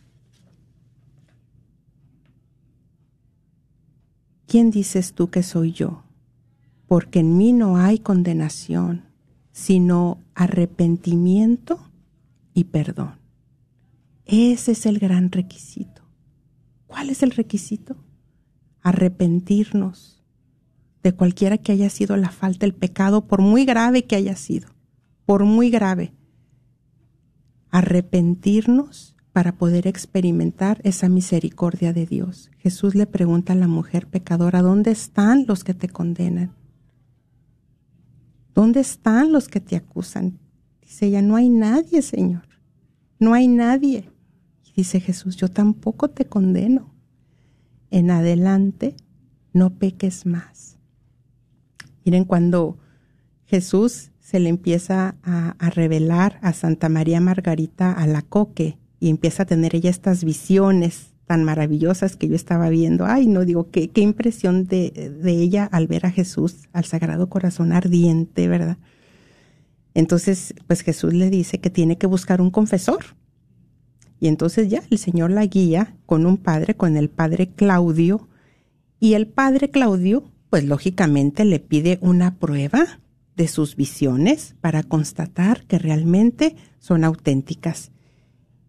¿quién 4.46 4.70
dices 4.70 5.12
tú 5.12 5.28
que 5.28 5.42
soy 5.42 5.72
yo? 5.72 6.04
Porque 6.88 7.20
en 7.20 7.36
mí 7.36 7.52
no 7.52 7.76
hay 7.76 8.00
condenación, 8.00 9.04
sino 9.52 10.18
arrepentimiento 10.34 11.78
y 12.52 12.64
perdón. 12.64 13.20
Ese 14.24 14.72
es 14.72 14.86
el 14.86 14.98
gran 14.98 15.30
requisito. 15.30 16.02
¿Cuál 16.88 17.10
es 17.10 17.22
el 17.22 17.30
requisito? 17.30 17.96
arrepentirnos 18.88 20.22
de 21.02 21.12
cualquiera 21.12 21.58
que 21.58 21.72
haya 21.72 21.90
sido 21.90 22.16
la 22.16 22.30
falta, 22.30 22.66
el 22.66 22.74
pecado, 22.74 23.26
por 23.26 23.42
muy 23.42 23.64
grave 23.64 24.04
que 24.04 24.16
haya 24.16 24.34
sido, 24.34 24.68
por 25.26 25.44
muy 25.44 25.70
grave. 25.70 26.12
Arrepentirnos 27.70 29.14
para 29.32 29.52
poder 29.56 29.86
experimentar 29.86 30.80
esa 30.84 31.08
misericordia 31.08 31.92
de 31.92 32.06
Dios. 32.06 32.50
Jesús 32.58 32.94
le 32.94 33.06
pregunta 33.06 33.52
a 33.52 33.56
la 33.56 33.68
mujer 33.68 34.06
pecadora, 34.08 34.62
¿dónde 34.62 34.90
están 34.90 35.44
los 35.46 35.64
que 35.64 35.74
te 35.74 35.88
condenan? 35.88 36.54
¿Dónde 38.58 38.80
están 38.80 39.30
los 39.30 39.46
que 39.46 39.60
te 39.60 39.76
acusan? 39.76 40.40
Dice 40.82 41.06
ella, 41.06 41.22
no 41.22 41.36
hay 41.36 41.48
nadie, 41.48 42.02
Señor. 42.02 42.42
No 43.20 43.32
hay 43.32 43.46
nadie. 43.46 44.10
Y 44.64 44.72
dice 44.78 44.98
Jesús, 44.98 45.36
yo 45.36 45.46
tampoco 45.48 46.10
te 46.10 46.24
condeno 46.24 46.92
en 47.92 48.10
adelante 48.10 48.96
no 49.52 49.78
peques 49.78 50.26
más. 50.26 50.76
Miren, 52.04 52.24
cuando 52.24 52.78
Jesús 53.44 54.10
se 54.18 54.40
le 54.40 54.48
empieza 54.48 55.14
a, 55.22 55.54
revelar 55.70 56.40
a 56.42 56.52
Santa 56.52 56.88
María 56.88 57.20
Margarita 57.20 57.92
a 57.92 58.08
la 58.08 58.22
coque 58.22 58.76
y 58.98 59.08
empieza 59.08 59.44
a 59.44 59.46
tener 59.46 59.76
ella 59.76 59.90
estas 59.90 60.24
visiones 60.24 61.14
tan 61.28 61.44
maravillosas 61.44 62.16
que 62.16 62.26
yo 62.26 62.34
estaba 62.34 62.68
viendo. 62.70 63.06
Ay, 63.06 63.28
no 63.28 63.44
digo, 63.44 63.70
qué, 63.70 63.88
impresión 63.94 64.64
de, 64.64 64.90
de 65.22 65.32
ella 65.32 65.64
al 65.70 65.86
ver 65.86 66.06
a 66.06 66.10
Jesús, 66.10 66.68
al 66.72 66.84
Sagrado 66.84 67.28
Corazón 67.28 67.72
ardiente, 67.72 68.48
¿verdad? 68.48 68.78
Entonces, 69.94 70.54
pues 70.66 70.80
Jesús 70.80 71.14
le 71.14 71.30
dice 71.30 71.60
que 71.60 71.70
tiene 71.70 71.98
que 71.98 72.08
buscar 72.08 72.40
un 72.40 72.50
confesor 72.50 73.04
y 74.20 74.28
entonces 74.28 74.68
ya 74.68 74.82
el 74.90 74.98
Señor 74.98 75.30
la 75.30 75.46
guía 75.46 75.96
con 76.06 76.26
un 76.26 76.36
padre, 76.36 76.74
con 76.74 76.96
el 76.96 77.08
padre 77.08 77.50
Claudio, 77.54 78.28
y 79.00 79.14
el 79.14 79.28
padre 79.28 79.70
Claudio, 79.70 80.24
pues 80.50 80.64
lógicamente 80.64 81.44
le 81.44 81.60
pide 81.60 81.98
una 82.00 82.36
prueba 82.36 83.00
de 83.36 83.46
sus 83.46 83.76
visiones 83.76 84.56
para 84.60 84.82
constatar 84.82 85.64
que 85.66 85.78
realmente 85.78 86.56
son 86.80 87.04
auténticas. 87.04 87.92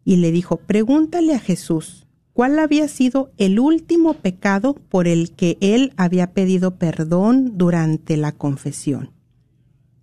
Y 0.05 0.17
le 0.17 0.31
dijo, 0.31 0.57
pregúntale 0.57 1.33
a 1.33 1.39
Jesús, 1.39 2.05
¿cuál 2.39 2.57
había 2.57 2.87
sido 2.87 3.33
el 3.35 3.59
último 3.59 4.13
pecado 4.13 4.73
por 4.73 5.09
el 5.09 5.31
que 5.31 5.57
él 5.59 5.91
había 5.97 6.31
pedido 6.31 6.77
perdón 6.77 7.57
durante 7.57 8.15
la 8.15 8.31
confesión? 8.31 9.11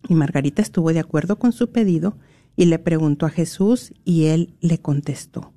Y 0.07 0.15
Margarita 0.15 0.61
estuvo 0.61 0.93
de 0.93 1.01
acuerdo 1.01 1.39
con 1.39 1.53
su 1.53 1.73
pedido 1.73 2.19
y 2.55 2.67
le 2.67 2.79
preguntó 2.79 3.25
a 3.25 3.31
Jesús 3.31 3.95
y 4.05 4.27
él 4.27 4.55
le 4.61 4.77
contestó. 4.77 5.55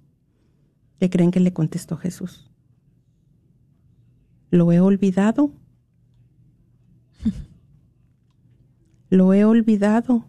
¿Qué 1.02 1.10
creen 1.10 1.32
que 1.32 1.42
le 1.42 1.52
contestó 1.52 1.98
Jesús? 1.98 2.50
¿Lo 4.50 4.72
he 4.72 4.80
olvidado? 4.80 5.52
Lo 9.10 9.34
he 9.34 9.44
olvidado. 9.44 10.28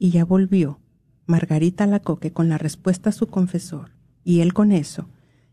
Y 0.00 0.10
ya 0.10 0.24
volvió 0.24 0.80
Margarita 1.26 1.86
Lacoque 1.86 2.32
con 2.32 2.48
la 2.48 2.58
respuesta 2.58 3.10
a 3.10 3.12
su 3.12 3.28
confesor, 3.28 3.92
y 4.24 4.40
él 4.40 4.52
con 4.52 4.72
eso 4.72 5.08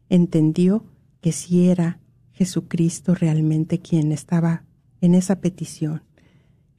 entendió 0.10 0.86
que 1.22 1.32
si 1.32 1.68
era 1.68 2.00
Jesucristo 2.34 3.16
realmente 3.16 3.80
quien 3.80 4.12
estaba 4.12 4.64
en 5.02 5.16
esa 5.16 5.40
petición. 5.40 6.04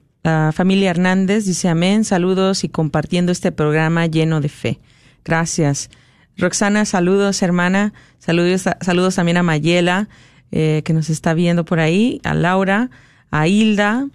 familia 0.51 0.89
Hernández 0.89 1.45
dice 1.45 1.69
amén, 1.69 2.03
saludos 2.03 2.63
y 2.63 2.69
compartiendo 2.69 3.32
este 3.32 3.51
programa 3.51 4.07
lleno 4.07 4.41
de 4.41 4.49
fe. 4.49 4.80
Gracias. 5.26 5.89
Roxana, 6.38 6.86
saludos, 6.86 7.41
hermana. 7.41 7.93
Saludos, 8.19 8.63
saludos 8.82 9.15
también 9.15 9.38
a 9.38 9.43
Mayela, 9.43 10.07
eh, 10.51 10.82
que 10.86 10.93
nos 10.93 11.09
está 11.09 11.34
viendo 11.34 11.65
por 11.65 11.80
ahí, 11.80 12.21
a 12.23 12.34
Laura, 12.34 12.89
a 13.32 13.47
Hilda, 13.47 14.07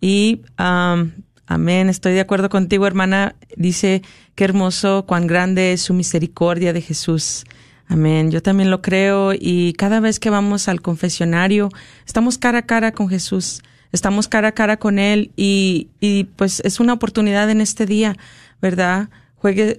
y 0.00 0.42
amén, 0.56 1.88
estoy 1.88 2.12
de 2.12 2.20
acuerdo 2.20 2.48
contigo, 2.50 2.86
hermana. 2.86 3.36
Dice, 3.56 4.02
qué 4.34 4.44
hermoso, 4.44 5.06
cuán 5.06 5.26
grande 5.26 5.72
es 5.72 5.80
su 5.80 5.94
misericordia 5.94 6.72
de 6.72 6.82
Jesús. 6.82 7.44
Amén. 7.86 8.30
Yo 8.30 8.42
también 8.42 8.70
lo 8.70 8.82
creo 8.82 9.32
y 9.32 9.72
cada 9.74 10.00
vez 10.00 10.20
que 10.20 10.30
vamos 10.30 10.68
al 10.68 10.82
confesionario, 10.82 11.70
estamos 12.06 12.38
cara 12.38 12.58
a 12.58 12.62
cara 12.66 12.92
con 12.92 13.08
Jesús, 13.08 13.62
estamos 13.92 14.28
cara 14.28 14.48
a 14.48 14.52
cara 14.52 14.78
con 14.78 14.98
Él 14.98 15.32
y, 15.36 15.88
y 16.00 16.24
pues 16.24 16.60
es 16.60 16.80
una 16.80 16.92
oportunidad 16.92 17.48
en 17.50 17.60
este 17.60 17.86
día, 17.86 18.16
¿verdad? 18.60 19.08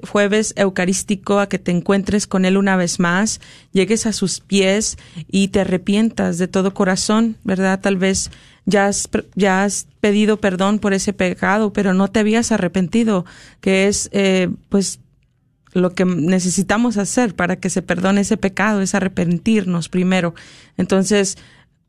Jueves 0.03 0.53
eucarístico, 0.55 1.39
a 1.39 1.49
que 1.49 1.59
te 1.59 1.72
encuentres 1.72 2.28
con 2.28 2.45
Él 2.45 2.57
una 2.57 2.76
vez 2.76 2.99
más, 2.99 3.41
llegues 3.72 4.05
a 4.05 4.13
sus 4.13 4.39
pies 4.39 4.97
y 5.28 5.47
te 5.49 5.61
arrepientas 5.61 6.38
de 6.38 6.47
todo 6.47 6.74
corazón, 6.74 7.38
¿verdad? 7.43 7.80
Tal 7.80 7.97
vez 7.97 8.32
ya 8.66 8.88
has, 8.88 9.09
ya 9.36 9.63
has 9.63 9.88
pedido 10.01 10.38
perdón 10.38 10.80
por 10.80 10.93
ese 10.93 11.13
pecado, 11.13 11.74
pero 11.74 11.93
no 11.93 12.09
te 12.09 12.20
habías 12.20 12.51
arrepentido, 12.51 13.26
que 13.61 13.88
es, 13.88 14.09
eh, 14.11 14.49
pues, 14.70 14.99
lo 15.74 15.93
que 15.93 16.05
necesitamos 16.05 16.97
hacer 16.97 17.36
para 17.36 17.57
que 17.57 17.70
se 17.70 17.82
perdone 17.82 18.22
ese 18.22 18.38
pecado 18.38 18.82
es 18.82 18.95
arrepentirnos 18.95 19.89
primero. 19.89 20.34
Entonces, 20.78 21.38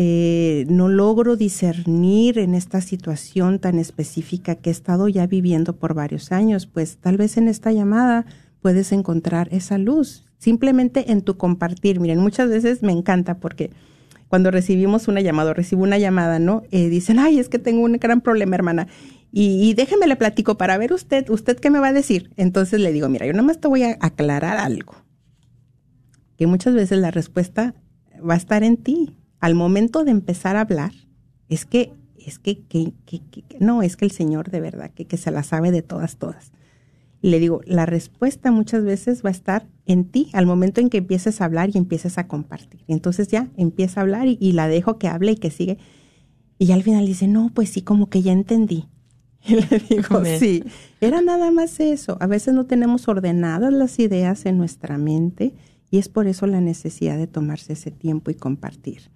eh, 0.01 0.65
no 0.69 0.89
logro 0.89 1.35
discernir 1.35 2.39
en 2.39 2.55
esta 2.55 2.81
situación 2.81 3.59
tan 3.59 3.81
específica 3.81 4.55
que 4.55 4.71
he 4.71 4.73
estado 4.73 5.09
ya 5.09 5.27
viviendo 5.27 5.75
por 5.75 5.93
varios 5.93 6.31
años, 6.31 6.67
pues 6.67 6.99
tal 6.99 7.17
vez 7.17 7.37
en 7.37 7.49
esta 7.49 7.73
llamada 7.73 8.25
puedes 8.63 8.93
encontrar 8.93 9.49
esa 9.51 9.77
luz, 9.77 10.25
simplemente 10.39 11.11
en 11.11 11.23
tu 11.23 11.37
compartir. 11.37 11.99
Miren, 11.99 12.21
muchas 12.21 12.49
veces 12.49 12.81
me 12.85 12.93
encanta 12.93 13.41
porque 13.41 13.73
cuando 14.29 14.53
recibimos 14.53 15.09
una 15.09 15.21
llamada 15.21 15.51
o 15.51 15.55
recibo 15.55 15.83
una 15.83 15.99
llamada, 15.99 16.39
¿no? 16.39 16.63
Eh, 16.71 16.89
dicen, 16.89 17.19
ay, 17.19 17.41
es 17.41 17.49
que 17.49 17.59
tengo 17.59 17.83
un 17.83 17.95
gran 17.95 18.21
problema, 18.21 18.55
hermana. 18.55 18.87
Y, 19.33 19.69
y, 19.69 19.75
déjeme 19.75 20.07
le 20.07 20.15
platico 20.15 20.57
para 20.57 20.79
ver 20.79 20.93
usted, 20.93 21.29
usted 21.29 21.59
qué 21.59 21.71
me 21.71 21.81
va 21.81 21.89
a 21.89 21.93
decir. 21.93 22.31
Entonces 22.37 22.79
le 22.79 22.93
digo, 22.93 23.09
mira, 23.09 23.27
yo 23.27 23.33
nada 23.33 23.43
más 23.43 23.59
te 23.59 23.67
voy 23.67 23.83
a 23.83 23.99
aclarar 24.01 24.59
algo. 24.59 24.95
Que 26.37 26.47
muchas 26.47 26.75
veces 26.75 26.99
la 26.99 27.11
respuesta 27.11 27.75
va 28.19 28.35
a 28.35 28.37
estar 28.37 28.63
en 28.63 28.77
ti. 28.77 29.17
Al 29.41 29.55
momento 29.55 30.05
de 30.05 30.11
empezar 30.11 30.57
a 30.57 30.63
hablar, 30.63 30.93
es 31.49 31.65
que, 31.65 31.93
es 32.19 32.39
que, 32.39 32.61
que, 32.61 32.93
que, 33.07 33.45
no, 33.61 33.83
es 33.83 33.97
que 33.97 34.05
el 34.05 34.11
Señor 34.11 34.51
de 34.51 34.61
verdad, 34.61 34.91
que, 34.91 35.07
que 35.07 35.17
se 35.17 35.31
la 35.31 35.43
sabe 35.43 35.71
de 35.71 35.83
todas, 35.83 36.17
todas. 36.17 36.53
Y 37.21 37.31
le 37.31 37.41
digo, 37.41 37.61
la 37.65 37.87
respuesta 37.87 38.51
muchas 38.53 38.85
veces 38.85 39.25
va 39.25 39.29
a 39.29 39.33
estar 39.33 39.67
en 39.87 40.05
ti 40.05 40.31
al 40.33 40.47
momento 40.47 40.81
en 40.81 40.89
que 40.89 40.99
empieces 40.99 41.41
a 41.41 41.47
hablar 41.47 41.71
y 41.73 41.79
empieces 41.79 42.17
a 42.19 42.29
compartir. 42.29 42.85
Entonces 42.87 43.29
ya 43.29 43.49
empieza 43.57 44.01
a 44.01 44.03
hablar 44.03 44.29
y, 44.29 44.39
y 44.41 44.53
la 44.53 44.69
dejo 44.69 44.99
que 44.99 45.09
hable 45.09 45.33
y 45.33 45.37
que 45.37 45.51
sigue. 45.51 45.79
Y 46.59 46.73
al 46.73 46.83
final 46.83 47.07
dice, 47.07 47.27
no, 47.27 47.51
pues 47.55 47.71
sí, 47.71 47.83
como 47.83 48.09
que 48.09 48.23
ya 48.23 48.33
entendí. 48.33 48.89
Y 49.47 49.55
le 49.55 49.79
digo, 49.89 50.23
sí, 50.39 50.65
era 51.01 51.21
nada 51.23 51.51
más 51.51 51.81
eso. 51.81 52.19
A 52.21 52.27
veces 52.27 52.55
no 52.55 52.67
tenemos 52.67 53.09
ordenadas 53.09 53.73
las 53.73 53.99
ideas 53.99 54.47
en 54.47 54.59
nuestra 54.59 54.99
mente 54.99 55.55
y 55.91 55.99
es 55.99 56.09
por 56.09 56.27
eso 56.27 56.47
la 56.47 56.61
necesidad 56.61 57.17
de 57.17 57.27
tomarse 57.27 57.73
ese 57.73 57.91
tiempo 57.91 58.31
y 58.31 58.35
compartir. 58.35 59.11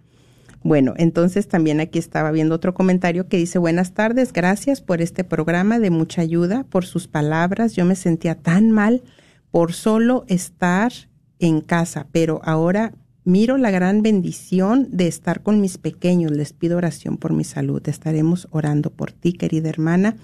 Bueno, 0.64 0.94
entonces 0.96 1.48
también 1.48 1.80
aquí 1.80 1.98
estaba 1.98 2.30
viendo 2.30 2.54
otro 2.54 2.72
comentario 2.72 3.26
que 3.26 3.36
dice, 3.36 3.58
buenas 3.58 3.94
tardes, 3.94 4.32
gracias 4.32 4.80
por 4.80 5.00
este 5.00 5.24
programa 5.24 5.80
de 5.80 5.90
mucha 5.90 6.22
ayuda, 6.22 6.64
por 6.64 6.84
sus 6.84 7.08
palabras. 7.08 7.74
Yo 7.74 7.84
me 7.84 7.96
sentía 7.96 8.36
tan 8.36 8.70
mal 8.70 9.02
por 9.50 9.72
solo 9.72 10.24
estar 10.28 10.92
en 11.40 11.62
casa, 11.62 12.06
pero 12.12 12.40
ahora 12.44 12.94
miro 13.24 13.58
la 13.58 13.72
gran 13.72 14.02
bendición 14.02 14.86
de 14.92 15.08
estar 15.08 15.42
con 15.42 15.60
mis 15.60 15.78
pequeños. 15.78 16.30
Les 16.30 16.52
pido 16.52 16.76
oración 16.76 17.16
por 17.16 17.32
mi 17.32 17.42
salud. 17.42 17.82
Estaremos 17.88 18.46
orando 18.52 18.90
por 18.90 19.10
ti, 19.10 19.32
querida 19.32 19.68
hermana. 19.68 20.16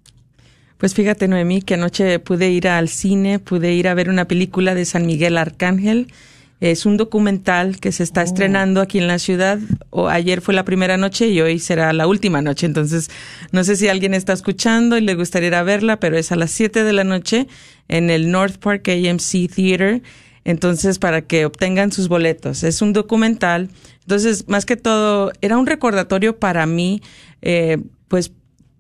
Pues 0.77 0.93
fíjate, 0.93 1.27
Noemí, 1.27 1.63
que 1.63 1.73
anoche 1.73 2.19
pude 2.19 2.51
ir 2.51 2.67
al 2.67 2.87
cine, 2.87 3.39
pude 3.39 3.73
ir 3.73 3.87
a 3.87 3.95
ver 3.95 4.09
una 4.09 4.25
película 4.25 4.75
de 4.75 4.85
San 4.85 5.07
Miguel 5.07 5.37
Arcángel. 5.37 6.13
Es 6.59 6.87
un 6.87 6.97
documental 6.97 7.79
que 7.79 7.91
se 7.91 8.03
está 8.03 8.21
oh. 8.21 8.23
estrenando 8.23 8.81
aquí 8.81 8.97
en 8.97 9.07
la 9.07 9.19
ciudad. 9.19 9.59
O 9.89 10.07
ayer 10.07 10.41
fue 10.41 10.53
la 10.53 10.65
primera 10.65 10.97
noche 10.97 11.27
y 11.27 11.39
hoy 11.41 11.59
será 11.59 11.93
la 11.93 12.07
última 12.07 12.41
noche. 12.41 12.65
Entonces, 12.65 13.09
no 13.51 13.63
sé 13.63 13.75
si 13.75 13.87
alguien 13.87 14.13
está 14.13 14.33
escuchando 14.33 14.97
y 14.97 15.01
le 15.01 15.15
gustaría 15.15 15.47
ir 15.47 15.55
a 15.55 15.63
verla, 15.63 15.99
pero 15.99 16.17
es 16.17 16.31
a 16.31 16.35
las 16.35 16.51
7 16.51 16.83
de 16.83 16.93
la 16.93 17.03
noche 17.03 17.47
en 17.87 18.09
el 18.09 18.31
North 18.31 18.57
Park 18.57 18.89
AMC 18.89 19.53
Theater. 19.53 20.01
Entonces, 20.45 20.97
para 20.97 21.21
que 21.21 21.45
obtengan 21.45 21.91
sus 21.91 22.07
boletos. 22.07 22.63
Es 22.63 22.81
un 22.81 22.93
documental. 22.93 23.69
Entonces, 24.01 24.47
más 24.47 24.65
que 24.65 24.77
todo, 24.77 25.31
era 25.41 25.57
un 25.57 25.67
recordatorio 25.67 26.39
para 26.39 26.65
mí, 26.65 27.01
eh, 27.41 27.77
pues 28.07 28.31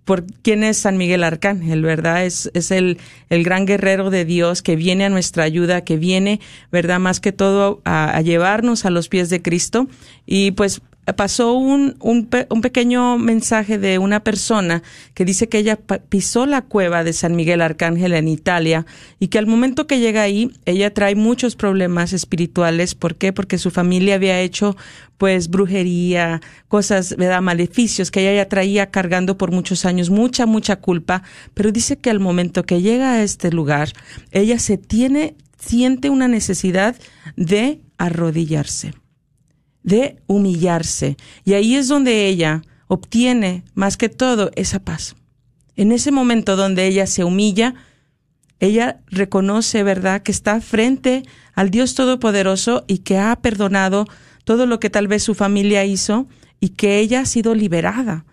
por 0.07 0.23
quién 0.41 0.63
es 0.63 0.77
San 0.77 0.95
Miguel 0.95 1.21
Arcángel, 1.21 1.81
¿verdad? 1.81 2.25
Es, 2.25 2.49
es 2.53 2.71
el, 2.71 2.97
el 3.29 3.43
gran 3.43 3.65
guerrero 3.65 4.09
de 4.09 4.23
Dios 4.23 4.61
que 4.61 4.77
viene 4.77 5.03
a 5.03 5.09
nuestra 5.09 5.43
ayuda, 5.43 5.83
que 5.83 5.97
viene, 5.97 6.39
¿verdad? 6.71 6.97
Más 6.97 7.19
que 7.19 7.33
todo 7.33 7.81
a, 7.83 8.15
a 8.15 8.21
llevarnos 8.21 8.85
a 8.85 8.89
los 8.89 9.09
pies 9.09 9.29
de 9.29 9.41
Cristo. 9.41 9.87
Y 10.25 10.51
pues 10.51 10.81
pasó 11.15 11.53
un, 11.53 11.95
un, 12.01 12.27
un, 12.49 12.61
pequeño 12.61 13.17
mensaje 13.17 13.77
de 13.77 13.97
una 13.97 14.23
persona 14.23 14.83
que 15.13 15.23
dice 15.23 15.47
que 15.47 15.59
ella 15.59 15.79
pisó 16.09 16.45
la 16.45 16.61
cueva 16.61 17.05
de 17.05 17.13
San 17.13 17.35
Miguel 17.35 17.61
Arcángel 17.61 18.13
en 18.13 18.27
Italia 18.27 18.85
y 19.17 19.29
que 19.29 19.37
al 19.37 19.47
momento 19.47 19.87
que 19.87 19.99
llega 19.99 20.21
ahí, 20.21 20.51
ella 20.65 20.93
trae 20.93 21.15
muchos 21.15 21.55
problemas 21.55 22.11
espirituales. 22.11 22.93
¿Por 22.93 23.15
qué? 23.15 23.31
Porque 23.31 23.57
su 23.57 23.71
familia 23.71 24.15
había 24.15 24.41
hecho 24.41 24.75
pues 25.17 25.49
brujería, 25.49 26.41
cosas, 26.67 27.15
¿verdad? 27.15 27.41
Maleficios 27.41 28.11
que 28.11 28.21
ella 28.21 28.43
ya 28.43 28.49
traía 28.49 28.91
cargando 28.91 29.37
por 29.37 29.51
muchos 29.51 29.85
años, 29.85 30.09
mucha, 30.09 30.45
mucha 30.45 30.75
culpa. 30.75 31.23
Pero 31.53 31.71
dice 31.71 31.97
que 31.97 32.09
al 32.09 32.19
momento 32.19 32.63
que 32.63 32.81
llega 32.81 33.13
a 33.13 33.23
este 33.23 33.49
lugar, 33.51 33.93
ella 34.31 34.59
se 34.59 34.77
tiene, 34.77 35.35
siente 35.57 36.09
una 36.09 36.27
necesidad 36.27 36.97
de 37.37 37.79
arrodillarse 37.97 38.93
de 39.87 40.17
humillarse. 40.27 41.15
Y 41.45 41.53
ahí 41.53 41.75
es 41.75 41.87
donde 41.87 42.27
ella 42.27 42.61
obtiene 42.87 43.63
más 43.73 43.95
que 43.95 44.09
todo 44.09 44.51
esa 44.55 44.79
paz. 44.79 45.15
En 45.77 45.93
ese 45.93 46.11
momento 46.11 46.57
donde 46.57 46.87
ella 46.87 47.07
se 47.07 47.23
humilla, 47.23 47.73
ella 48.59 48.99
reconoce, 49.07 49.83
¿verdad?, 49.83 50.23
que 50.23 50.33
está 50.33 50.59
frente 50.59 51.23
al 51.53 51.69
Dios 51.69 51.95
Todopoderoso 51.95 52.83
y 52.85 52.99
que 52.99 53.17
ha 53.17 53.33
perdonado 53.37 54.07
todo 54.43 54.65
lo 54.65 54.81
que 54.81 54.89
tal 54.89 55.07
vez 55.07 55.23
su 55.23 55.35
familia 55.35 55.85
hizo 55.85 56.27
y 56.59 56.69
que 56.69 56.99
ella 56.99 57.21
ha 57.21 57.25
sido 57.25 57.55
liberada. 57.55 58.25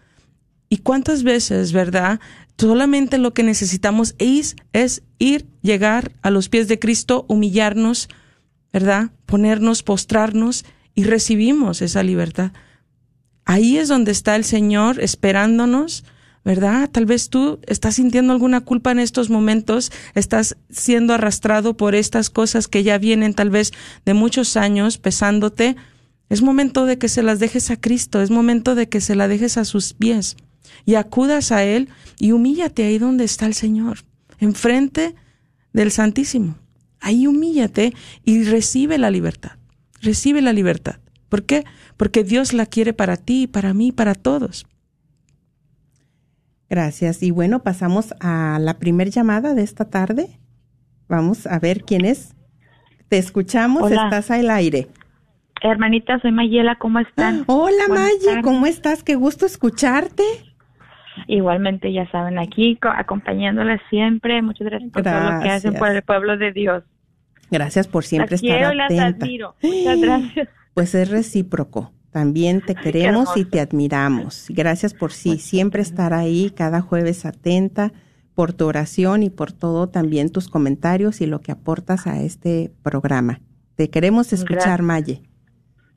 ¿Y 0.68 0.78
cuántas 0.78 1.22
veces, 1.22 1.72
verdad? 1.72 2.18
Solamente 2.58 3.16
lo 3.16 3.32
que 3.32 3.44
necesitamos 3.44 4.16
es, 4.18 4.56
es 4.72 5.04
ir, 5.20 5.46
llegar 5.62 6.10
a 6.22 6.30
los 6.30 6.48
pies 6.48 6.66
de 6.66 6.80
Cristo, 6.80 7.26
humillarnos, 7.28 8.08
¿verdad? 8.72 9.12
Ponernos, 9.26 9.84
postrarnos 9.84 10.64
y 10.94 11.04
recibimos 11.04 11.82
esa 11.82 12.02
libertad. 12.02 12.52
Ahí 13.44 13.76
es 13.76 13.88
donde 13.88 14.12
está 14.12 14.36
el 14.36 14.44
Señor 14.44 15.00
esperándonos, 15.00 16.04
¿verdad? 16.44 16.90
Tal 16.90 17.06
vez 17.06 17.30
tú 17.30 17.58
estás 17.66 17.96
sintiendo 17.96 18.32
alguna 18.32 18.60
culpa 18.60 18.92
en 18.92 18.98
estos 18.98 19.30
momentos, 19.30 19.92
estás 20.14 20.56
siendo 20.70 21.14
arrastrado 21.14 21.76
por 21.76 21.94
estas 21.94 22.30
cosas 22.30 22.68
que 22.68 22.82
ya 22.82 22.98
vienen 22.98 23.34
tal 23.34 23.50
vez 23.50 23.72
de 24.04 24.14
muchos 24.14 24.56
años 24.56 24.98
pesándote. 24.98 25.76
Es 26.28 26.42
momento 26.42 26.86
de 26.86 26.98
que 26.98 27.08
se 27.08 27.22
las 27.22 27.38
dejes 27.38 27.70
a 27.70 27.80
Cristo, 27.80 28.22
es 28.22 28.30
momento 28.30 28.74
de 28.74 28.88
que 28.88 29.00
se 29.00 29.14
la 29.14 29.28
dejes 29.28 29.56
a 29.56 29.64
sus 29.64 29.92
pies 29.92 30.36
y 30.86 30.94
acudas 30.94 31.52
a 31.52 31.64
Él 31.64 31.88
y 32.18 32.32
humíllate 32.32 32.84
ahí 32.84 32.98
donde 32.98 33.24
está 33.24 33.46
el 33.46 33.54
Señor, 33.54 33.98
enfrente 34.38 35.14
del 35.72 35.90
Santísimo. 35.90 36.56
Ahí 37.00 37.26
humíllate 37.26 37.92
y 38.24 38.44
recibe 38.44 38.96
la 38.96 39.10
libertad. 39.10 39.52
Recibe 40.04 40.42
la 40.42 40.52
libertad. 40.52 40.96
¿Por 41.28 41.44
qué? 41.44 41.64
Porque 41.96 42.22
Dios 42.22 42.52
la 42.52 42.66
quiere 42.66 42.92
para 42.92 43.16
ti, 43.16 43.46
para 43.46 43.74
mí, 43.74 43.90
para 43.90 44.14
todos. 44.14 44.66
Gracias. 46.68 47.22
Y 47.22 47.30
bueno, 47.30 47.62
pasamos 47.62 48.14
a 48.20 48.58
la 48.60 48.78
primer 48.78 49.10
llamada 49.10 49.54
de 49.54 49.62
esta 49.62 49.90
tarde. 49.90 50.38
Vamos 51.08 51.46
a 51.46 51.58
ver 51.58 51.82
quién 51.82 52.04
es. 52.04 52.34
Te 53.08 53.18
escuchamos, 53.18 53.90
estás 53.90 54.30
al 54.30 54.50
aire. 54.50 54.88
Hermanita, 55.62 56.20
soy 56.20 56.32
Mayela, 56.32 56.76
¿cómo 56.76 56.98
están? 56.98 57.44
Hola 57.46 57.88
Maya, 57.88 58.42
¿cómo 58.42 58.66
estás? 58.66 59.02
Qué 59.02 59.14
gusto 59.14 59.46
escucharte. 59.46 60.22
Igualmente, 61.26 61.92
ya 61.92 62.10
saben, 62.10 62.38
aquí 62.38 62.78
acompañándola 62.82 63.80
siempre. 63.88 64.42
Muchas 64.42 64.66
gracias 64.66 64.90
por 64.92 65.02
todo 65.02 65.30
lo 65.30 65.40
que 65.40 65.48
hacen 65.48 65.74
por 65.74 65.88
el 65.88 66.02
pueblo 66.02 66.36
de 66.36 66.52
Dios. 66.52 66.84
Gracias 67.50 67.86
por 67.86 68.04
siempre 68.04 68.36
estar 68.36 68.80
atenta. 68.80 69.26
Muchas 69.62 70.00
gracias. 70.00 70.48
Pues 70.74 70.92
es 70.96 71.08
recíproco. 71.08 71.92
También 72.10 72.60
te 72.60 72.74
queremos 72.74 73.36
y 73.36 73.44
te 73.44 73.60
admiramos. 73.60 74.46
Gracias 74.48 74.92
por 74.92 75.12
sí, 75.12 75.38
siempre 75.38 75.82
estar 75.82 76.12
ahí 76.12 76.50
cada 76.50 76.80
jueves 76.80 77.24
atenta 77.24 77.92
por 78.34 78.52
tu 78.52 78.66
oración 78.66 79.22
y 79.22 79.30
por 79.30 79.52
todo 79.52 79.88
también 79.88 80.30
tus 80.30 80.48
comentarios 80.48 81.20
y 81.20 81.26
lo 81.26 81.40
que 81.40 81.52
aportas 81.52 82.06
a 82.06 82.20
este 82.20 82.72
programa. 82.82 83.40
Te 83.76 83.88
queremos 83.90 84.32
escuchar, 84.32 84.82
Maye. 84.82 85.22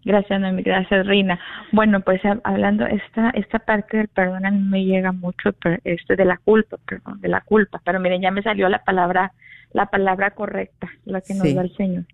Gracias, 0.08 0.40
Noemi, 0.40 0.64
gracias, 0.64 1.06
Reina. 1.06 1.38
Bueno, 1.74 2.00
pues 2.00 2.22
hablando, 2.46 2.86
esta, 2.86 3.30
esta 3.32 3.60
parte 3.60 3.98
del 3.98 4.08
perdón 4.08 4.46
a 4.46 4.52
mí 4.52 4.62
me 4.62 4.86
llega 4.86 5.12
mucho, 5.12 5.50
este 5.84 6.16
de 6.16 6.24
la 6.24 6.38
culpa, 6.38 6.78
perdón, 6.86 7.20
de 7.20 7.28
la 7.28 7.42
culpa, 7.42 7.82
pero 7.84 8.00
miren, 8.00 8.22
ya 8.22 8.32
me 8.32 8.42
salió 8.42 8.70
la 8.70 8.86
palabra, 8.86 9.34
la 9.74 9.88
palabra 9.88 10.32
correcta, 10.32 10.88
la 11.04 11.20
que 11.20 11.34
nos 11.34 11.54
da 11.54 11.62
el 11.62 11.76
Señor. 11.76 12.06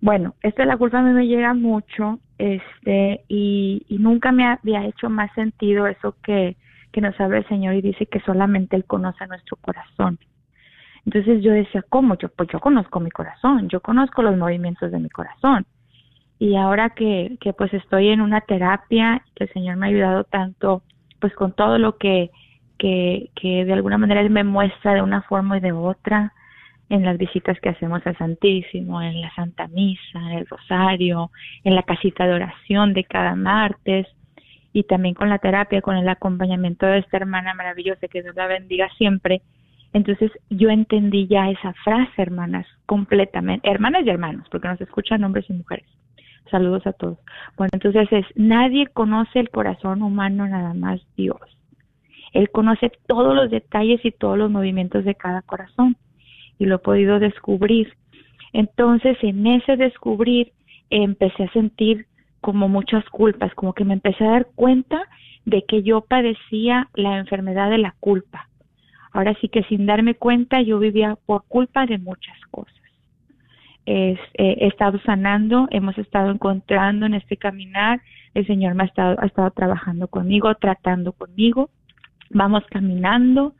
Bueno, 0.00 0.34
esto 0.42 0.62
de 0.62 0.66
la 0.66 0.76
culpa 0.76 0.98
a 0.98 1.02
mí 1.02 1.12
me 1.12 1.28
llega 1.28 1.54
mucho, 1.54 2.18
este, 2.38 3.20
y, 3.28 3.86
nunca 4.00 4.32
me 4.32 4.44
había 4.44 4.84
hecho 4.84 5.08
más 5.08 5.32
sentido 5.34 5.86
eso 5.86 6.16
que, 6.24 6.56
que 6.90 7.00
nos 7.00 7.18
habla 7.20 7.38
el 7.38 7.46
Señor 7.46 7.74
y 7.74 7.82
dice 7.82 8.06
que 8.06 8.18
solamente 8.22 8.74
Él 8.74 8.84
conoce 8.84 9.24
nuestro 9.28 9.58
corazón. 9.58 10.18
Entonces 11.06 11.40
yo 11.40 11.52
decía, 11.52 11.84
¿cómo? 11.88 12.18
Yo, 12.18 12.30
pues 12.30 12.48
yo 12.52 12.58
conozco 12.58 12.98
mi 12.98 13.12
corazón, 13.12 13.68
yo 13.68 13.78
conozco 13.78 14.22
los 14.22 14.36
movimientos 14.36 14.90
de 14.90 14.98
mi 14.98 15.08
corazón. 15.08 15.66
Y 16.42 16.56
ahora 16.56 16.90
que, 16.90 17.36
que 17.40 17.52
pues 17.52 17.72
estoy 17.72 18.08
en 18.08 18.20
una 18.20 18.40
terapia, 18.40 19.22
que 19.36 19.44
el 19.44 19.52
Señor 19.52 19.76
me 19.76 19.86
ha 19.86 19.90
ayudado 19.90 20.24
tanto, 20.24 20.82
pues 21.20 21.32
con 21.34 21.52
todo 21.52 21.78
lo 21.78 21.98
que, 21.98 22.32
que, 22.78 23.30
que 23.36 23.64
de 23.64 23.72
alguna 23.72 23.96
manera 23.96 24.22
Él 24.22 24.30
me 24.30 24.42
muestra 24.42 24.92
de 24.92 25.02
una 25.02 25.22
forma 25.22 25.58
y 25.58 25.60
de 25.60 25.70
otra, 25.70 26.32
en 26.88 27.04
las 27.04 27.16
visitas 27.16 27.60
que 27.60 27.68
hacemos 27.68 28.04
al 28.08 28.18
Santísimo, 28.18 29.00
en 29.00 29.20
la 29.20 29.32
Santa 29.36 29.68
Misa, 29.68 30.18
en 30.18 30.38
el 30.38 30.46
Rosario, 30.48 31.30
en 31.62 31.76
la 31.76 31.84
casita 31.84 32.26
de 32.26 32.34
oración 32.34 32.92
de 32.92 33.04
cada 33.04 33.36
martes 33.36 34.08
y 34.72 34.82
también 34.82 35.14
con 35.14 35.28
la 35.28 35.38
terapia, 35.38 35.80
con 35.80 35.96
el 35.96 36.08
acompañamiento 36.08 36.86
de 36.86 36.98
esta 36.98 37.18
hermana 37.18 37.54
maravillosa, 37.54 38.08
que 38.08 38.20
Dios 38.20 38.34
la 38.34 38.48
bendiga 38.48 38.88
siempre. 38.98 39.42
Entonces 39.92 40.32
yo 40.50 40.70
entendí 40.70 41.28
ya 41.28 41.50
esa 41.50 41.72
frase, 41.84 42.20
hermanas, 42.20 42.66
completamente, 42.86 43.70
hermanas 43.70 44.02
y 44.04 44.10
hermanos, 44.10 44.48
porque 44.50 44.66
nos 44.66 44.80
escuchan 44.80 45.22
hombres 45.22 45.48
y 45.48 45.52
mujeres. 45.52 45.86
Saludos 46.50 46.86
a 46.86 46.92
todos. 46.92 47.18
Bueno, 47.56 47.70
entonces 47.72 48.08
es, 48.12 48.26
nadie 48.34 48.86
conoce 48.88 49.40
el 49.40 49.50
corazón 49.50 50.02
humano, 50.02 50.46
nada 50.46 50.74
más 50.74 51.00
Dios. 51.16 51.40
Él 52.32 52.50
conoce 52.50 52.92
todos 53.06 53.34
los 53.34 53.50
detalles 53.50 54.04
y 54.04 54.10
todos 54.10 54.38
los 54.38 54.50
movimientos 54.50 55.04
de 55.04 55.14
cada 55.14 55.42
corazón 55.42 55.96
y 56.58 56.66
lo 56.66 56.76
he 56.76 56.78
podido 56.78 57.18
descubrir. 57.18 57.94
Entonces, 58.52 59.16
en 59.22 59.46
ese 59.46 59.76
descubrir, 59.76 60.52
empecé 60.90 61.44
a 61.44 61.52
sentir 61.52 62.06
como 62.40 62.68
muchas 62.68 63.04
culpas, 63.10 63.54
como 63.54 63.72
que 63.72 63.84
me 63.84 63.94
empecé 63.94 64.24
a 64.24 64.30
dar 64.30 64.46
cuenta 64.54 65.08
de 65.44 65.64
que 65.66 65.82
yo 65.82 66.02
padecía 66.02 66.88
la 66.94 67.18
enfermedad 67.18 67.70
de 67.70 67.78
la 67.78 67.94
culpa. 68.00 68.48
Ahora 69.12 69.34
sí 69.40 69.48
que 69.48 69.62
sin 69.64 69.86
darme 69.86 70.14
cuenta 70.14 70.62
yo 70.62 70.78
vivía 70.78 71.16
por 71.26 71.44
culpa 71.46 71.86
de 71.86 71.98
muchas 71.98 72.38
cosas. 72.50 72.81
Eh, 73.86 74.16
he 74.34 74.66
estado 74.66 75.00
sanando, 75.00 75.66
hemos 75.70 75.98
estado 75.98 76.30
encontrando 76.30 77.06
en 77.06 77.14
este 77.14 77.36
caminar, 77.36 78.00
el 78.34 78.46
Señor 78.46 78.74
me 78.74 78.84
ha 78.84 78.86
estado, 78.86 79.16
ha 79.20 79.26
estado 79.26 79.50
trabajando 79.50 80.08
conmigo, 80.08 80.54
tratando 80.54 81.12
conmigo, 81.12 81.70
vamos 82.30 82.64
caminando, 82.70 83.54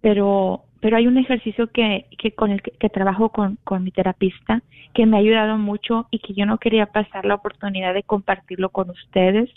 pero 0.00 0.64
pero 0.84 0.98
hay 0.98 1.06
un 1.06 1.16
ejercicio 1.16 1.68
que, 1.68 2.04
que 2.18 2.32
con 2.32 2.50
el 2.50 2.60
que, 2.60 2.90
trabajo 2.90 3.30
con, 3.30 3.56
con, 3.64 3.84
mi 3.84 3.90
terapista 3.90 4.60
que 4.92 5.06
me 5.06 5.16
ha 5.16 5.20
ayudado 5.20 5.56
mucho 5.56 6.08
y 6.10 6.18
que 6.18 6.34
yo 6.34 6.44
no 6.44 6.58
quería 6.58 6.84
pasar 6.84 7.24
la 7.24 7.36
oportunidad 7.36 7.94
de 7.94 8.02
compartirlo 8.02 8.68
con 8.68 8.90
ustedes 8.90 9.48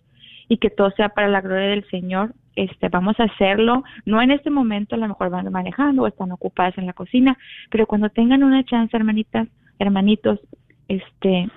y 0.48 0.56
que 0.56 0.70
todo 0.70 0.90
sea 0.92 1.10
para 1.10 1.28
la 1.28 1.42
gloria 1.42 1.68
del 1.68 1.86
Señor. 1.90 2.34
Este, 2.56 2.88
vamos 2.88 3.20
a 3.20 3.26
hacerlo, 3.26 3.84
no 4.06 4.22
en 4.22 4.32
este 4.32 4.50
momento, 4.50 4.96
a 4.96 5.00
lo 5.00 5.08
mejor 5.10 5.30
van 5.30 5.52
manejando 5.52 6.04
o 6.04 6.08
están 6.08 6.32
ocupadas 6.32 6.78
en 6.78 6.86
la 6.86 6.94
cocina, 6.94 7.38
pero 7.72 7.88
cuando 7.88 8.10
tengan 8.10 8.42
una 8.42 8.64
chance, 8.64 8.96
hermanitas, 8.96 9.50
hermanitos, 9.80 10.40
este, 10.88 11.50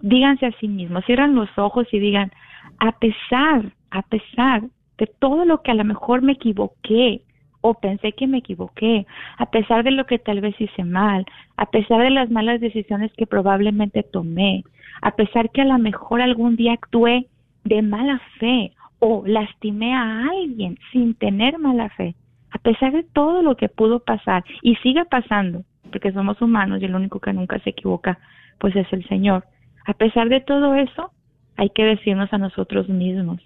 díganse 0.00 0.46
a 0.46 0.52
sí 0.58 0.68
mismos, 0.68 1.04
cierran 1.04 1.34
los 1.34 1.48
ojos 1.56 1.86
y 1.92 1.98
digan, 1.98 2.32
a 2.78 2.92
pesar, 2.92 3.72
a 3.90 4.02
pesar 4.02 4.62
de 4.98 5.06
todo 5.18 5.44
lo 5.44 5.62
que 5.62 5.70
a 5.70 5.74
lo 5.74 5.84
mejor 5.84 6.22
me 6.22 6.32
equivoqué, 6.32 7.22
o 7.60 7.74
pensé 7.74 8.12
que 8.12 8.26
me 8.26 8.38
equivoqué, 8.38 9.06
a 9.36 9.46
pesar 9.50 9.84
de 9.84 9.90
lo 9.90 10.06
que 10.06 10.18
tal 10.18 10.40
vez 10.40 10.58
hice 10.60 10.84
mal, 10.84 11.26
a 11.56 11.66
pesar 11.66 12.02
de 12.02 12.10
las 12.10 12.30
malas 12.30 12.60
decisiones 12.60 13.12
que 13.16 13.26
probablemente 13.26 14.02
tomé, 14.02 14.64
a 15.02 15.12
pesar 15.12 15.50
que 15.50 15.62
a 15.62 15.66
lo 15.66 15.78
mejor 15.78 16.20
algún 16.20 16.56
día 16.56 16.72
actué 16.72 17.26
de 17.64 17.82
mala 17.82 18.20
fe 18.38 18.72
o 19.00 19.22
lastimé 19.26 19.94
a 19.94 20.24
alguien 20.28 20.78
sin 20.92 21.14
tener 21.14 21.58
mala 21.58 21.88
fe, 21.90 22.14
a 22.50 22.58
pesar 22.58 22.92
de 22.92 23.04
todo 23.04 23.42
lo 23.42 23.56
que 23.56 23.68
pudo 23.68 24.00
pasar 24.00 24.44
y 24.62 24.76
sigue 24.76 25.04
pasando, 25.04 25.64
porque 25.88 26.12
somos 26.12 26.40
humanos 26.40 26.80
y 26.80 26.84
el 26.84 26.94
único 26.94 27.20
que 27.20 27.32
nunca 27.32 27.58
se 27.60 27.70
equivoca, 27.70 28.18
pues 28.58 28.74
es 28.76 28.90
el 28.92 29.06
Señor. 29.08 29.44
A 29.86 29.94
pesar 29.94 30.28
de 30.28 30.40
todo 30.40 30.74
eso, 30.74 31.12
hay 31.56 31.70
que 31.70 31.84
decirnos 31.84 32.32
a 32.32 32.38
nosotros 32.38 32.88
mismos, 32.88 33.40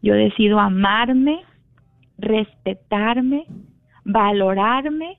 yo 0.00 0.14
decido 0.14 0.58
amarme 0.58 1.42
respetarme, 2.18 3.46
valorarme 4.04 5.18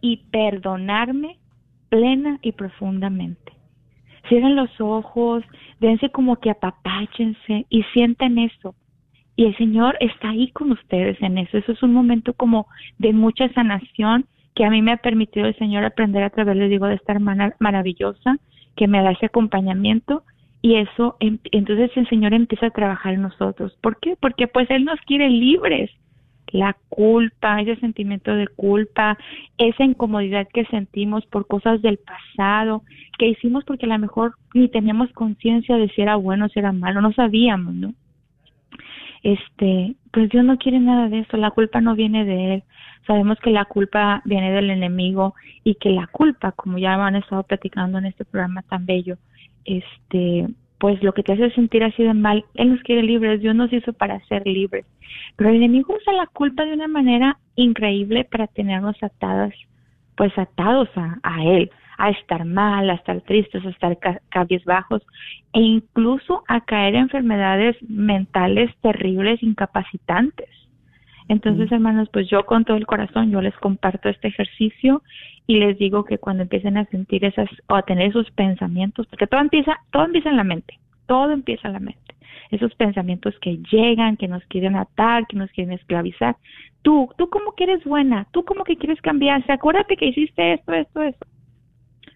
y 0.00 0.18
perdonarme 0.30 1.38
plena 1.88 2.38
y 2.42 2.52
profundamente. 2.52 3.52
Cierren 4.28 4.56
los 4.56 4.80
ojos, 4.80 5.44
dense 5.80 6.10
como 6.10 6.36
que 6.36 6.50
apapáchense 6.50 7.66
y 7.68 7.82
sientan 7.92 8.38
eso. 8.38 8.74
Y 9.36 9.44
el 9.44 9.56
Señor 9.56 9.96
está 10.00 10.30
ahí 10.30 10.50
con 10.50 10.72
ustedes 10.72 11.20
en 11.20 11.38
eso. 11.38 11.58
Eso 11.58 11.72
es 11.72 11.82
un 11.82 11.92
momento 11.92 12.32
como 12.32 12.66
de 12.98 13.12
mucha 13.12 13.48
sanación 13.52 14.26
que 14.56 14.64
a 14.64 14.70
mí 14.70 14.82
me 14.82 14.92
ha 14.92 14.96
permitido 14.96 15.46
el 15.46 15.56
Señor 15.56 15.84
aprender 15.84 16.24
a 16.24 16.30
través, 16.30 16.56
de 16.56 16.94
esta 16.94 17.12
hermana 17.12 17.54
maravillosa 17.60 18.38
que 18.74 18.88
me 18.88 19.02
da 19.02 19.12
ese 19.12 19.26
acompañamiento 19.26 20.24
y 20.62 20.76
eso 20.76 21.16
em, 21.20 21.38
entonces 21.52 21.90
el 21.94 22.08
Señor 22.08 22.32
empieza 22.32 22.66
a 22.66 22.70
trabajar 22.70 23.14
en 23.14 23.22
nosotros. 23.22 23.76
¿Por 23.82 24.00
qué? 24.00 24.16
Porque 24.18 24.48
pues 24.48 24.68
Él 24.70 24.84
nos 24.84 24.98
quiere 25.02 25.28
libres 25.28 25.90
la 26.52 26.76
culpa, 26.88 27.60
ese 27.60 27.76
sentimiento 27.76 28.34
de 28.34 28.46
culpa, 28.48 29.18
esa 29.58 29.84
incomodidad 29.84 30.48
que 30.52 30.64
sentimos 30.66 31.26
por 31.26 31.46
cosas 31.46 31.82
del 31.82 31.98
pasado, 31.98 32.82
que 33.18 33.28
hicimos 33.28 33.64
porque 33.64 33.84
a 33.84 33.90
lo 33.90 33.98
mejor 33.98 34.36
ni 34.54 34.68
teníamos 34.68 35.12
conciencia 35.12 35.76
de 35.76 35.88
si 35.90 36.00
era 36.00 36.16
bueno 36.16 36.46
o 36.46 36.48
si 36.48 36.60
era 36.60 36.72
malo, 36.72 37.02
no 37.02 37.12
sabíamos, 37.12 37.74
¿no? 37.74 37.94
Este, 39.22 39.96
pues 40.12 40.30
Dios 40.30 40.44
no 40.44 40.56
quiere 40.56 40.78
nada 40.78 41.08
de 41.08 41.20
eso, 41.20 41.36
la 41.36 41.50
culpa 41.50 41.80
no 41.80 41.94
viene 41.94 42.24
de 42.24 42.54
Él. 42.54 42.62
Sabemos 43.06 43.38
que 43.40 43.50
la 43.50 43.64
culpa 43.64 44.22
viene 44.24 44.50
del 44.52 44.70
enemigo 44.70 45.34
y 45.62 45.76
que 45.76 45.90
la 45.90 46.06
culpa, 46.08 46.52
como 46.52 46.78
ya 46.78 46.94
han 46.94 47.16
estado 47.16 47.42
platicando 47.44 47.98
en 47.98 48.06
este 48.06 48.24
programa 48.24 48.62
tan 48.62 48.84
bello, 48.84 49.16
este, 49.64 50.48
pues 50.78 51.02
lo 51.02 51.12
que 51.12 51.22
te 51.22 51.32
hace 51.32 51.50
sentir 51.50 51.84
así 51.84 52.02
de 52.02 52.14
mal, 52.14 52.44
Él 52.54 52.70
nos 52.70 52.82
quiere 52.82 53.02
libres, 53.02 53.40
Dios 53.40 53.54
nos 53.54 53.72
hizo 53.72 53.92
para 53.92 54.20
ser 54.26 54.46
libres. 54.46 54.84
Pero 55.36 55.50
el 55.50 55.56
enemigo 55.56 55.94
usa 55.94 56.12
la 56.12 56.26
culpa 56.26 56.64
de 56.64 56.74
una 56.74 56.88
manera 56.88 57.38
increíble 57.54 58.24
para 58.24 58.46
tenernos 58.46 58.96
atadas, 59.02 59.54
pues 60.16 60.36
atados 60.36 60.88
a, 60.96 61.18
a 61.22 61.44
Él, 61.44 61.70
a 61.98 62.10
estar 62.10 62.44
mal, 62.44 62.90
a 62.90 62.94
estar 62.94 63.20
tristes, 63.22 63.64
a 63.64 63.70
estar 63.70 63.98
bajos 64.64 65.02
e 65.52 65.60
incluso 65.60 66.44
a 66.48 66.60
caer 66.60 66.94
en 66.94 67.02
enfermedades 67.02 67.76
mentales 67.88 68.70
terribles, 68.80 69.42
incapacitantes. 69.42 70.48
Entonces, 71.28 71.72
hermanos, 71.72 72.08
pues 72.12 72.28
yo 72.28 72.46
con 72.46 72.64
todo 72.64 72.76
el 72.76 72.86
corazón, 72.86 73.30
yo 73.30 73.40
les 73.40 73.54
comparto 73.56 74.08
este 74.08 74.28
ejercicio 74.28 75.02
y 75.46 75.58
les 75.58 75.76
digo 75.78 76.04
que 76.04 76.18
cuando 76.18 76.44
empiecen 76.44 76.76
a 76.76 76.84
sentir 76.86 77.24
esas 77.24 77.48
o 77.68 77.74
a 77.74 77.82
tener 77.82 78.08
esos 78.08 78.30
pensamientos, 78.32 79.06
porque 79.08 79.26
todo 79.26 79.40
empieza, 79.40 79.76
todo 79.90 80.04
empieza 80.04 80.30
en 80.30 80.36
la 80.36 80.44
mente, 80.44 80.78
todo 81.06 81.32
empieza 81.32 81.68
en 81.68 81.74
la 81.74 81.80
mente. 81.80 82.14
Esos 82.52 82.72
pensamientos 82.76 83.34
que 83.40 83.58
llegan, 83.72 84.16
que 84.16 84.28
nos 84.28 84.44
quieren 84.44 84.76
atar, 84.76 85.26
que 85.26 85.36
nos 85.36 85.50
quieren 85.50 85.72
esclavizar. 85.72 86.36
Tú, 86.82 87.10
tú 87.18 87.28
como 87.28 87.52
que 87.52 87.64
eres 87.64 87.82
buena, 87.84 88.28
tú 88.30 88.44
como 88.44 88.62
que 88.62 88.76
quieres 88.76 89.00
cambiar, 89.00 89.42
acuérdate 89.48 89.96
que 89.96 90.06
hiciste 90.06 90.52
esto, 90.52 90.72
esto, 90.72 91.02
esto. 91.02 91.26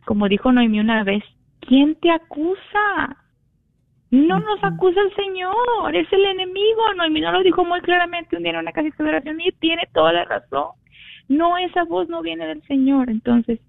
como 0.04 0.28
dijo 0.28 0.52
Noemí 0.52 0.78
una 0.78 1.02
vez, 1.02 1.24
¿quién 1.60 1.96
te 1.96 2.10
acusa? 2.12 3.16
No 4.10 4.40
nos 4.40 4.62
acusa 4.64 5.00
el 5.00 5.14
Señor, 5.14 5.94
es 5.94 6.12
el 6.12 6.24
enemigo. 6.24 6.80
Noemí 6.96 7.20
no 7.20 7.30
lo 7.30 7.42
dijo 7.44 7.64
muy 7.64 7.80
claramente 7.80 8.36
un 8.36 8.42
día 8.42 8.52
en 8.52 8.58
una 8.58 8.72
casa 8.72 8.88
de 8.98 9.08
oración 9.08 9.40
y 9.40 9.52
tiene 9.52 9.82
toda 9.92 10.12
la 10.12 10.24
razón. 10.24 10.70
No, 11.28 11.56
esa 11.58 11.84
voz 11.84 12.08
no 12.08 12.20
viene 12.20 12.44
del 12.46 12.62
Señor. 12.64 13.08
Entonces, 13.08 13.60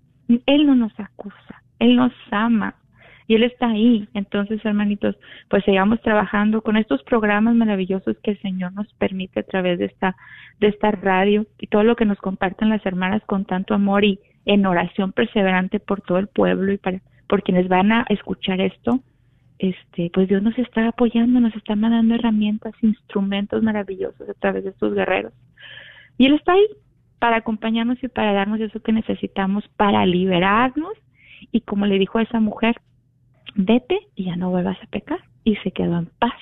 Él 0.48 0.66
no 0.66 0.74
nos 0.76 1.00
acusa, 1.00 1.62
Él 1.78 1.96
nos 1.96 2.12
ama 2.32 2.74
y 3.28 3.36
Él 3.36 3.44
está 3.44 3.68
ahí. 3.68 4.10
Entonces, 4.16 4.66
hermanitos, 4.66 5.16
pues 5.48 5.64
sigamos 5.64 6.02
trabajando 6.02 6.64
con 6.64 6.76
estos 6.76 7.04
programas 7.04 7.54
maravillosos 7.54 8.18
que 8.24 8.32
el 8.32 8.42
Señor 8.42 8.74
nos 8.74 8.92
permite 8.96 9.42
a 9.42 9.44
través 9.44 9.78
de 9.78 9.86
esta, 9.86 10.16
de 10.60 10.70
esta 10.70 10.90
radio 10.90 11.46
y 11.60 11.68
todo 11.68 11.84
lo 11.84 11.96
que 11.96 12.06
nos 12.06 12.18
comparten 12.18 12.70
las 12.70 12.84
hermanas 12.84 13.22
con 13.28 13.46
tanto 13.46 13.76
amor 13.76 14.04
y 14.06 14.20
en 14.46 14.66
oración 14.66 15.12
perseverante 15.12 15.80
por 15.80 16.02
todo 16.02 16.18
el 16.18 16.28
pueblo 16.28 16.72
y 16.72 16.80
para, 16.80 17.00
por 17.28 17.44
quienes 17.44 17.68
van 17.68 17.92
a 17.92 18.06
escuchar 18.10 18.60
esto 18.60 19.02
este, 19.62 20.10
pues 20.12 20.28
Dios 20.28 20.42
nos 20.42 20.58
está 20.58 20.88
apoyando, 20.88 21.40
nos 21.40 21.56
está 21.56 21.76
mandando 21.76 22.16
herramientas, 22.16 22.74
instrumentos 22.82 23.62
maravillosos 23.62 24.28
a 24.28 24.34
través 24.34 24.64
de 24.64 24.72
estos 24.72 24.96
guerreros. 24.96 25.34
Y 26.18 26.26
Él 26.26 26.34
está 26.34 26.54
ahí 26.54 26.66
para 27.20 27.38
acompañarnos 27.38 28.04
y 28.04 28.08
para 28.08 28.34
darnos 28.34 28.60
eso 28.60 28.82
que 28.82 28.92
necesitamos 28.92 29.68
para 29.78 30.04
liberarnos. 30.08 30.94
Y 31.52 31.62
como 31.62 31.86
le 31.86 32.00
dijo 32.00 32.18
a 32.18 32.24
esa 32.24 32.40
mujer, 32.40 32.76
vete 33.54 34.00
y 34.16 34.26
ya 34.26 34.36
no 34.36 34.50
vuelvas 34.50 34.82
a 34.82 34.88
pecar. 34.88 35.20
Y 35.44 35.56
se 35.58 35.72
quedó 35.72 36.00
en 36.00 36.08
paz. 36.08 36.34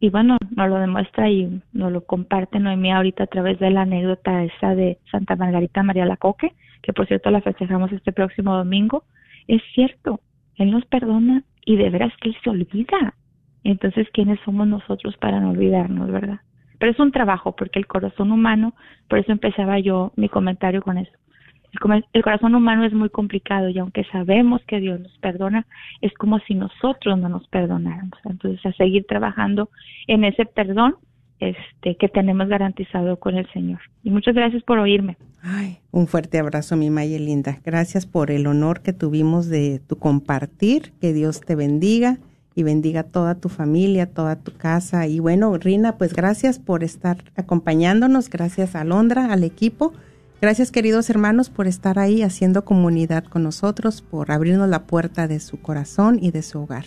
Y 0.00 0.08
bueno, 0.08 0.38
nos 0.56 0.70
lo 0.70 0.76
demuestra 0.76 1.28
y 1.28 1.60
nos 1.74 1.92
lo 1.92 2.06
comparte 2.06 2.58
Noemí 2.58 2.92
ahorita 2.92 3.24
a 3.24 3.26
través 3.26 3.58
de 3.58 3.70
la 3.70 3.82
anécdota 3.82 4.42
esa 4.42 4.74
de 4.74 4.98
Santa 5.10 5.36
Margarita 5.36 5.82
María 5.82 6.06
Lacoque, 6.06 6.54
que 6.82 6.94
por 6.94 7.06
cierto 7.06 7.30
la 7.30 7.42
festejamos 7.42 7.92
este 7.92 8.12
próximo 8.12 8.56
domingo. 8.56 9.04
Es 9.48 9.60
cierto, 9.74 10.20
Él 10.56 10.70
nos 10.70 10.86
perdona 10.86 11.44
y 11.66 11.76
de 11.76 11.90
veras 11.90 12.12
que 12.22 12.30
él 12.30 12.36
se 12.42 12.48
olvida. 12.48 13.14
Entonces, 13.64 14.08
¿quiénes 14.14 14.40
somos 14.44 14.66
nosotros 14.66 15.14
para 15.18 15.40
no 15.40 15.50
olvidarnos, 15.50 16.10
verdad? 16.10 16.40
Pero 16.78 16.92
es 16.92 16.98
un 16.98 17.10
trabajo, 17.10 17.54
porque 17.54 17.78
el 17.78 17.86
corazón 17.86 18.32
humano, 18.32 18.74
por 19.08 19.18
eso 19.18 19.32
empezaba 19.32 19.78
yo 19.80 20.12
mi 20.16 20.30
comentario 20.30 20.80
con 20.80 20.96
eso. 20.96 21.12
El, 21.72 22.04
el 22.12 22.22
corazón 22.22 22.54
humano 22.54 22.84
es 22.84 22.94
muy 22.94 23.10
complicado 23.10 23.68
y 23.68 23.78
aunque 23.78 24.04
sabemos 24.04 24.62
que 24.66 24.80
Dios 24.80 25.00
nos 25.00 25.18
perdona, 25.18 25.66
es 26.00 26.14
como 26.14 26.38
si 26.40 26.54
nosotros 26.54 27.18
no 27.18 27.28
nos 27.28 27.46
perdonáramos. 27.48 28.18
Entonces, 28.24 28.64
a 28.64 28.72
seguir 28.72 29.04
trabajando 29.06 29.68
en 30.06 30.24
ese 30.24 30.46
perdón 30.46 30.94
este, 31.40 31.96
que 31.96 32.08
tenemos 32.08 32.48
garantizado 32.48 33.18
con 33.18 33.36
el 33.36 33.50
Señor. 33.52 33.80
Y 34.04 34.10
muchas 34.10 34.34
gracias 34.34 34.62
por 34.62 34.78
oírme. 34.78 35.16
Ay, 35.48 35.78
un 35.92 36.08
fuerte 36.08 36.40
abrazo, 36.40 36.74
mi 36.74 36.90
Maya 36.90 37.20
linda. 37.20 37.60
Gracias 37.64 38.04
por 38.04 38.32
el 38.32 38.48
honor 38.48 38.80
que 38.80 38.92
tuvimos 38.92 39.46
de 39.46 39.80
tu 39.86 39.96
compartir. 39.96 40.92
Que 41.00 41.12
Dios 41.12 41.40
te 41.40 41.54
bendiga 41.54 42.18
y 42.56 42.64
bendiga 42.64 43.04
toda 43.04 43.36
tu 43.36 43.48
familia, 43.48 44.06
toda 44.06 44.34
tu 44.34 44.56
casa. 44.56 45.06
Y 45.06 45.20
bueno, 45.20 45.56
Rina, 45.56 45.98
pues 45.98 46.14
gracias 46.14 46.58
por 46.58 46.82
estar 46.82 47.22
acompañándonos. 47.36 48.28
Gracias 48.28 48.74
a 48.74 48.82
Londra, 48.82 49.32
al 49.32 49.44
equipo. 49.44 49.92
Gracias, 50.40 50.72
queridos 50.72 51.10
hermanos, 51.10 51.48
por 51.48 51.68
estar 51.68 52.00
ahí 52.00 52.22
haciendo 52.22 52.64
comunidad 52.64 53.22
con 53.22 53.44
nosotros, 53.44 54.02
por 54.02 54.32
abrirnos 54.32 54.68
la 54.68 54.88
puerta 54.88 55.28
de 55.28 55.38
su 55.38 55.60
corazón 55.60 56.18
y 56.20 56.32
de 56.32 56.42
su 56.42 56.58
hogar. 56.58 56.86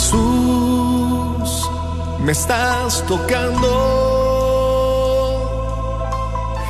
Jesús, 0.00 1.70
me 2.24 2.32
estás 2.32 3.04
tocando. 3.06 3.68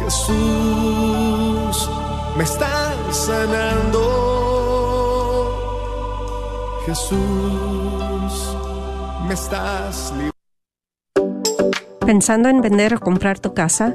Jesús, 0.01 1.91
me 2.37 2.43
estás 2.43 2.97
sanando. 3.13 4.03
Jesús, 6.87 8.57
me 9.29 9.35
estás 9.35 10.13
¿Pensando 12.05 12.49
en 12.49 12.61
vender 12.61 12.95
o 12.95 12.99
comprar 12.99 13.39
tu 13.39 13.55
casa? 13.55 13.95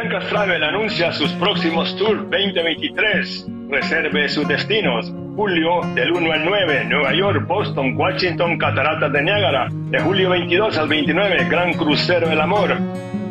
Bianca 0.00 0.20
Travel 0.28 0.62
anuncia 0.62 1.10
sus 1.10 1.32
próximos 1.32 1.96
tours 1.96 2.20
2023. 2.30 3.48
Reserve 3.68 4.28
sus 4.28 4.46
destinos. 4.46 5.12
Julio 5.34 5.80
del 5.96 6.12
1 6.12 6.32
al 6.32 6.44
9, 6.44 6.84
Nueva 6.84 7.12
York, 7.12 7.44
Boston, 7.48 7.96
Washington, 7.96 8.58
Cataratas 8.58 9.12
de 9.12 9.22
Niágara. 9.22 9.66
De 9.72 9.98
julio 9.98 10.30
22 10.30 10.78
al 10.78 10.88
29, 10.88 11.46
Gran 11.50 11.72
Crucero 11.72 12.28
del 12.28 12.40
Amor. 12.40 12.76